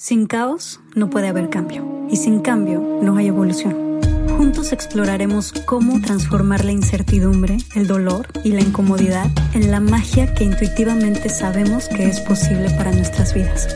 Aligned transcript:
Sin 0.00 0.28
caos 0.28 0.78
no 0.94 1.10
puede 1.10 1.26
haber 1.26 1.50
cambio 1.50 1.84
y 2.08 2.14
sin 2.14 2.38
cambio 2.38 3.00
no 3.02 3.16
hay 3.16 3.26
evolución. 3.26 3.98
Juntos 4.36 4.72
exploraremos 4.72 5.52
cómo 5.66 6.00
transformar 6.00 6.64
la 6.64 6.70
incertidumbre, 6.70 7.56
el 7.74 7.88
dolor 7.88 8.28
y 8.44 8.52
la 8.52 8.60
incomodidad 8.60 9.28
en 9.54 9.72
la 9.72 9.80
magia 9.80 10.32
que 10.34 10.44
intuitivamente 10.44 11.28
sabemos 11.28 11.88
que 11.88 12.04
es 12.04 12.20
posible 12.20 12.70
para 12.76 12.92
nuestras 12.92 13.34
vidas. 13.34 13.66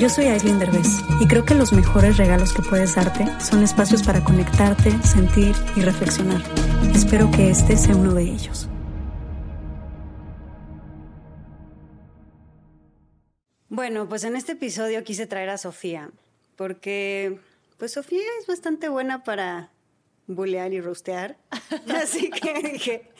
Yo 0.00 0.08
soy 0.08 0.26
Aislinn 0.26 0.60
Derbez 0.60 1.02
y 1.20 1.26
creo 1.26 1.44
que 1.44 1.56
los 1.56 1.72
mejores 1.72 2.18
regalos 2.18 2.52
que 2.52 2.62
puedes 2.62 2.94
darte 2.94 3.26
son 3.40 3.64
espacios 3.64 4.04
para 4.04 4.22
conectarte, 4.22 4.96
sentir 5.02 5.56
y 5.74 5.80
reflexionar. 5.80 6.40
Espero 6.94 7.28
que 7.32 7.50
este 7.50 7.76
sea 7.76 7.96
uno 7.96 8.14
de 8.14 8.22
ellos. 8.22 8.68
Bueno, 13.74 14.08
pues 14.08 14.22
en 14.22 14.36
este 14.36 14.52
episodio 14.52 15.02
quise 15.02 15.26
traer 15.26 15.50
a 15.50 15.58
Sofía, 15.58 16.12
porque 16.54 17.40
pues 17.76 17.90
Sofía 17.94 18.22
es 18.38 18.46
bastante 18.46 18.88
buena 18.88 19.24
para 19.24 19.72
bulear 20.28 20.72
y 20.72 20.80
rostear. 20.80 21.38
Así 21.88 22.30
que 22.30 22.70
dije, 22.70 23.10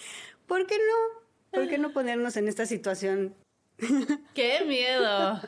¿por 0.46 0.69
qué 0.69 0.77
no? 0.77 1.24
¿Por 1.51 1.69
qué 1.69 1.77
no 1.77 1.93
ponernos 1.93 2.37
en 2.37 2.46
esta 2.46 2.66
situación? 2.66 3.34
¡Qué 4.34 4.65
miedo! 4.65 5.41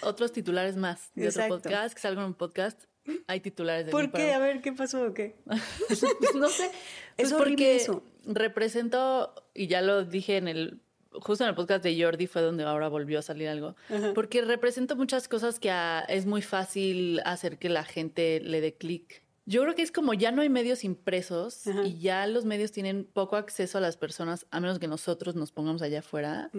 Otros 0.00 0.30
titulares 0.30 0.76
más 0.76 1.10
de 1.16 1.26
otro 1.26 1.48
podcast, 1.48 1.92
que 1.92 2.00
salgan 2.00 2.22
en 2.22 2.28
un 2.28 2.34
podcast. 2.34 2.84
Hay 3.26 3.40
titulares 3.40 3.86
de 3.86 3.90
¿Por 3.90 4.12
qué? 4.12 4.32
A 4.32 4.38
ver, 4.38 4.60
¿qué 4.60 4.72
pasó 4.72 5.06
o 5.06 5.12
qué? 5.12 5.34
no 6.36 6.48
sé. 6.50 6.70
es 7.16 7.30
pues 7.30 7.32
porque 7.32 7.74
eso. 7.74 8.04
represento, 8.26 9.34
y 9.54 9.66
ya 9.66 9.82
lo 9.82 10.04
dije 10.04 10.36
en 10.36 10.46
el 10.46 10.80
justo 11.12 11.44
en 11.44 11.50
el 11.50 11.56
podcast 11.56 11.82
de 11.82 12.00
Jordi 12.02 12.26
fue 12.26 12.42
donde 12.42 12.64
ahora 12.64 12.88
volvió 12.88 13.18
a 13.18 13.22
salir 13.22 13.48
algo, 13.48 13.76
porque 14.14 14.42
represento 14.42 14.96
muchas 14.96 15.28
cosas 15.28 15.58
que 15.58 15.72
es 16.08 16.26
muy 16.26 16.42
fácil 16.42 17.20
hacer 17.24 17.58
que 17.58 17.68
la 17.68 17.84
gente 17.84 18.40
le 18.40 18.60
dé 18.60 18.74
clic. 18.74 19.22
Yo 19.46 19.62
creo 19.62 19.74
que 19.74 19.82
es 19.82 19.90
como 19.90 20.14
ya 20.14 20.30
no 20.30 20.42
hay 20.42 20.48
medios 20.48 20.84
impresos 20.84 21.66
y 21.84 21.98
ya 21.98 22.26
los 22.26 22.44
medios 22.44 22.70
tienen 22.70 23.04
poco 23.04 23.36
acceso 23.36 23.78
a 23.78 23.80
las 23.80 23.96
personas, 23.96 24.46
a 24.50 24.60
menos 24.60 24.78
que 24.78 24.86
nosotros 24.86 25.34
nos 25.34 25.50
pongamos 25.50 25.82
allá 25.82 26.00
afuera. 26.00 26.50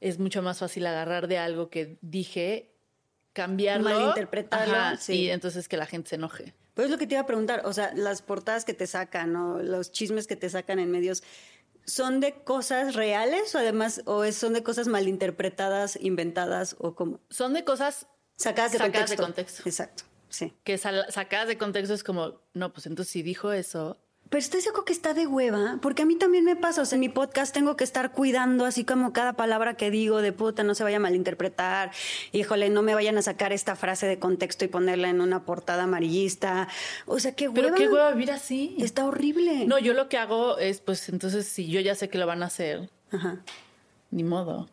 Es 0.00 0.18
mucho 0.18 0.42
más 0.42 0.58
fácil 0.58 0.86
agarrar 0.86 1.26
de 1.26 1.38
algo 1.38 1.70
que 1.70 1.96
dije, 2.02 2.74
cambiarlo. 3.32 3.88
Malinterpretarlo. 3.88 4.98
sí. 4.98 5.22
Y 5.22 5.30
entonces 5.30 5.68
que 5.68 5.76
la 5.76 5.86
gente 5.86 6.10
se 6.10 6.16
enoje. 6.16 6.54
Pues 6.74 6.86
es 6.86 6.90
lo 6.90 6.98
que 6.98 7.06
te 7.06 7.14
iba 7.14 7.22
a 7.22 7.26
preguntar, 7.26 7.62
o 7.64 7.72
sea, 7.72 7.92
las 7.94 8.20
portadas 8.20 8.64
que 8.64 8.74
te 8.74 8.88
sacan 8.88 9.36
o 9.36 9.62
los 9.62 9.92
chismes 9.92 10.26
que 10.26 10.34
te 10.34 10.50
sacan 10.50 10.80
en 10.80 10.90
medios, 10.90 11.22
¿Son 11.86 12.20
de 12.20 12.42
cosas 12.44 12.94
reales 12.94 13.54
o 13.54 13.58
además 13.58 14.02
o 14.06 14.30
son 14.32 14.52
de 14.54 14.62
cosas 14.62 14.88
malinterpretadas, 14.88 15.98
inventadas 16.00 16.76
o 16.78 16.94
como? 16.94 17.20
Son 17.30 17.52
de 17.52 17.64
cosas 17.64 18.06
sacadas 18.36 18.72
de, 18.72 18.78
sacadas 18.78 19.10
contexto. 19.10 19.22
de 19.22 19.26
contexto. 19.26 19.62
Exacto, 19.66 20.04
sí. 20.28 20.54
Que 20.64 20.78
sacadas 20.78 21.48
de 21.48 21.58
contexto 21.58 21.94
es 21.94 22.04
como, 22.04 22.40
no, 22.54 22.72
pues 22.72 22.86
entonces 22.86 23.12
si 23.12 23.22
dijo 23.22 23.52
eso, 23.52 23.98
pero 24.30 24.40
estoy 24.40 24.60
seguro 24.62 24.84
que 24.84 24.92
está 24.92 25.14
de 25.14 25.26
hueva, 25.26 25.78
porque 25.80 26.02
a 26.02 26.06
mí 26.06 26.16
también 26.16 26.44
me 26.44 26.56
pasa, 26.56 26.82
o 26.82 26.84
sea, 26.84 26.96
en 26.96 27.00
mi 27.00 27.08
podcast 27.08 27.54
tengo 27.54 27.76
que 27.76 27.84
estar 27.84 28.12
cuidando 28.12 28.64
así 28.64 28.84
como 28.84 29.12
cada 29.12 29.34
palabra 29.34 29.74
que 29.74 29.90
digo 29.90 30.22
de 30.22 30.32
puta, 30.32 30.64
no 30.64 30.74
se 30.74 30.82
vaya 30.82 30.96
a 30.96 31.00
malinterpretar, 31.00 31.92
híjole, 32.32 32.68
no 32.70 32.82
me 32.82 32.94
vayan 32.94 33.16
a 33.18 33.22
sacar 33.22 33.52
esta 33.52 33.76
frase 33.76 34.06
de 34.06 34.18
contexto 34.18 34.64
y 34.64 34.68
ponerla 34.68 35.08
en 35.08 35.20
una 35.20 35.44
portada 35.44 35.84
amarillista. 35.84 36.68
O 37.06 37.20
sea, 37.20 37.32
qué 37.36 37.48
hueva. 37.48 37.62
Pero 37.62 37.74
qué 37.74 37.88
hueva 37.88 38.10
vivir 38.12 38.32
así. 38.32 38.76
Está 38.80 39.04
horrible. 39.06 39.66
No, 39.66 39.78
yo 39.78 39.94
lo 39.94 40.08
que 40.08 40.18
hago 40.18 40.58
es, 40.58 40.80
pues 40.80 41.08
entonces, 41.08 41.46
si 41.46 41.68
yo 41.68 41.80
ya 41.80 41.94
sé 41.94 42.08
que 42.08 42.18
lo 42.18 42.26
van 42.26 42.42
a 42.42 42.46
hacer, 42.46 42.90
Ajá. 43.12 43.38
ni 44.10 44.24
modo. 44.24 44.68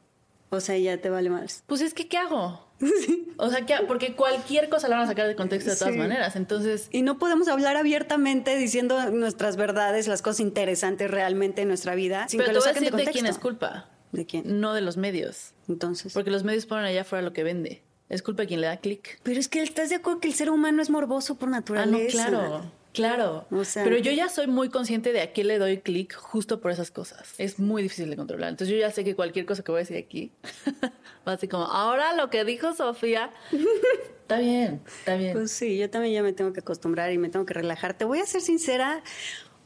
O 0.49 0.59
sea, 0.59 0.77
ya 0.77 0.97
te 0.97 1.09
vale 1.09 1.29
más. 1.29 1.63
Pues 1.67 1.81
es 1.81 1.93
que, 1.93 2.07
¿qué 2.07 2.17
hago? 2.17 2.65
O 3.37 3.49
sea, 3.49 3.65
que, 3.65 3.73
porque 3.87 4.15
cualquier 4.15 4.69
cosa 4.69 4.87
la 4.87 4.97
van 4.97 5.05
a 5.05 5.07
sacar 5.07 5.27
de 5.27 5.35
contexto 5.35 5.71
de 5.71 5.75
todas 5.75 5.95
maneras, 5.95 6.35
entonces... 6.35 6.89
Y 6.91 7.01
no 7.01 7.17
podemos 7.17 7.47
hablar 7.47 7.75
abiertamente 7.75 8.55
diciendo 8.55 9.09
nuestras 9.09 9.55
verdades, 9.55 10.07
las 10.07 10.21
cosas 10.21 10.41
interesantes 10.41 11.09
realmente 11.09 11.63
en 11.63 11.67
nuestra 11.67 11.95
vida, 11.95 12.27
sin 12.29 12.37
Pero 12.37 12.49
que 12.49 12.53
lo 12.53 12.61
saquen 12.61 12.83
de, 12.83 12.91
de 12.91 13.11
quién 13.11 13.25
es 13.25 13.39
culpa. 13.39 13.89
¿De 14.11 14.27
quién? 14.27 14.59
No 14.59 14.73
de 14.75 14.81
los 14.81 14.97
medios. 14.97 15.53
Entonces... 15.67 16.13
Porque 16.13 16.29
los 16.29 16.43
medios 16.43 16.67
ponen 16.67 16.85
allá 16.85 17.01
afuera 17.01 17.23
lo 17.23 17.33
que 17.33 17.43
vende. 17.43 17.81
Es 18.09 18.21
culpa 18.21 18.43
de 18.43 18.47
quien 18.47 18.61
le 18.61 18.67
da 18.67 18.77
clic. 18.77 19.19
Pero 19.23 19.39
es 19.39 19.47
que 19.47 19.63
estás 19.63 19.89
de 19.89 19.95
acuerdo 19.95 20.19
que 20.19 20.27
el 20.27 20.33
ser 20.33 20.49
humano 20.51 20.81
es 20.81 20.89
morboso 20.89 21.35
por 21.35 21.49
naturaleza. 21.49 22.27
Ah, 22.27 22.31
no, 22.31 22.37
claro. 22.39 22.71
Claro, 22.93 23.45
pero 23.75 23.97
yo 23.97 24.11
ya 24.11 24.27
soy 24.27 24.47
muy 24.47 24.69
consciente 24.69 25.13
de 25.13 25.21
a 25.21 25.31
qué 25.31 25.45
le 25.45 25.57
doy 25.59 25.77
clic 25.77 26.13
justo 26.13 26.59
por 26.59 26.71
esas 26.71 26.91
cosas. 26.91 27.33
Es 27.37 27.57
muy 27.57 27.83
difícil 27.83 28.09
de 28.09 28.17
controlar. 28.17 28.49
Entonces 28.49 28.73
yo 28.73 28.79
ya 28.79 28.91
sé 28.91 29.05
que 29.05 29.15
cualquier 29.15 29.45
cosa 29.45 29.63
que 29.63 29.71
voy 29.71 29.79
a 29.79 29.83
decir 29.83 29.97
aquí 29.97 30.31
va 31.27 31.33
a 31.33 31.37
ser 31.37 31.47
como, 31.47 31.65
ahora 31.65 32.13
lo 32.15 32.29
que 32.29 32.43
dijo 32.43 32.73
Sofía, 32.73 33.31
está 34.21 34.39
bien, 34.39 34.81
está 34.85 35.15
bien. 35.15 35.33
Pues 35.33 35.51
sí, 35.51 35.77
yo 35.77 35.89
también 35.89 36.15
ya 36.15 36.23
me 36.23 36.33
tengo 36.33 36.51
que 36.51 36.59
acostumbrar 36.59 37.13
y 37.13 37.17
me 37.17 37.29
tengo 37.29 37.45
que 37.45 37.53
relajar. 37.53 37.93
Te 37.93 38.03
voy 38.03 38.19
a 38.19 38.25
ser 38.25 38.41
sincera, 38.41 39.03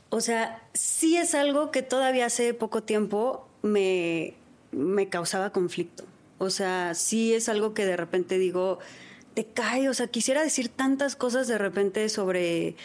o 0.09 0.22
sea, 0.22 0.64
sí 0.74 1.18
es 1.18 1.34
algo 1.34 1.72
que 1.72 1.81
todavía 1.81 2.28
hace 2.28 2.53
poco 2.53 2.84
tiempo 2.84 3.47
me, 3.64 4.35
me 4.72 5.09
causaba 5.09 5.50
conflicto. 5.50 6.06
O 6.38 6.52
sea, 6.52 6.94
sí 6.94 7.34
es 7.34 7.50
algo 7.50 7.74
que 7.74 7.85
de 7.85 7.97
repente 7.97 8.38
digo, 8.38 8.78
te 9.35 9.46
cae, 9.46 9.90
o 9.90 9.94
sea, 9.94 10.08
quisiera 10.08 10.41
decir 10.41 10.69
tantas 10.69 11.16
cosas 11.16 11.47
de 11.47 11.58
repente 11.58 12.08
sobre, 12.09 12.75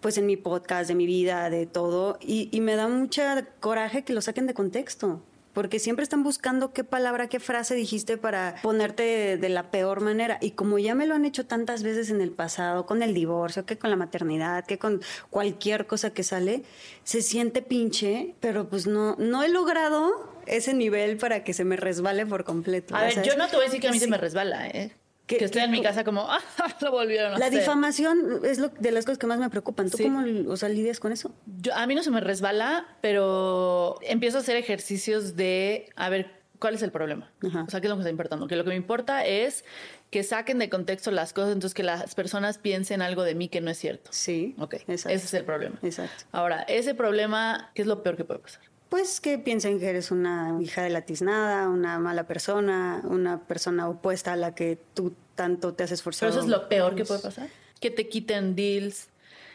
pues 0.00 0.18
en 0.18 0.26
mi 0.26 0.36
podcast, 0.36 0.88
de 0.88 0.94
mi 0.94 1.06
vida, 1.06 1.50
de 1.50 1.66
todo, 1.66 2.18
y, 2.20 2.48
y 2.52 2.60
me 2.60 2.76
da 2.76 2.88
mucha 2.88 3.46
coraje 3.60 4.04
que 4.04 4.12
lo 4.12 4.20
saquen 4.20 4.46
de 4.46 4.54
contexto 4.54 5.22
porque 5.52 5.78
siempre 5.78 6.02
están 6.02 6.22
buscando 6.22 6.72
qué 6.72 6.84
palabra, 6.84 7.28
qué 7.28 7.40
frase 7.40 7.74
dijiste 7.74 8.16
para 8.16 8.56
ponerte 8.62 9.36
de, 9.36 9.48
la 9.48 9.70
peor 9.70 10.00
manera. 10.00 10.38
Y 10.40 10.52
como 10.52 10.78
ya 10.78 10.94
me 10.94 11.06
lo 11.06 11.14
han 11.14 11.24
hecho 11.24 11.44
tantas 11.46 11.82
veces 11.82 12.10
en 12.10 12.20
el 12.20 12.30
pasado, 12.30 12.86
con 12.86 13.02
el 13.02 13.14
divorcio, 13.14 13.66
que 13.66 13.76
con 13.76 13.90
la 13.90 13.96
maternidad, 13.96 14.64
que 14.64 14.78
con 14.78 15.02
cualquier 15.28 15.86
cosa 15.86 16.10
que 16.10 16.22
sale, 16.22 16.62
se 17.02 17.22
siente 17.22 17.62
pinche, 17.62 18.34
pero 18.40 18.68
pues 18.68 18.86
no, 18.86 19.16
no 19.18 19.42
he 19.42 19.48
logrado 19.48 20.30
ese 20.46 20.72
nivel 20.72 21.16
para 21.16 21.42
que 21.42 21.52
se 21.52 21.64
me 21.64 21.76
resbale 21.76 22.26
por 22.26 22.44
completo. 22.44 22.94
A 22.94 23.02
ver, 23.02 23.22
yo 23.22 23.36
no 23.36 23.48
te 23.48 23.56
voy 23.56 23.64
a 23.64 23.68
decir 23.68 23.80
que 23.80 23.88
a 23.88 23.92
mí 23.92 23.98
se 23.98 24.08
me 24.08 24.18
resbala, 24.18 24.68
¿eh? 24.68 24.92
Que, 25.38 25.44
estoy 25.44 25.62
en 25.62 25.70
mi 25.70 25.82
casa 25.82 26.04
como, 26.04 26.22
ah, 26.28 26.40
lo 26.80 26.90
volvieron 26.90 27.34
a 27.34 27.38
la 27.38 27.46
hacer. 27.46 27.52
La 27.54 27.60
difamación 27.60 28.40
es 28.44 28.58
lo, 28.58 28.68
de 28.68 28.90
las 28.90 29.04
cosas 29.04 29.18
que 29.18 29.26
más 29.26 29.38
me 29.38 29.50
preocupan. 29.50 29.90
¿Tú 29.90 29.98
cómo 29.98 30.24
o 30.50 30.56
sea, 30.56 30.68
lidias 30.68 31.00
con 31.00 31.12
eso? 31.12 31.32
Yo, 31.60 31.74
a 31.74 31.86
mí 31.86 31.94
no 31.94 32.02
se 32.02 32.10
me 32.10 32.20
resbala, 32.20 32.86
pero 33.00 33.98
empiezo 34.02 34.38
a 34.38 34.40
hacer 34.40 34.56
ejercicios 34.56 35.36
de, 35.36 35.88
a 35.96 36.08
ver, 36.08 36.30
¿cuál 36.58 36.74
es 36.74 36.82
el 36.82 36.92
problema? 36.92 37.30
O 37.42 37.70
sea, 37.70 37.80
¿qué 37.80 37.86
es 37.86 37.90
lo 37.90 37.96
que 37.96 38.02
está 38.02 38.10
importando? 38.10 38.46
Que 38.46 38.56
lo 38.56 38.64
que 38.64 38.70
me 38.70 38.76
importa 38.76 39.24
es 39.26 39.64
que 40.10 40.22
saquen 40.22 40.58
de 40.58 40.68
contexto 40.68 41.10
las 41.10 41.32
cosas, 41.32 41.52
entonces 41.52 41.74
que 41.74 41.82
las 41.82 42.14
personas 42.14 42.58
piensen 42.58 43.02
algo 43.02 43.22
de 43.22 43.34
mí 43.34 43.48
que 43.48 43.60
no 43.60 43.70
es 43.70 43.78
cierto. 43.78 44.10
Sí. 44.12 44.54
Ok, 44.58 44.76
ese 44.86 45.12
es 45.12 45.34
el 45.34 45.44
problema. 45.44 45.78
Exacto. 45.82 46.24
Ahora, 46.32 46.62
ese 46.62 46.94
problema, 46.94 47.70
¿qué 47.74 47.82
es 47.82 47.88
lo 47.88 48.02
peor 48.02 48.16
que 48.16 48.24
puede 48.24 48.40
pasar? 48.40 48.62
Pues 48.90 49.20
que 49.20 49.38
piensen 49.38 49.78
que 49.78 49.88
eres 49.88 50.10
una 50.10 50.58
hija 50.60 50.82
de 50.82 50.90
la 50.90 51.02
tiznada, 51.02 51.68
una 51.68 52.00
mala 52.00 52.24
persona, 52.26 53.00
una 53.04 53.38
persona 53.38 53.88
opuesta 53.88 54.32
a 54.32 54.36
la 54.36 54.52
que 54.56 54.78
tú 54.94 55.14
tanto 55.36 55.74
te 55.74 55.84
has 55.84 55.92
esforzado. 55.92 56.32
Pero 56.32 56.40
eso 56.40 56.52
es 56.52 56.60
lo 56.60 56.68
peor 56.68 56.96
que 56.96 57.04
puede 57.04 57.20
pasar. 57.20 57.48
Que 57.78 57.92
te 57.92 58.08
quiten 58.08 58.56
deals. 58.56 59.06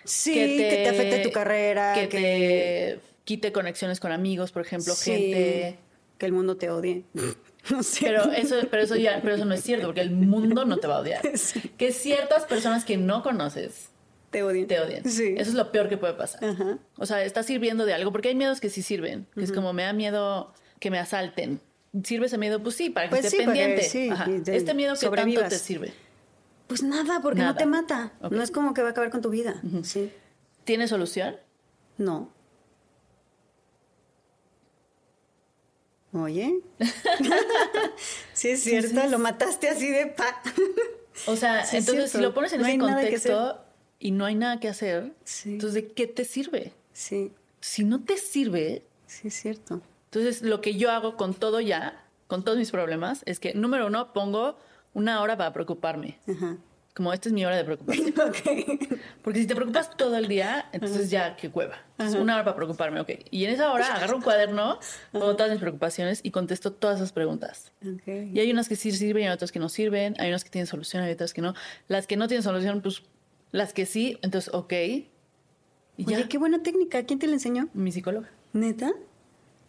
Sí, 0.05 0.33
que 0.33 0.57
te, 0.57 0.87
afecte 0.87 1.19
tu 1.19 1.31
carrera. 1.31 1.93
Que, 1.93 2.07
te 2.07 2.99
quite 3.25 3.51
conexiones 3.51 3.99
con 3.99 4.13
amigos, 4.13 4.53
por 4.53 4.61
ejemplo, 4.61 4.95
gente. 4.95 5.79
Que 6.17 6.25
el 6.25 6.31
mundo 6.31 6.55
te 6.57 6.71
odie. 6.71 7.03
No 7.71 7.81
sé. 7.81 8.05
Pero 8.05 8.31
eso, 8.31 8.57
pero 8.69 8.83
eso 8.83 8.95
ya, 8.95 9.19
pero 9.23 9.33
eso 9.33 9.43
no 9.43 9.55
es 9.55 9.63
cierto, 9.63 9.87
porque 9.87 10.01
el 10.01 10.11
mundo 10.11 10.65
no 10.65 10.77
te 10.77 10.85
va 10.85 10.97
a 10.97 10.99
odiar. 10.99 11.23
Que 11.79 11.91
ciertas 11.91 12.45
personas 12.45 12.85
que 12.85 12.95
no 12.95 13.23
conoces 13.23 13.89
te 14.35 14.43
odian. 14.43 14.67
Te 14.67 14.81
odian. 14.81 15.09
Sí. 15.09 15.35
Eso 15.37 15.51
es 15.51 15.55
lo 15.55 15.71
peor 15.71 15.87
que 15.87 15.95
puede 15.95 16.13
pasar. 16.13 16.41
O 16.97 17.05
sea, 17.05 17.23
estás 17.23 17.45
sirviendo 17.45 17.85
de 17.85 17.93
algo, 17.93 18.11
porque 18.11 18.27
hay 18.27 18.35
miedos 18.35 18.59
que 18.59 18.69
sí 18.69 18.81
sirven. 18.81 19.27
Que 19.33 19.43
es 19.43 19.53
como 19.53 19.71
me 19.71 19.83
da 19.83 19.93
miedo 19.93 20.53
que 20.79 20.91
me 20.91 20.99
asalten. 20.99 21.61
¿Sirve 22.03 22.25
ese 22.25 22.37
miedo? 22.37 22.61
Pues 22.61 22.75
sí, 22.75 22.89
para 22.89 23.07
que 23.07 23.11
pues 23.11 23.25
esté 23.25 23.37
pendiente. 23.37 23.83
Sí, 23.83 24.09
este 24.47 24.73
miedo 24.73 24.95
que 24.99 25.09
tanto 25.09 25.43
te 25.47 25.57
sirve. 25.57 25.93
Pues 26.67 26.83
nada, 26.83 27.21
porque 27.21 27.41
no 27.41 27.55
te 27.55 27.65
mata. 27.65 28.11
No 28.29 28.41
es 28.41 28.51
como 28.51 28.73
que 28.73 28.81
va 28.81 28.89
a 28.89 28.91
acabar 28.91 29.09
con 29.09 29.21
tu 29.21 29.29
vida. 29.29 29.61
sí. 29.83 30.11
¿Tiene 30.65 30.87
solución? 30.87 31.37
No. 31.97 32.33
Oye. 36.11 36.59
sí, 38.33 38.49
es 38.49 38.63
cierto, 38.63 39.07
lo 39.07 39.19
mataste 39.19 39.69
así 39.69 39.87
de 39.91 40.07
pa. 40.07 40.41
o 41.27 41.35
sea, 41.35 41.63
entonces 41.71 42.11
si 42.11 42.17
lo 42.17 42.33
pones 42.33 42.51
en 42.53 42.61
ese 42.61 42.79
contexto, 42.79 43.64
y 43.99 44.11
no 44.11 44.25
hay 44.25 44.35
nada 44.35 44.59
que 44.59 44.67
hacer, 44.69 45.13
entonces 45.45 45.73
¿de 45.73 45.87
qué 45.91 46.07
te 46.07 46.25
sirve? 46.25 46.73
Sí. 46.93 47.31
Si 47.59 47.83
no 47.83 48.03
te 48.03 48.17
sirve... 48.17 48.83
Sí, 49.07 49.27
es 49.27 49.33
cierto. 49.35 49.81
Entonces 50.05 50.41
lo 50.41 50.61
que 50.61 50.75
yo 50.75 50.91
hago 50.91 51.17
con 51.17 51.33
todo 51.33 51.59
ya, 51.59 52.03
con 52.27 52.43
todos 52.43 52.57
mis 52.57 52.71
problemas, 52.71 53.21
es 53.25 53.39
que 53.39 53.53
número 53.53 53.87
uno 53.87 54.13
pongo 54.13 54.57
una 54.93 55.21
hora 55.21 55.37
para 55.37 55.53
preocuparme. 55.53 56.19
como 56.95 57.11
esta 57.11 57.27
es 57.27 57.33
mi 57.33 57.45
hora 57.45 57.57
de 57.57 57.65
preocupación. 57.65 58.13
Porque 59.21 59.39
si 59.39 59.45
te 59.45 59.53
preocupas 59.53 59.95
todo 59.97 60.15
el 60.15 60.29
día, 60.29 60.69
entonces 60.71 61.09
ya 61.09 61.35
qué 61.35 61.51
cueva. 61.51 61.75
una 62.17 62.35
hora 62.35 62.45
para 62.45 62.55
preocuparme, 62.55 63.01
ok. 63.01 63.09
Y 63.31 63.43
en 63.43 63.51
esa 63.51 63.71
hora 63.73 63.93
agarro 63.93 64.15
un 64.15 64.21
cuaderno, 64.21 64.79
pongo 65.11 65.35
todas 65.35 65.51
mis 65.51 65.59
preocupaciones 65.59 66.21
y 66.23 66.31
contesto 66.31 66.71
todas 66.71 66.97
esas 66.97 67.11
preguntas. 67.11 67.73
Y 68.15 68.39
hay 68.39 68.49
unas 68.49 68.69
que 68.69 68.77
sí 68.77 68.91
sirven 68.91 69.25
y 69.25 69.27
otras 69.27 69.51
que 69.51 69.59
no 69.59 69.67
sirven. 69.67 70.15
Hay 70.19 70.29
unas 70.29 70.45
que 70.45 70.49
tienen 70.49 70.67
solución 70.67 71.05
y 71.07 71.11
otras 71.11 71.33
que 71.33 71.41
no. 71.41 71.53
Las 71.89 72.07
que 72.07 72.15
no 72.15 72.29
tienen 72.29 72.43
solución, 72.43 72.81
pues 72.81 73.03
las 73.51 73.73
que 73.73 73.85
sí, 73.85 74.17
entonces 74.21 74.53
ok. 74.53 74.73
Y 75.97 76.05
ya. 76.05 76.27
qué 76.27 76.37
buena 76.37 76.61
técnica. 76.61 77.03
¿Quién 77.03 77.19
te 77.19 77.27
la 77.27 77.33
enseñó? 77.33 77.69
Mi 77.73 77.91
psicóloga. 77.91 78.29
¿Neta? 78.53 78.93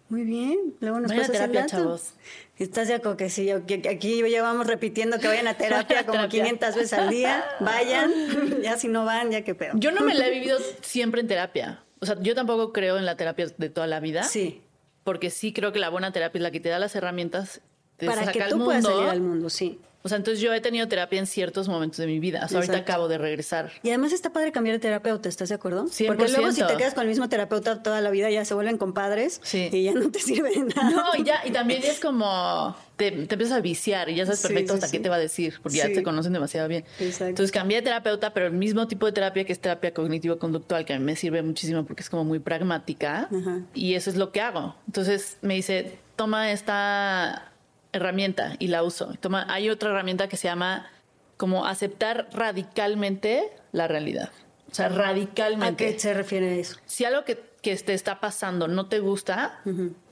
Muy 0.08 0.23
bien. 0.23 0.75
Luego 0.81 1.00
nos 1.00 1.11
a 1.11 1.32
terapia, 1.32 1.67
chavos. 1.67 2.14
¿Estás 2.58 2.88
de 2.88 2.94
acuerdo 2.94 3.17
que 3.17 3.28
sí? 3.28 3.50
Aquí 3.50 4.23
llevamos 4.23 4.67
repitiendo 4.67 5.19
que 5.19 5.26
vayan 5.26 5.49
a 5.49 5.55
terapia 5.55 6.06
como 6.06 6.28
500 6.28 6.75
veces 6.75 6.93
al 6.93 7.11
día. 7.11 7.44
Vayan. 7.61 8.12
ya 8.62 8.76
si 8.76 8.88
no 8.88 9.05
van, 9.05 9.31
ya 9.31 9.43
qué 9.43 9.55
pedo. 9.55 9.73
Yo 9.76 9.90
no 9.90 10.02
me 10.02 10.14
la 10.14 10.28
he 10.28 10.31
vivido 10.38 10.58
siempre 10.81 11.20
en 11.20 11.28
terapia. 11.28 11.82
O 11.99 12.06
sea, 12.06 12.17
yo 12.20 12.34
tampoco 12.34 12.73
creo 12.73 12.99
en 12.99 13.06
la 13.06 13.17
terapia 13.17 13.46
de 13.56 13.69
toda 13.69 13.87
la 13.87 14.00
vida. 14.00 14.23
Sí. 14.23 14.62
Porque 15.02 15.31
sí 15.31 15.52
creo 15.52 15.73
que 15.73 15.78
la 15.78 15.88
buena 15.88 16.12
terapia 16.12 16.38
es 16.38 16.43
la 16.43 16.50
que 16.50 16.61
te 16.61 16.69
da 16.69 16.78
las 16.78 16.94
herramientas 16.94 17.61
para 18.05 18.31
que 18.31 18.40
tú 18.50 18.64
puedas 18.64 18.84
salir 18.84 19.08
al 19.08 19.20
mundo, 19.20 19.49
sí. 19.50 19.81
O 20.06 20.08
sea, 20.08 20.18
entonces 20.18 20.40
yo 20.40 20.54
he 20.54 20.60
tenido 20.60 20.86
terapia 20.86 21.18
en 21.18 21.26
ciertos 21.26 21.66
momentos 21.66 21.98
de 21.98 22.06
mi 22.06 22.20
vida. 22.20 22.42
O 22.44 22.48
sea, 22.48 22.58
ahorita 22.58 22.76
acabo 22.76 23.08
de 23.08 23.18
regresar. 23.18 23.72
Y 23.82 23.88
además 23.88 24.12
está 24.12 24.32
padre 24.32 24.52
cambiar 24.52 24.76
de 24.76 24.78
terapeuta, 24.78 25.28
¿estás 25.28 25.48
de 25.48 25.56
acuerdo? 25.56 25.86
100%. 25.86 26.06
Porque 26.06 26.28
luego 26.28 26.52
si 26.52 26.62
te 26.62 26.76
quedas 26.76 26.94
con 26.94 27.02
el 27.02 27.08
mismo 27.08 27.28
terapeuta 27.28 27.82
toda 27.82 28.00
la 28.00 28.10
vida 28.10 28.30
ya 28.30 28.44
se 28.44 28.54
vuelven 28.54 28.78
compadres 28.78 29.40
y 29.52 29.82
ya 29.82 29.94
no 29.94 30.08
te 30.12 30.20
sirve 30.20 30.50
de 30.50 30.60
nada. 30.60 30.90
No, 30.90 31.04
y 31.18 31.24
ya, 31.24 31.40
y 31.44 31.50
también 31.50 31.82
es 31.82 31.98
como 31.98 32.76
te, 32.94 33.10
te 33.10 33.34
empiezas 33.34 33.58
a 33.58 33.60
viciar 33.60 34.08
y 34.08 34.14
ya 34.14 34.26
sabes 34.26 34.42
perfecto 34.42 34.74
hasta 34.74 34.88
qué 34.92 35.00
te 35.00 35.08
va 35.08 35.16
a 35.16 35.18
decir, 35.18 35.58
porque 35.60 35.78
ya 35.78 35.88
te 35.88 36.04
conocen 36.04 36.32
demasiado 36.32 36.68
bien. 36.68 36.84
Entonces 37.00 37.50
cambié 37.50 37.78
de 37.78 37.82
terapeuta, 37.82 38.32
pero 38.32 38.46
el 38.46 38.52
mismo 38.52 38.86
tipo 38.86 39.06
de 39.06 39.12
terapia 39.12 39.44
que 39.44 39.52
es 39.52 39.58
terapia 39.58 39.92
cognitivo-conductual, 39.92 40.84
que 40.84 40.92
a 40.92 40.98
mí 41.00 41.04
me 41.04 41.16
sirve 41.16 41.42
muchísimo 41.42 41.84
porque 41.84 42.02
es 42.02 42.10
como 42.10 42.22
muy 42.22 42.38
pragmática 42.38 43.28
y 43.74 43.94
eso 43.94 44.08
es 44.08 44.14
lo 44.14 44.30
que 44.30 44.40
hago. 44.40 44.76
Entonces 44.86 45.38
me 45.42 45.54
dice, 45.54 45.98
toma 46.14 46.52
esta 46.52 47.50
herramienta 47.96 48.56
y 48.58 48.69
la 48.69 48.82
uso. 48.82 49.14
Toma, 49.20 49.46
hay 49.48 49.70
otra 49.70 49.90
herramienta 49.90 50.28
que 50.28 50.37
se 50.37 50.48
llama 50.48 50.90
como 51.37 51.66
aceptar 51.66 52.28
radicalmente 52.32 53.50
la 53.72 53.88
realidad. 53.88 54.31
O 54.70 54.75
sea, 54.75 54.88
radicalmente. 54.88 55.84
¿A 55.84 55.93
qué 55.93 55.98
se 55.98 56.14
refiere 56.14 56.58
eso? 56.58 56.76
Si 56.87 57.04
algo 57.04 57.25
que, 57.25 57.40
que 57.62 57.76
te 57.76 57.94
está 57.94 58.20
pasando 58.20 58.69
no 58.69 58.87
te 58.87 58.98
gusta 58.98 59.60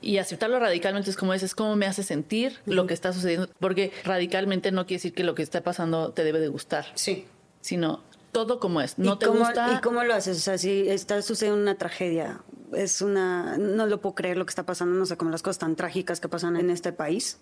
y 0.01 0.19
aceptarlo 0.19 0.59
radicalmente 0.59 1.11
es 1.11 1.17
como 1.17 1.35
es, 1.35 1.55
cómo 1.55 1.77
me 1.77 1.87
hace 1.87 2.03
sentir 2.03 2.59
lo 2.67 2.87
que 2.87 2.95
está 2.95 3.13
sucediendo. 3.13 3.49
Porque 3.59 3.93
radicalmente 4.05 4.71
no 4.73 4.87
quiere 4.87 4.99
decir 4.99 5.15
que 5.15 5.25
lo 5.25 5.35
que 5.35 5.43
está 5.43 5.63
pasando 5.63 6.13
te 6.13 6.25
debe 6.25 6.41
de 6.41 6.49
gustar. 6.49 6.87
Sí. 6.95 7.27
Sino 7.61 8.03
todo 8.33 8.61
como 8.61 8.81
es. 8.81 8.99
No 8.99 9.19
te 9.19 9.27
gusta. 9.27 9.75
¿Y 9.77 9.81
cómo 9.81 10.05
lo 10.05 10.15
haces? 10.15 10.37
O 10.37 10.41
sea, 10.41 10.59
si 10.59 10.89
está 10.89 11.23
sucediendo 11.23 11.61
una 11.61 11.77
tragedia, 11.77 12.41
es 12.75 13.01
una. 13.01 13.57
No 13.57 13.87
lo 13.87 14.01
puedo 14.01 14.15
creer 14.15 14.37
lo 14.37 14.45
que 14.45 14.51
está 14.51 14.65
pasando, 14.65 14.95
no 14.95 15.07
sé, 15.07 15.17
como 15.17 15.31
las 15.31 15.43
cosas 15.43 15.59
tan 15.59 15.77
trágicas 15.77 16.21
que 16.21 16.29
pasan 16.29 16.57
en 16.57 16.71
este 16.71 16.93
país. 16.93 17.39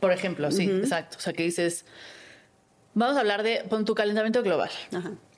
Por 0.00 0.12
ejemplo, 0.12 0.50
sí, 0.50 0.64
exacto. 0.64 1.16
O 1.18 1.20
sea, 1.20 1.32
que 1.32 1.42
dices, 1.42 1.84
vamos 2.94 3.16
a 3.16 3.20
hablar 3.20 3.42
de 3.42 3.64
pon 3.68 3.84
tu 3.84 3.94
calentamiento 3.94 4.42
global, 4.42 4.70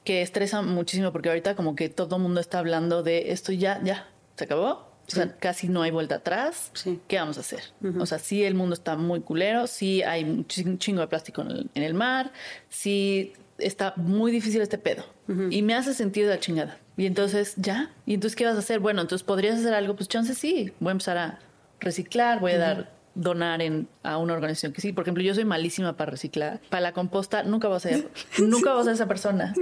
que 0.04 0.22
estresa 0.22 0.62
muchísimo 0.62 1.12
porque 1.12 1.28
ahorita 1.28 1.56
como 1.56 1.74
que 1.74 1.88
todo 1.88 2.16
el 2.16 2.22
mundo 2.22 2.40
está 2.40 2.58
hablando 2.58 3.02
de 3.02 3.32
esto 3.32 3.52
ya, 3.52 3.80
ya, 3.82 4.08
se 4.36 4.44
acabó. 4.44 4.86
O 5.08 5.10
sea, 5.10 5.36
casi 5.36 5.68
no 5.68 5.82
hay 5.82 5.92
vuelta 5.92 6.16
atrás. 6.16 6.72
¿Qué 7.06 7.16
vamos 7.16 7.36
a 7.36 7.40
hacer? 7.40 7.62
O 7.98 8.06
sea, 8.06 8.18
sí 8.18 8.42
el 8.42 8.54
mundo 8.54 8.74
está 8.74 8.96
muy 8.96 9.20
culero, 9.20 9.66
sí 9.66 10.02
hay 10.02 10.24
un 10.24 10.46
chingo 10.78 11.00
de 11.00 11.06
plástico 11.06 11.42
en 11.42 11.82
el, 11.82 11.94
mar, 11.94 12.32
sí 12.68 13.32
está 13.58 13.94
muy 13.96 14.32
difícil 14.32 14.60
este 14.60 14.78
pedo. 14.78 15.04
Y 15.50 15.62
me 15.62 15.74
hace 15.74 15.94
sentido 15.94 16.28
de 16.28 16.34
la 16.34 16.40
chingada. 16.40 16.78
Y 16.96 17.06
entonces, 17.06 17.54
¿ya? 17.56 17.90
¿Y 18.06 18.14
entonces 18.14 18.36
qué 18.36 18.46
vas 18.46 18.56
a 18.56 18.60
hacer? 18.60 18.80
Bueno, 18.80 19.02
entonces 19.02 19.24
podrías 19.24 19.58
hacer 19.58 19.74
algo, 19.74 19.94
pues 19.96 20.08
chance 20.08 20.34
sí, 20.34 20.72
voy 20.80 20.90
a 20.90 20.92
empezar 20.92 21.18
a 21.18 21.38
reciclar, 21.78 22.40
voy 22.40 22.52
a 22.52 22.58
dar 22.58 22.92
donar 23.16 23.62
en, 23.62 23.88
a 24.02 24.18
una 24.18 24.34
organización 24.34 24.72
que 24.72 24.80
sí. 24.80 24.92
Por 24.92 25.02
ejemplo, 25.02 25.24
yo 25.24 25.34
soy 25.34 25.44
malísima 25.44 25.96
para 25.96 26.12
reciclar. 26.12 26.60
Para 26.68 26.82
la 26.82 26.92
composta 26.92 27.42
nunca 27.42 27.66
voy 27.66 27.78
a 27.78 27.80
ser, 27.80 28.08
nunca 28.38 28.72
voy 28.72 28.82
a 28.82 28.84
ser 28.84 28.92
esa 28.94 29.08
persona. 29.08 29.54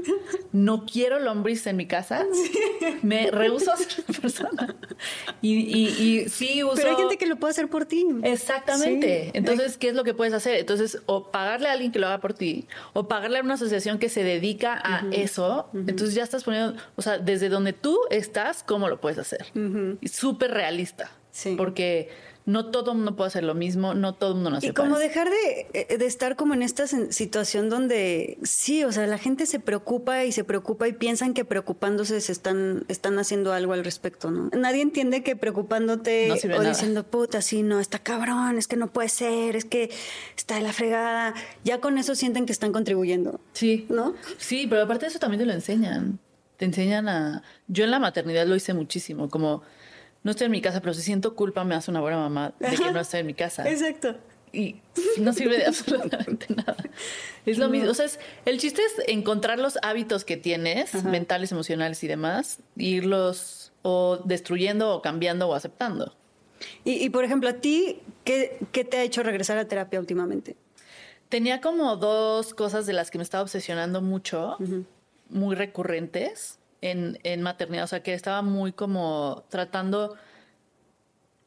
No 0.52 0.84
quiero 0.84 1.18
lombriz 1.20 1.66
en 1.66 1.76
mi 1.76 1.86
casa. 1.86 2.26
Me 3.02 3.30
rehuso 3.30 3.72
a 3.72 3.76
ser 3.76 4.04
esa 4.06 4.20
persona. 4.20 4.76
Y, 5.40 5.54
y, 5.54 6.28
sí 6.28 6.62
uso... 6.64 6.74
Pero 6.76 6.90
hay 6.90 6.96
gente 6.96 7.16
que 7.16 7.26
lo 7.26 7.36
puede 7.36 7.52
hacer 7.52 7.68
por 7.68 7.86
ti. 7.86 8.06
Exactamente. 8.22 9.30
Entonces, 9.34 9.76
¿qué 9.78 9.88
es 9.88 9.94
lo 9.94 10.04
que 10.04 10.14
puedes 10.14 10.34
hacer? 10.34 10.56
Entonces, 10.56 11.02
o 11.06 11.30
pagarle 11.30 11.68
a 11.68 11.72
alguien 11.72 11.92
que 11.92 11.98
lo 11.98 12.06
haga 12.06 12.20
por 12.20 12.34
ti, 12.34 12.66
o 12.92 13.08
pagarle 13.08 13.38
a 13.38 13.42
una 13.42 13.54
asociación 13.54 13.98
que 13.98 14.08
se 14.08 14.24
dedica 14.24 14.80
a 14.82 15.06
eso. 15.12 15.70
Entonces 15.72 16.14
ya 16.14 16.22
estás 16.22 16.44
poniendo, 16.44 16.80
o 16.96 17.02
sea, 17.02 17.18
desde 17.18 17.48
donde 17.48 17.72
tú 17.72 17.98
estás, 18.10 18.62
¿cómo 18.62 18.88
lo 18.88 19.00
puedes 19.00 19.18
hacer? 19.18 19.46
Y 20.00 20.08
súper 20.08 20.50
realista. 20.50 21.10
Sí. 21.30 21.54
Porque 21.56 22.10
no 22.46 22.67
todo 22.67 22.93
el 22.93 22.99
mundo 22.99 23.17
puede 23.17 23.29
hacer 23.29 23.44
lo 23.44 23.55
mismo, 23.55 23.94
no 23.94 24.14
todo 24.14 24.31
el 24.31 24.35
mundo 24.37 24.50
nace 24.50 24.67
Y 24.67 24.73
como 24.73 24.99
dejar 24.99 25.31
de, 25.31 25.67
eh, 25.73 25.96
de, 25.96 26.06
estar 26.06 26.37
como 26.37 26.52
en 26.52 26.62
esta 26.62 26.87
situación 26.87 27.70
donde 27.70 28.38
sí, 28.43 28.85
o 28.85 28.93
sea, 28.93 29.06
la 29.06 29.17
gente 29.17 29.46
se 29.46 29.61
preocupa 29.61 30.25
y 30.25 30.32
se 30.32 30.44
preocupa 30.44 30.87
y 30.87 30.93
piensan 30.93 31.32
que 31.32 31.46
preocupándose 31.46 32.20
se 32.20 32.32
están, 32.32 32.85
están 32.88 33.19
haciendo 33.19 33.55
algo 33.55 33.73
al 33.73 33.82
respecto, 33.82 34.31
¿no? 34.31 34.50
Nadie 34.50 34.82
entiende 34.82 35.23
que 35.23 35.37
preocupándote 35.37 36.31
o 36.32 36.62
diciendo, 36.62 37.05
puta, 37.05 37.41
sí, 37.41 37.62
no, 37.62 37.81
está 37.81 37.99
cabrón, 37.99 38.58
es 38.58 38.69
que 38.69 38.76
no 38.76 38.93
puede 38.93 39.08
ser, 39.08 39.56
es 39.56 39.64
que 39.64 39.90
está 40.37 40.56
de 40.56 40.62
la 40.62 40.75
fregada, 40.75 41.35
ya 41.64 41.81
con 41.81 41.97
eso 41.97 42.14
sienten 42.14 42.44
que 42.44 42.52
están 42.52 42.73
contribuyendo. 42.73 43.40
Sí. 43.55 43.87
¿No? 43.88 44.14
Sí, 44.37 44.67
pero 44.69 44.82
aparte 44.82 45.06
de 45.06 45.11
eso 45.11 45.19
también 45.19 45.40
te 45.40 45.47
lo 45.47 45.52
enseñan. 45.52 46.19
Te 46.58 46.67
enseñan 46.67 47.08
a... 47.08 47.43
Yo 47.69 47.85
en 47.85 47.90
la 47.90 47.99
maternidad 47.99 48.47
lo 48.47 48.55
hice 48.55 48.75
muchísimo, 48.75 49.29
como 49.29 49.62
no 50.25 50.31
estoy 50.31 50.47
en 50.47 50.53
mi 50.53 50.62
casa, 50.62 50.81
pero 50.81 50.94
si 50.94 51.03
siento 51.03 51.37
culpa 51.37 51.65
me 51.65 51.75
hace 51.75 51.91
una 51.91 52.00
buena 52.00 52.17
mamá 52.17 52.55
de 52.59 52.76
que 52.76 52.91
no 52.91 52.99
esté 52.99 53.19
en 53.19 53.26
mi 53.26 53.35
casa. 53.35 53.69
Exacto. 53.71 54.17
Y 54.53 54.76
no 55.19 55.32
sirve 55.32 55.59
de 55.59 55.67
absolutamente 55.67 56.47
nada. 56.55 56.76
Es 57.44 57.59
lo 57.59 57.69
mismo. 57.69 57.91
O 57.91 57.94
sea, 57.94 58.06
el 58.47 58.59
chiste 58.59 58.82
es 58.82 59.09
encontrar 59.09 59.59
los 59.59 59.79
hábitos 59.82 60.25
que 60.25 60.37
tienes, 60.38 61.05
mentales, 61.05 61.53
emocionales 61.53 62.03
y 62.05 62.09
demás, 62.09 62.61
e 62.79 62.85
irlos 62.85 63.73
o 63.82 64.19
destruyendo 64.25 64.94
o 64.94 65.03
cambiando 65.03 65.47
o 65.49 65.55
aceptando. 65.55 66.17
Y, 66.85 67.11
por 67.11 67.25
ejemplo, 67.25 67.50
a 67.50 67.55
ti, 67.55 68.00
¿qué, 68.25 68.59
te 68.73 68.97
ha 68.97 69.03
hecho 69.03 69.23
regresar 69.23 69.59
a 69.59 69.69
terapia 69.69 70.00
últimamente? 70.00 70.56
Tenía 71.29 71.61
como 71.61 71.97
dos 71.97 72.55
cosas 72.55 72.87
de 72.87 72.94
las 72.94 73.11
que 73.11 73.19
me 73.19 73.25
estaba 73.25 73.43
obsesionando 73.43 74.00
mucho, 74.00 74.56
muy 75.29 75.55
recurrentes 75.55 76.59
en, 76.84 77.42
maternidad, 77.42 77.84
o 77.84 77.86
sea, 77.86 78.02
que 78.02 78.14
estaba 78.14 78.42
muy 78.42 78.72
como 78.72 79.44
tratando 79.48 80.16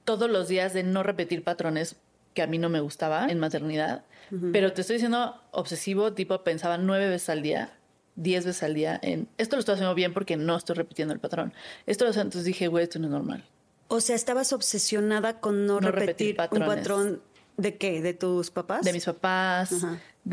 todos 0.03 0.29
los 0.29 0.47
días 0.47 0.73
de 0.73 0.83
no 0.83 1.03
repetir 1.03 1.43
patrones 1.43 1.97
que 2.33 2.41
a 2.41 2.47
mí 2.47 2.57
no 2.57 2.69
me 2.69 2.79
gustaban 2.79 3.29
en 3.29 3.39
maternidad, 3.39 4.05
pero 4.51 4.73
te 4.73 4.81
estoy 4.81 4.95
diciendo 4.95 5.35
obsesivo, 5.51 6.13
tipo 6.13 6.43
pensaba 6.43 6.77
nueve 6.77 7.09
veces 7.09 7.29
al 7.29 7.41
día, 7.41 7.77
diez 8.15 8.45
veces 8.45 8.63
al 8.63 8.73
día 8.73 8.99
en 9.01 9.27
esto 9.37 9.55
lo 9.55 9.61
estoy 9.61 9.73
haciendo 9.73 9.95
bien 9.95 10.13
porque 10.13 10.37
no 10.37 10.55
estoy 10.55 10.75
repitiendo 10.75 11.13
el 11.13 11.19
patrón. 11.19 11.53
Esto 11.85 12.05
lo 12.05 12.11
entonces 12.11 12.43
dije, 12.43 12.67
güey, 12.67 12.83
esto 12.83 12.99
no 12.99 13.05
es 13.05 13.11
normal. 13.11 13.45
O 13.89 14.01
sea, 14.01 14.15
estabas 14.15 14.51
obsesionada 14.53 15.39
con 15.39 15.65
no, 15.65 15.79
repetir, 15.79 16.35
un 16.51 16.59
patrón 16.65 17.21
de 17.55 17.77
qué, 17.77 18.01
de 18.01 18.13
tus 18.13 18.51
papás? 18.51 18.83
De 18.83 18.93
mis 18.93 19.05
papás, 19.05 19.85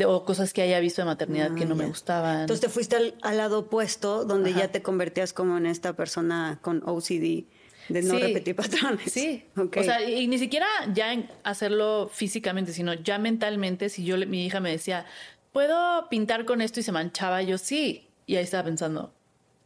o 0.05 0.25
cosas 0.25 0.53
que 0.53 0.61
haya 0.61 0.79
visto 0.79 1.01
de 1.01 1.05
maternidad 1.05 1.53
que 1.55 1.65
no 1.65 1.75
me 1.75 1.85
gustaban. 1.85 2.41
Entonces 2.41 2.61
te 2.61 2.69
fuiste 2.69 2.95
al, 3.21 3.37
lado 3.37 3.59
opuesto, 3.59 4.25
donde 4.25 4.53
ya 4.53 4.69
te 4.69 4.81
convertías 4.81 5.33
como 5.33 5.57
en 5.57 5.65
esta 5.65 5.93
persona 5.93 6.59
con 6.61 6.81
OCD 6.85 7.45
de 7.89 8.01
no 8.01 8.17
repetir 8.17 8.55
patrones. 8.55 9.11
Sí. 9.11 9.45
O 9.55 9.83
sea, 9.83 10.01
y 10.03 10.27
ni 10.27 10.37
siquiera 10.37 10.67
ya 10.93 11.13
en 11.13 11.29
hacerlo 11.43 12.09
físicamente, 12.11 12.73
sino 12.73 12.93
ya 12.93 13.19
mentalmente, 13.19 13.89
si 13.89 14.03
yo 14.03 14.17
mi 14.17 14.45
hija 14.45 14.59
me 14.59 14.71
decía, 14.71 15.05
¿puedo 15.51 16.09
pintar 16.09 16.45
con 16.45 16.61
esto 16.61 16.79
y 16.79 16.83
se 16.83 16.91
manchaba? 16.91 17.41
Yo 17.41 17.57
sí. 17.57 18.09
Y 18.25 18.35
ahí 18.37 18.43
estaba 18.43 18.63
pensando, 18.63 19.13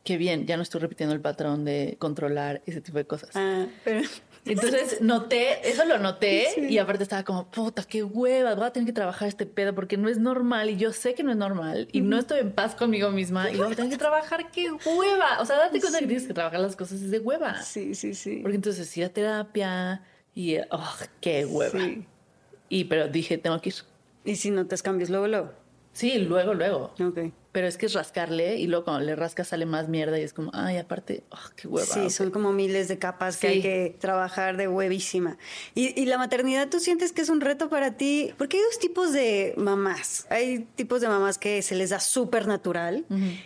qué 0.09 0.17
bien, 0.17 0.47
ya 0.47 0.57
no 0.57 0.63
estoy 0.63 0.81
repitiendo 0.81 1.13
el 1.13 1.21
patrón 1.21 1.65
de 1.65 1.95
controlar 1.99 2.63
ese 2.65 2.81
tipo 2.81 2.97
de 2.97 3.05
cosas. 3.05 3.29
Ah, 3.35 3.67
pero 3.83 4.01
entonces 4.45 5.01
noté, 5.01 5.69
eso 5.69 5.85
lo 5.85 5.99
noté 5.99 6.47
y 6.67 6.79
aparte 6.79 7.03
estaba 7.03 7.23
como, 7.23 7.45
puta, 7.45 7.83
qué 7.83 8.01
hueva, 8.01 8.55
voy 8.55 8.65
a 8.65 8.73
tener 8.73 8.87
que 8.87 8.93
trabajar 8.93 9.27
este 9.27 9.45
pedo 9.45 9.75
porque 9.75 9.97
no 9.97 10.09
es 10.09 10.17
normal 10.17 10.71
y 10.71 10.77
yo 10.77 10.93
sé 10.93 11.13
que 11.13 11.21
no 11.21 11.29
es 11.29 11.37
normal 11.37 11.87
y 11.91 12.01
no 12.01 12.17
estoy 12.17 12.39
en 12.39 12.51
paz 12.53 12.73
conmigo 12.73 13.11
misma 13.11 13.51
y 13.51 13.57
voy 13.57 13.71
a 13.71 13.75
tener 13.75 13.91
que 13.91 13.99
trabajar, 13.99 14.49
qué 14.49 14.71
hueva. 14.71 15.39
O 15.41 15.45
sea, 15.45 15.57
date 15.57 15.79
cuenta 15.79 15.99
que 15.99 16.07
tienes 16.07 16.25
que 16.25 16.33
trabajar 16.33 16.59
las 16.59 16.75
cosas 16.75 17.03
es 17.03 17.11
de 17.11 17.19
hueva. 17.19 17.61
Sí, 17.61 17.93
sí, 17.93 18.15
sí. 18.15 18.39
Porque 18.41 18.55
entonces 18.55 18.97
ir 18.97 19.05
a 19.05 19.09
terapia 19.09 20.01
y, 20.33 20.57
oh, 20.71 20.95
qué 21.21 21.45
hueva. 21.45 21.81
Y 22.67 22.85
pero 22.85 23.07
dije, 23.09 23.37
tengo 23.37 23.61
que 23.61 23.69
ir. 23.69 23.75
¿Y 24.25 24.37
si 24.37 24.49
no 24.49 24.65
te 24.65 24.75
cambias 24.77 25.11
luego, 25.11 25.27
luego? 25.27 25.51
Sí, 25.93 26.17
luego, 26.17 26.55
luego. 26.55 26.95
Ok. 26.99 27.31
Pero 27.51 27.65
es 27.65 27.77
que 27.77 27.87
es 27.87 27.93
rascarle 27.93 28.57
y 28.57 28.67
luego 28.67 28.85
cuando 28.85 29.03
le 29.03 29.15
rascas 29.15 29.47
sale 29.47 29.65
más 29.65 29.89
mierda 29.89 30.19
y 30.19 30.21
es 30.21 30.33
como, 30.33 30.51
ay, 30.53 30.77
aparte, 30.77 31.23
ah, 31.31 31.49
qué 31.55 31.67
hueva. 31.67 31.87
Sí, 31.87 32.01
ok. 32.01 32.09
son 32.11 32.29
como 32.29 32.51
miles 32.53 32.87
de 32.87 32.99
capas 32.99 33.37
que 33.37 33.47
Sí. 33.47 33.53
hay 33.53 33.61
que 33.63 33.95
trabajar 33.99 34.55
de 34.55 34.67
huevísima. 34.67 35.37
Y, 35.73 35.99
y 35.99 36.05
la 36.05 36.19
maternidad, 36.19 36.69
¿tú 36.69 36.79
sientes 36.79 37.11
que 37.11 37.21
es 37.23 37.29
un 37.29 37.41
reto 37.41 37.67
para 37.67 37.97
ti? 37.97 38.33
Porque 38.37 38.57
hay 38.57 38.63
dos 38.63 38.77
tipos 38.77 39.13
de 39.13 39.55
mamás. 39.57 40.27
Hay 40.29 40.59
tipos 40.75 41.01
de 41.01 41.07
mamás 41.07 41.39
que 41.39 41.63
se 41.63 41.73
les 41.73 41.89
da 41.89 41.99
súper 41.99 42.45
natural 42.47 43.05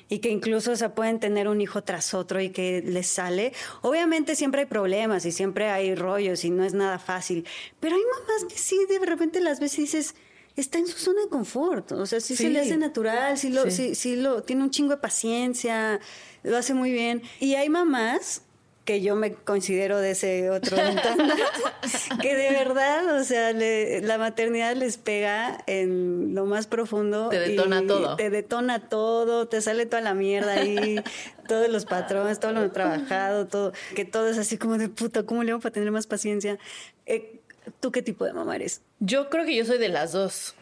y 0.10 0.19
que 0.19 0.29
incluso 0.29 0.75
se 0.75 0.89
pueden 0.89 1.22
tener 1.22 1.48
un 1.48 1.62
hijo 1.62 1.81
tras 1.83 2.13
otro 2.13 2.41
y 2.41 2.50
que 2.50 2.81
les 2.86 3.07
sale. 3.07 3.53
Obviamente 3.83 4.36
siempre 4.36 4.62
hay 4.62 4.67
problemas 4.67 5.25
y 5.25 5.31
siempre 5.31 5.69
hay 5.69 5.95
rollos 5.95 6.43
y 6.43 6.50
no 6.50 6.65
es 6.65 6.74
nada 6.74 7.00
fácil. 7.00 7.45
Pero 7.79 7.95
hay 7.95 8.01
mamás 8.01 8.51
que 8.51 8.57
sí, 8.60 8.77
de 8.89 9.05
repente 9.05 9.39
las 9.39 9.62
ves 9.62 9.77
y 9.79 9.83
dices... 9.83 10.13
Está 10.55 10.77
en 10.77 10.88
su 10.88 10.98
zona 11.00 11.22
de 11.24 11.29
confort, 11.29 11.91
o 11.93 12.05
sea, 12.05 12.19
sí, 12.19 12.36
se 12.36 12.50
le 12.50 12.60
hace 12.60 12.77
natural, 12.77 13.38
sí 13.38 13.50
lo, 13.50 13.69
Sí. 13.72 13.95
sí, 13.95 14.15
lo, 14.15 14.43
tiene 14.43 14.62
un 14.63 14.69
chingo 14.69 14.91
de 14.91 14.98
paciencia, 14.98 16.00
lo 16.43 16.55
hace 16.57 16.74
muy 16.75 16.91
bien. 16.91 17.24
Y 17.39 17.55
hay 17.55 17.69
mamás 17.69 18.43
que 18.86 19.01
yo 19.01 19.15
me 19.15 19.33
considero 19.33 19.98
de 20.00 20.12
ese 20.12 20.50
otro 20.50 20.75
que 22.22 22.36
de 22.36 22.50
verdad, 22.51 23.15
o 23.19 23.24
sea, 23.24 23.51
le- 23.53 24.01
la 24.01 24.17
maternidad 24.17 24.75
les 24.75 24.98
pega 24.98 25.57
en 25.67 26.36
lo 26.36 26.45
más 26.45 26.67
profundo. 26.67 27.29
Te 27.29 27.39
detona 27.39 27.81
y 27.81 27.88
todo. 27.88 28.15
Te 28.15 28.29
detona 28.29 28.89
todo, 28.89 29.48
te 29.48 29.62
sale 29.62 29.86
toda 29.86 30.01
la 30.01 30.13
mierda 30.13 30.53
ahí, 30.53 31.01
todos 31.48 31.69
los 31.69 31.86
patrones, 31.86 32.39
todo 32.39 32.51
lo 32.51 32.72
trabajado, 32.72 33.48
todo, 33.48 33.74
que 33.95 34.05
todo 34.05 34.27
es 34.29 34.38
así 34.38 34.57
como 34.57 34.77
de 34.77 34.89
puta, 34.89 35.24
¿cómo 35.24 35.43
le 35.43 35.51
hago 35.51 35.62
para 35.62 35.74
tener 35.74 35.91
más 35.91 36.05
paciencia? 36.07 36.60
Eh, 37.05 37.39
¿Tú 37.79 37.91
qué 37.91 38.01
tipo 38.01 38.25
de 38.25 38.34
mamá 38.34 38.55
eres? 38.55 38.82
Yo 39.00 39.29
creo 39.29 39.46
que 39.46 39.55
yo 39.55 39.65
soy 39.65 39.77
de 39.77 39.89
las 39.89 40.12
dos. 40.12 40.55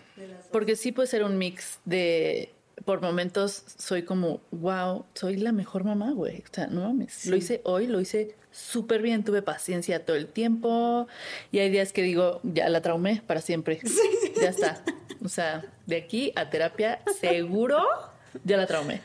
Porque 0.51 0.75
sí 0.75 0.91
puede 0.91 1.07
ser 1.07 1.23
un 1.23 1.37
mix 1.37 1.79
de. 1.85 2.53
Por 2.85 3.01
momentos 3.01 3.63
soy 3.77 4.03
como, 4.03 4.41
wow, 4.51 5.05
soy 5.13 5.37
la 5.37 5.51
mejor 5.51 5.83
mamá, 5.83 6.11
güey. 6.11 6.39
O 6.39 6.53
sea, 6.53 6.67
no 6.67 6.81
mames. 6.81 7.27
Lo 7.27 7.35
hice 7.35 7.61
hoy, 7.63 7.85
lo 7.85 8.01
hice 8.01 8.35
súper 8.51 9.01
bien. 9.01 9.23
Tuve 9.23 9.41
paciencia 9.41 10.03
todo 10.03 10.17
el 10.17 10.27
tiempo. 10.27 11.07
Y 11.51 11.59
hay 11.59 11.69
días 11.69 11.93
que 11.93 12.01
digo, 12.01 12.39
ya 12.43 12.69
la 12.69 12.81
traumé 12.81 13.21
para 13.25 13.41
siempre. 13.41 13.79
Ya 14.41 14.49
está. 14.49 14.83
O 15.23 15.29
sea, 15.29 15.63
de 15.85 15.97
aquí 15.97 16.33
a 16.35 16.49
terapia, 16.49 17.03
seguro, 17.19 17.85
ya 18.43 18.57
la 18.57 18.65
traumé. 18.65 19.01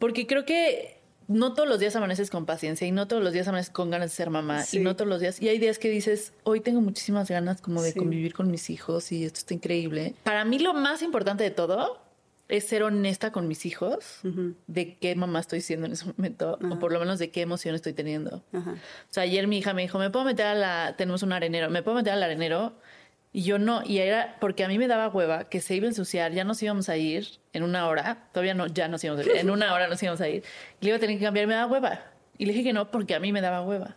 Porque 0.00 0.26
creo 0.26 0.44
que 0.44 0.97
no 1.28 1.52
todos 1.54 1.68
los 1.68 1.78
días 1.78 1.94
amaneces 1.94 2.30
con 2.30 2.46
paciencia 2.46 2.86
y 2.86 2.90
no 2.92 3.06
todos 3.06 3.22
los 3.22 3.32
días 3.32 3.46
amaneces 3.48 3.70
con 3.72 3.90
ganas 3.90 4.10
de 4.10 4.16
ser 4.16 4.30
mamá 4.30 4.62
Sí. 4.64 4.78
y 4.78 4.80
no 4.80 4.96
todos 4.96 5.08
los 5.08 5.20
días. 5.20 5.40
Y 5.40 5.48
hay 5.48 5.58
días 5.58 5.78
que 5.78 5.88
dices, 5.90 6.32
hoy 6.42 6.60
tengo 6.60 6.80
muchísimas 6.80 7.28
ganas 7.28 7.60
como 7.60 7.82
de 7.82 7.92
Sí. 7.92 7.98
convivir 7.98 8.34
con 8.34 8.50
mis 8.50 8.70
hijos 8.70 9.12
y 9.12 9.24
esto 9.24 9.38
está 9.38 9.54
increíble. 9.54 10.14
Para 10.24 10.44
mí 10.44 10.58
lo 10.58 10.74
más 10.74 11.02
importante 11.02 11.44
de 11.44 11.50
todo 11.50 12.00
es 12.48 12.64
ser 12.64 12.82
honesta 12.82 13.30
con 13.30 13.46
mis 13.46 13.66
hijos 13.66 14.20
de 14.66 14.96
qué 14.96 15.14
mamá 15.14 15.40
estoy 15.40 15.60
siendo 15.60 15.84
en 15.84 15.92
ese 15.92 16.06
momento 16.06 16.58
o 16.70 16.78
por 16.78 16.92
lo 16.92 16.98
menos 16.98 17.18
de 17.18 17.30
qué 17.30 17.42
emoción 17.42 17.74
estoy 17.74 17.92
teniendo. 17.92 18.42
Ajá. 18.54 18.70
O 18.72 19.10
sea, 19.12 19.24
ayer 19.24 19.46
mi 19.46 19.58
hija 19.58 19.74
me 19.74 19.82
dijo, 19.82 19.98
¿me 19.98 20.08
puedo 20.08 20.24
meter 20.24 20.46
a 20.46 20.54
la... 20.54 20.94
Tenemos 20.96 21.22
un 21.22 21.32
arenero, 21.34 21.68
¿me 21.68 21.82
puedo 21.82 21.98
meter 21.98 22.14
al 22.14 22.22
arenero? 22.22 22.72
Y 23.32 23.42
yo 23.42 23.58
no, 23.58 23.82
y 23.84 23.98
era 23.98 24.36
porque 24.40 24.64
a 24.64 24.68
mí 24.68 24.78
me 24.78 24.86
daba 24.86 25.08
hueva 25.08 25.48
que 25.48 25.60
se 25.60 25.74
iba 25.74 25.84
a 25.84 25.88
ensuciar, 25.88 26.32
ya 26.32 26.44
nos 26.44 26.62
íbamos 26.62 26.88
a 26.88 26.96
ir 26.96 27.28
en 27.52 27.62
una 27.62 27.86
hora, 27.86 28.26
todavía 28.32 28.54
no, 28.54 28.66
ya 28.66 28.88
nos 28.88 29.04
íbamos 29.04 29.26
a 29.26 29.28
ir, 29.28 29.36
en 29.36 29.50
una 29.50 29.74
hora 29.74 29.86
nos 29.86 30.02
íbamos 30.02 30.20
a 30.20 30.28
ir, 30.28 30.42
y 30.80 30.84
le 30.84 30.88
iba 30.88 30.96
a 30.96 31.00
tener 31.00 31.18
que 31.18 31.24
cambiar, 31.24 31.46
me 31.46 31.54
daba 31.54 31.70
hueva. 31.70 32.00
Y 32.38 32.46
le 32.46 32.52
dije 32.52 32.64
que 32.64 32.72
no, 32.72 32.90
porque 32.90 33.14
a 33.14 33.20
mí 33.20 33.32
me 33.32 33.40
daba 33.40 33.62
hueva. 33.62 33.96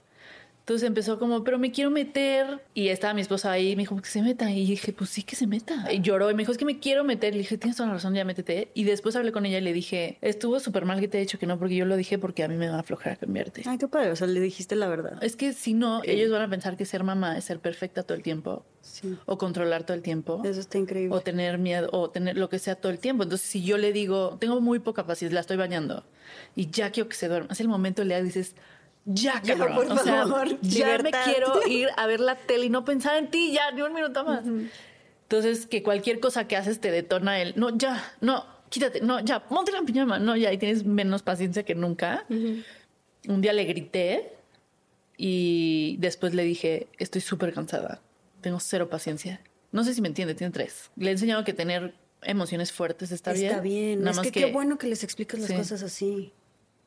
Entonces 0.61 0.87
empezó 0.87 1.19
como, 1.19 1.43
pero 1.43 1.59
me 1.59 1.71
quiero 1.71 1.89
meter. 1.89 2.61
Y 2.73 2.89
estaba 2.89 3.13
mi 3.13 3.21
esposa 3.21 3.51
ahí, 3.51 3.75
me 3.75 3.81
dijo, 3.81 3.99
que 3.99 4.09
se 4.09 4.21
meta. 4.21 4.49
Y 4.51 4.65
dije, 4.65 4.93
pues 4.93 5.09
sí 5.09 5.23
que 5.23 5.35
se 5.35 5.47
meta. 5.47 5.91
Y 5.91 6.01
lloró 6.01 6.29
y 6.29 6.33
me 6.33 6.43
dijo, 6.43 6.51
es 6.51 6.57
que 6.57 6.65
me 6.65 6.79
quiero 6.79 7.03
meter. 7.03 7.33
Le 7.33 7.39
dije, 7.39 7.57
tienes 7.57 7.77
toda 7.77 7.87
la 7.87 7.95
razón, 7.95 8.13
ya 8.13 8.23
métete. 8.23 8.69
Y 8.73 8.83
después 8.83 9.15
hablé 9.15 9.31
con 9.31 9.45
ella 9.45 9.57
y 9.57 9.61
le 9.61 9.73
dije, 9.73 10.17
estuvo 10.21 10.59
súper 10.59 10.85
mal 10.85 10.99
que 10.99 11.07
te 11.07 11.17
he 11.17 11.21
dicho 11.21 11.39
que 11.39 11.47
no, 11.47 11.57
porque 11.57 11.75
yo 11.75 11.85
lo 11.85 11.97
dije 11.97 12.19
porque 12.19 12.43
a 12.43 12.47
mí 12.47 12.55
me 12.55 12.69
va 12.69 12.75
a 12.75 12.79
aflojar 12.81 13.17
cambiarte. 13.17 13.63
Ay, 13.65 13.77
qué 13.79 13.87
padre, 13.87 14.11
o 14.11 14.15
sea, 14.15 14.27
le 14.27 14.39
dijiste 14.39 14.75
la 14.75 14.87
verdad. 14.87 15.21
Es 15.23 15.35
que 15.35 15.53
si 15.53 15.73
no, 15.73 16.01
ellos 16.03 16.31
van 16.31 16.43
a 16.43 16.49
pensar 16.49 16.77
que 16.77 16.85
ser 16.85 17.03
mamá 17.03 17.37
es 17.37 17.45
ser 17.45 17.59
perfecta 17.59 18.03
todo 18.03 18.15
el 18.15 18.23
tiempo. 18.23 18.63
Sí. 18.81 19.17
O 19.25 19.37
controlar 19.37 19.83
todo 19.83 19.95
el 19.95 20.03
tiempo. 20.03 20.41
Eso 20.43 20.59
está 20.59 20.77
increíble. 20.77 21.15
O 21.15 21.21
tener 21.21 21.57
miedo, 21.57 21.89
o 21.91 22.09
tener 22.09 22.37
lo 22.37 22.49
que 22.49 22.59
sea 22.59 22.75
todo 22.75 22.91
el 22.91 22.99
tiempo. 22.99 23.23
Entonces, 23.23 23.47
si 23.47 23.63
yo 23.63 23.77
le 23.77 23.93
digo, 23.93 24.37
tengo 24.39 24.61
muy 24.61 24.79
poca 24.79 25.05
paciencia, 25.05 25.33
la 25.35 25.41
estoy 25.41 25.57
bañando, 25.57 26.03
y 26.55 26.69
ya 26.69 26.91
quiero 26.91 27.09
que 27.09 27.15
se 27.15 27.27
duerma, 27.27 27.49
es 27.51 27.59
el 27.59 27.67
momento 27.67 28.03
le 28.03 28.21
dices, 28.23 28.55
ya, 29.05 29.41
Ya, 29.43 29.57
cabrón. 29.57 29.75
por 29.75 29.91
o 29.91 29.97
sea, 30.03 30.25
ya 30.61 30.97
me 30.99 31.11
quiero 31.11 31.61
ir 31.67 31.89
a 31.97 32.05
ver 32.07 32.19
la 32.19 32.35
tele 32.35 32.65
y 32.65 32.69
no 32.69 32.85
pensar 32.85 33.17
en 33.17 33.29
ti, 33.31 33.51
ya, 33.53 33.71
ni 33.71 33.81
un 33.81 33.93
minuto 33.93 34.23
más. 34.23 34.43
Entonces, 35.23 35.65
que 35.65 35.81
cualquier 35.83 36.19
cosa 36.19 36.47
que 36.47 36.55
haces 36.57 36.79
te 36.79 36.91
detona 36.91 37.41
el, 37.41 37.53
no, 37.55 37.75
ya, 37.77 38.03
no, 38.21 38.45
quítate, 38.69 39.01
no, 39.01 39.19
ya, 39.21 39.47
ponte 39.47 39.71
la 39.71 39.81
pijama, 39.81 40.19
no, 40.19 40.35
ya, 40.35 40.51
y 40.51 40.57
tienes 40.57 40.85
menos 40.85 41.21
paciencia 41.23 41.63
que 41.63 41.73
nunca. 41.75 42.25
Un 42.29 43.39
día 43.41 43.53
le 43.53 43.63
grité 43.65 44.33
y 45.17 45.97
después 45.99 46.33
le 46.33 46.43
dije, 46.43 46.87
estoy 46.97 47.21
súper 47.21 47.53
cansada, 47.53 48.01
tengo 48.41 48.59
cero 48.59 48.89
paciencia. 48.89 49.41
No 49.71 49.83
sé 49.83 49.93
si 49.93 50.01
me 50.01 50.07
entiende, 50.09 50.35
tiene 50.35 50.51
tres. 50.51 50.91
Le 50.97 51.09
he 51.09 51.13
enseñado 51.13 51.43
que 51.45 51.53
tener 51.53 51.93
emociones 52.23 52.71
fuertes 52.73 53.11
está, 53.11 53.31
bien. 53.31 53.45
Está 53.51 53.61
bien. 53.61 53.99
Nada 53.99 54.11
es 54.11 54.17
más 54.17 54.25
que, 54.25 54.31
qué 54.31 54.51
bueno 54.51 54.77
que 54.77 54.87
les 54.87 55.03
explicas 55.03 55.39
las 55.39 55.49
Sí. 55.49 55.55
cosas 55.55 55.81
así. 55.83 56.33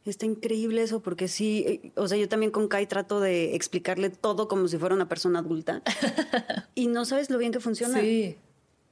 Está 0.04 0.26
increíble 0.26 0.82
eso, 0.82 1.00
porque 1.00 1.28
sí, 1.28 1.92
o 1.96 2.06
sea, 2.08 2.18
yo 2.18 2.28
también 2.28 2.52
con 2.52 2.68
Kai 2.68 2.86
trato 2.86 3.20
de 3.20 3.54
explicarle 3.54 4.10
todo 4.10 4.48
como 4.48 4.68
si 4.68 4.76
fuera 4.76 4.94
una 4.94 5.08
persona 5.08 5.38
adulta. 5.38 5.82
y 6.74 6.88
no 6.88 7.04
sabes 7.06 7.30
lo 7.30 7.38
bien 7.38 7.52
que 7.52 7.60
funciona. 7.60 7.98
Sí, 8.00 8.36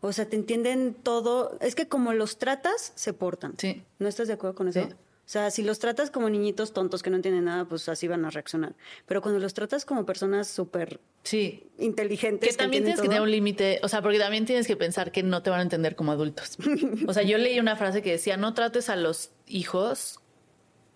O 0.01 0.13
sea, 0.13 0.27
te 0.29 0.37
entienden 0.37 0.95
todo. 0.95 1.59
Es 1.61 1.75
que 1.75 1.87
como 1.87 2.13
los 2.15 2.39
tratas, 2.39 2.93
se 2.95 3.13
portan. 3.13 3.55
sí. 3.59 3.83
¿No 3.99 4.09
estás 4.09 4.27
de 4.29 4.35
acuerdo 4.35 4.55
con 4.55 4.69
eso? 4.69 4.81
Sí. 4.83 4.89
O 5.25 5.29
sea, 5.33 5.51
si 5.51 5.63
los 5.63 5.79
tratas 5.79 6.11
como 6.11 6.29
niñitos 6.29 6.73
tontos 6.73 7.03
que 7.03 7.09
no 7.09 7.17
entienden 7.17 7.45
nada, 7.45 7.65
pues 7.67 7.89
así 7.89 8.09
van 8.09 8.25
a 8.25 8.31
reaccionar. 8.31 8.75
Pero 9.07 9.23
cuando 9.23 9.39
los 9.39 9.55
tratas 9.55 9.85
como 9.85 10.05
personas 10.05 10.49
súper 10.49 10.99
Sí. 11.23 11.65
inteligentes. 11.79 12.51
Que 12.51 12.57
también 12.57 12.83
tienes 12.85 13.01
que 13.01 13.07
tener 13.09 13.23
un 13.23 13.31
límite, 13.31 13.81
o 13.85 13.89
sea, 13.89 14.03
porque 14.03 14.19
también 14.19 14.45
tienes 14.47 14.67
que 14.67 14.77
pensar 14.77 15.13
que 15.13 15.23
no 15.23 15.43
te 15.43 15.51
van 15.51 15.61
a 15.61 15.63
entender 15.63 15.95
como 15.95 16.11
adultos. 16.13 16.57
O 17.07 17.13
sea, 17.15 17.23
yo 17.23 17.39
leí 17.39 17.61
una 17.61 17.77
frase 17.77 18.03
que 18.03 18.11
decía, 18.13 18.37
no 18.37 18.53
trates 18.55 18.89
a 18.89 18.97
los 18.97 19.31
hijos 19.47 20.19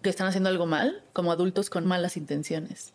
que 0.07 0.11
están 0.11 0.29
haciendo 0.29 0.49
algo 0.49 0.67
mal 0.67 1.03
como 1.13 1.33
adultos 1.33 1.69
con 1.69 1.85
malas 1.85 2.17
intenciones. 2.17 2.95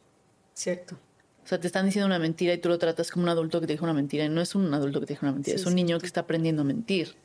Cierto. 0.53 0.95
O 1.43 1.47
sea, 1.47 1.59
te 1.59 1.67
están 1.67 1.85
diciendo 1.85 2.05
una 2.05 2.19
mentira 2.19 2.53
y 2.53 2.57
tú 2.57 2.69
lo 2.69 2.77
tratas 2.77 3.11
como 3.11 3.23
un 3.23 3.29
adulto 3.29 3.59
que 3.59 3.67
te 3.67 3.73
dijo 3.73 3.83
una 3.83 3.93
mentira. 3.93 4.23
Y 4.23 4.29
no 4.29 4.39
es 4.39 4.55
un 4.55 4.73
adulto 4.73 5.01
que 5.01 5.07
te 5.07 5.13
dijo 5.13 5.25
una 5.25 5.33
mentira, 5.33 5.57
Sí, 5.57 5.61
es 5.61 5.65
un 5.65 5.73
sí, 5.73 5.75
niño 5.75 5.99
que 5.99 6.05
está 6.05 6.21
aprendiendo 6.21 6.61
a 6.61 6.65
mentir, 6.65 7.15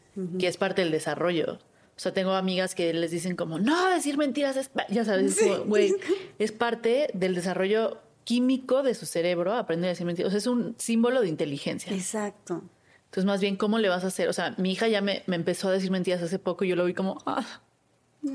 que 0.41 0.49
es 0.49 0.57
parte 0.57 0.83
del 0.83 0.91
desarrollo. 0.91 1.55
O 1.55 1.99
sea, 2.01 2.13
tengo 2.13 2.33
amigas 2.33 2.75
que 2.75 2.93
les 2.93 3.13
dicen 3.13 3.37
como, 3.37 3.61
no, 3.61 3.89
decir 3.91 4.19
mentiras 4.19 4.57
es, 4.57 4.71
pa-". 4.71 4.89
ya 4.89 5.05
sabes, 5.05 5.39
güey, 5.67 5.95
es 6.41 6.51
parte 6.51 7.09
del 7.15 7.37
desarrollo 7.37 8.01
químico 8.25 8.83
de 8.83 8.95
su 8.95 9.07
cerebro 9.07 9.55
aprender 9.55 9.89
a 9.89 9.91
decir 9.91 10.05
mentiras. 10.05 10.29
O 10.29 10.31
sea, 10.33 10.39
es 10.39 10.49
un 10.49 10.75
símbolo 10.79 11.21
de 11.21 11.29
inteligencia. 11.29 11.95
Exacto. 11.95 12.65
Entonces, 13.05 13.25
más 13.25 13.41
bien, 13.41 13.55
¿cómo 13.55 13.79
le 13.79 13.89
vas 13.89 14.03
a 14.03 14.09
hacer? 14.09 14.29
O 14.29 14.33
sea, 14.33 14.57
mi 14.59 14.73
hija 14.73 14.89
ya 14.89 15.01
me, 15.01 15.23
me 15.27 15.37
empezó 15.37 15.69
a 15.69 15.73
decir 15.73 15.93
mentiras 15.93 16.21
hace 16.23 16.41
poco 16.41 16.65
y 16.65 16.69
yo 16.71 16.75
lo 16.75 16.85
vi 16.87 16.93
como, 16.93 17.19
ah, 17.25 17.63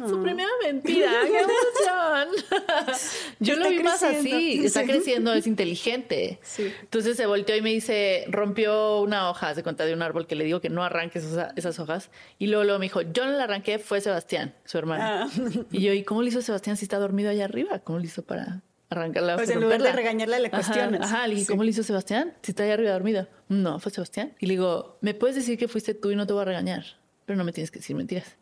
su 0.08 0.22
primera 0.22 0.50
mentira, 0.64 1.12
qué 1.26 1.40
emoción. 1.40 2.46
yo 3.40 3.56
lo 3.56 3.70
vi 3.70 3.80
más 3.84 4.02
así, 4.04 4.66
está 4.66 4.82
Sí. 4.82 4.88
creciendo, 4.88 5.34
es 5.34 5.48
inteligente. 5.48 6.40
Sí. 6.42 6.72
Entonces 6.82 7.18
se 7.18 7.26
volteó 7.26 7.56
y 7.56 7.62
me 7.62 7.72
dice, 7.72 8.26
rompió 8.30 9.00
una 9.02 9.30
hoja, 9.30 9.54
se 9.56 9.64
cuenta 9.64 9.86
de 9.86 9.94
un 9.94 10.02
árbol 10.02 10.28
que 10.28 10.36
le 10.36 10.44
digo 10.44 10.62
que 10.62 10.70
no 10.70 10.84
arranques 10.84 11.24
esas, 11.24 11.54
esas 11.56 11.80
hojas. 11.80 12.10
Y 12.40 12.48
luego, 12.48 12.64
luego 12.64 12.80
me 12.80 12.86
dijo, 12.86 13.02
yo 13.02 13.26
no 13.26 13.32
la 13.32 13.44
arranqué, 13.44 13.80
fue 13.80 14.02
Sebastián, 14.02 14.54
su 14.66 14.78
hermano. 14.78 15.04
Ah. 15.04 15.30
Y 15.72 15.82
yo, 15.82 15.94
¿y 15.94 16.04
cómo 16.04 16.22
le 16.22 16.30
hizo 16.30 16.42
Sebastián 16.42 16.78
si 16.78 16.86
está 16.86 16.98
dormido 17.00 17.30
allá 17.30 17.46
arriba? 17.46 17.80
¿Cómo 17.80 18.00
le 18.00 18.06
hizo 18.06 18.24
para 18.24 18.62
arrancar 18.90 19.24
la 19.24 19.36
hoja? 19.36 19.44
O 19.44 19.46
sea, 19.46 19.56
y 19.56 19.58
en 19.58 19.64
lugar 19.64 19.82
de 19.82 19.92
regañarla, 19.92 20.40
le 20.40 20.48
Ajá, 20.48 20.58
cuestionas. 20.58 21.02
Ajá, 21.02 21.28
le 21.28 21.36
dije, 21.36 21.46
Sí. 21.46 21.52
¿cómo 21.52 21.64
le 21.64 21.70
hizo 21.72 21.84
Sebastián? 21.84 22.34
Si 22.42 22.52
está 22.52 22.64
allá 22.64 22.74
arriba 22.74 22.92
dormido. 22.92 23.28
No, 23.50 23.80
fue 23.80 23.92
Sebastián. 23.92 24.34
Y 24.40 24.46
le 24.48 24.54
digo, 24.54 24.98
¿me 25.02 25.14
puedes 25.14 25.36
decir 25.36 25.58
que 25.58 25.68
fuiste 25.68 25.94
tú 25.94 26.12
y 26.12 26.16
no 26.16 26.26
te 26.28 26.34
voy 26.34 26.42
a 26.42 26.46
regañar? 26.46 26.84
Pero 27.26 27.38
no 27.38 27.44
me 27.44 27.54
tienes 27.54 27.72
que 27.72 27.80
decir 27.80 27.96
mentiras. 27.96 28.36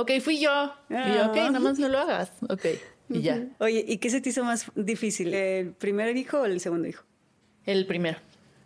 Ok, 0.00 0.10
fui 0.20 0.38
yo. 0.40 0.72
Y 0.90 0.94
yo, 0.94 1.26
ok, 1.30 1.36
Ah. 1.36 1.50
nada 1.50 1.60
más 1.60 1.78
no 1.78 1.88
lo 1.88 1.98
hagas. 1.98 2.32
Ok, 2.48 2.64
y 3.08 3.20
ya. 3.22 3.46
Oye, 3.58 3.84
¿y 3.86 3.98
qué 3.98 4.10
se 4.10 4.20
te 4.20 4.30
hizo 4.30 4.44
más 4.44 4.70
difícil? 4.74 5.34
¿El 5.34 5.72
primer 5.72 6.16
hijo 6.16 6.40
o 6.40 6.44
el 6.44 6.60
segundo 6.60 6.88
hijo? 6.88 7.04
El 7.64 7.86
primero. 7.86 8.18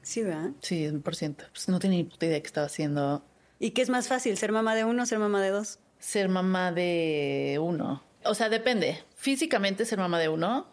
Sí, 0.03 0.23
¿verdad? 0.23 0.51
Sí, 0.61 0.89
por 1.03 1.15
ciento. 1.17 1.45
Pues 1.53 1.69
no 1.69 1.79
tenía 1.79 1.99
ni 1.99 2.05
puta 2.05 2.27
idea 2.27 2.41
que 2.41 2.47
estaba 2.47 2.67
haciendo 2.67 3.25
¿Y 3.59 3.71
qué 3.71 3.83
es 3.83 3.91
más 3.91 4.09
fácil, 4.09 4.37
ser 4.37 4.51
mamá 4.51 4.75
de 4.75 4.85
uno 4.85 5.05
o 5.05 5.07
ser 5.07 5.19
mamá 5.21 5.41
de 5.41 5.51
dos? 5.51 5.79
ser 6.01 6.29
mamá 6.29 6.73
de 6.73 7.59
uno. 7.63 8.03
O 8.25 8.35
sea, 8.35 8.49
depende. 8.49 8.99
Físicamente 9.15 9.85
ser 9.85 9.99
mamá 10.01 10.19
de 10.19 10.29
uno. 10.29 10.67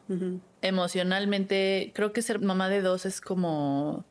Emocionalmente, 0.63 1.91
creo 1.93 2.13
que 2.13 2.21
ser 2.23 2.39
mamá 2.39 2.67
de 2.69 2.81
dos 2.81 3.05
es 3.05 3.21
como... 3.21 4.05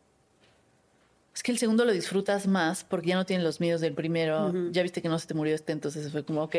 Es 1.38 1.44
que 1.44 1.52
el 1.52 1.58
segundo 1.58 1.84
lo 1.84 1.92
disfrutas 1.92 2.48
más 2.48 2.82
porque 2.82 3.10
ya 3.10 3.14
no 3.14 3.24
tienes 3.24 3.44
los 3.44 3.60
miedos 3.60 3.80
del 3.80 3.94
primero. 3.94 4.52
Ya 4.72 4.82
viste 4.82 5.00
que 5.00 5.08
no 5.08 5.20
se 5.20 5.28
te 5.28 5.34
murió 5.34 5.54
este, 5.54 5.70
entonces 5.70 6.10
fue 6.10 6.24
como, 6.24 6.42
ok, 6.42 6.56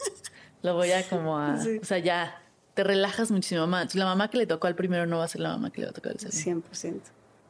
lo 0.62 0.72
voy 0.72 0.92
a 0.92 1.06
como 1.06 1.38
a... 1.38 1.60
Sí. 1.60 1.78
O 1.82 1.84
sea, 1.84 1.98
ya 1.98 2.40
te 2.72 2.84
relajas 2.84 3.30
muchísimo 3.30 3.66
más. 3.66 3.94
La 3.94 4.06
mamá 4.06 4.30
que 4.30 4.38
le 4.38 4.46
tocó 4.46 4.66
al 4.66 4.76
primero 4.76 5.04
no 5.04 5.18
va 5.18 5.24
a 5.24 5.28
ser 5.28 5.42
la 5.42 5.50
mamá 5.50 5.70
que 5.70 5.82
le 5.82 5.88
va 5.88 5.90
a 5.90 5.92
tocar 5.92 6.12
al 6.12 6.20
segundo. 6.20 6.66
100%. 6.70 7.00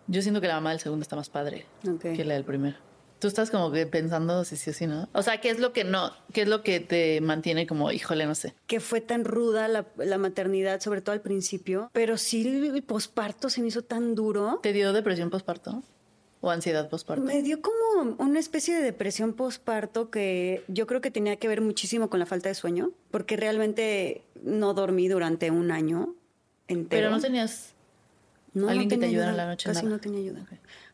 Yo 0.08 0.20
siento 0.20 0.40
que 0.40 0.48
la 0.48 0.54
mamá 0.54 0.70
del 0.70 0.80
segundo 0.80 1.04
está 1.04 1.14
más 1.14 1.28
padre 1.30 1.64
que 2.02 2.24
la 2.24 2.34
del 2.34 2.42
primero. 2.42 2.76
Tú 3.20 3.28
estás 3.28 3.52
como 3.52 3.70
que 3.70 3.86
pensando 3.86 4.44
si 4.44 4.56
sí 4.56 4.70
o 4.70 4.72
sí, 4.72 4.88
¿no? 4.88 5.08
O 5.12 5.22
sea, 5.22 5.40
¿qué 5.40 5.50
es 5.50 5.60
lo 5.60 5.72
que 5.72 5.84
no, 5.84 6.10
qué 6.32 6.42
es 6.42 6.48
lo 6.48 6.64
que 6.64 6.80
te 6.80 7.20
mantiene 7.20 7.68
como, 7.68 7.92
híjole, 7.92 8.26
no 8.26 8.34
sé? 8.34 8.52
Que 8.66 8.80
fue 8.80 9.00
tan 9.00 9.24
ruda 9.24 9.68
la, 9.68 9.86
la 9.96 10.18
maternidad, 10.18 10.80
sobre 10.80 11.02
todo 11.02 11.12
al 11.12 11.20
principio, 11.20 11.88
pero 11.92 12.18
sí 12.18 12.44
el 12.44 12.82
posparto 12.82 13.48
se 13.48 13.62
me 13.62 13.68
hizo 13.68 13.82
tan 13.82 14.16
duro. 14.16 14.58
¿Te 14.60 14.72
dio 14.72 14.92
depresión 14.92 15.30
posparto? 15.30 15.84
¿O 16.44 16.50
ansiedad 16.50 16.90
posparto? 16.90 17.24
Me 17.24 17.42
dio 17.42 17.62
como 17.62 18.16
una 18.18 18.38
especie 18.38 18.74
de 18.74 18.82
depresión 18.82 19.32
posparto 19.32 20.10
que 20.10 20.62
yo 20.68 20.86
creo 20.86 21.00
que 21.00 21.10
tenía 21.10 21.36
que 21.36 21.48
ver 21.48 21.62
muchísimo 21.62 22.10
con 22.10 22.20
la 22.20 22.26
falta 22.26 22.50
de 22.50 22.54
sueño, 22.54 22.90
porque 23.10 23.38
realmente 23.38 24.22
no 24.42 24.74
dormí 24.74 25.08
durante 25.08 25.50
un 25.50 25.70
año 25.70 26.14
entero. 26.68 27.00
Pero 27.04 27.10
no 27.10 27.20
tenías 27.20 27.72
No, 28.52 28.68
alguien 28.68 28.88
no 28.88 28.94
que 28.94 28.98
te 28.98 29.06
ayudara 29.06 29.30
en 29.30 29.36
la 29.38 29.46
noche. 29.46 29.70
Casi 29.70 29.84
nada. 29.84 29.96
no 29.96 30.00
tenía 30.02 30.20
ayuda. 30.20 30.46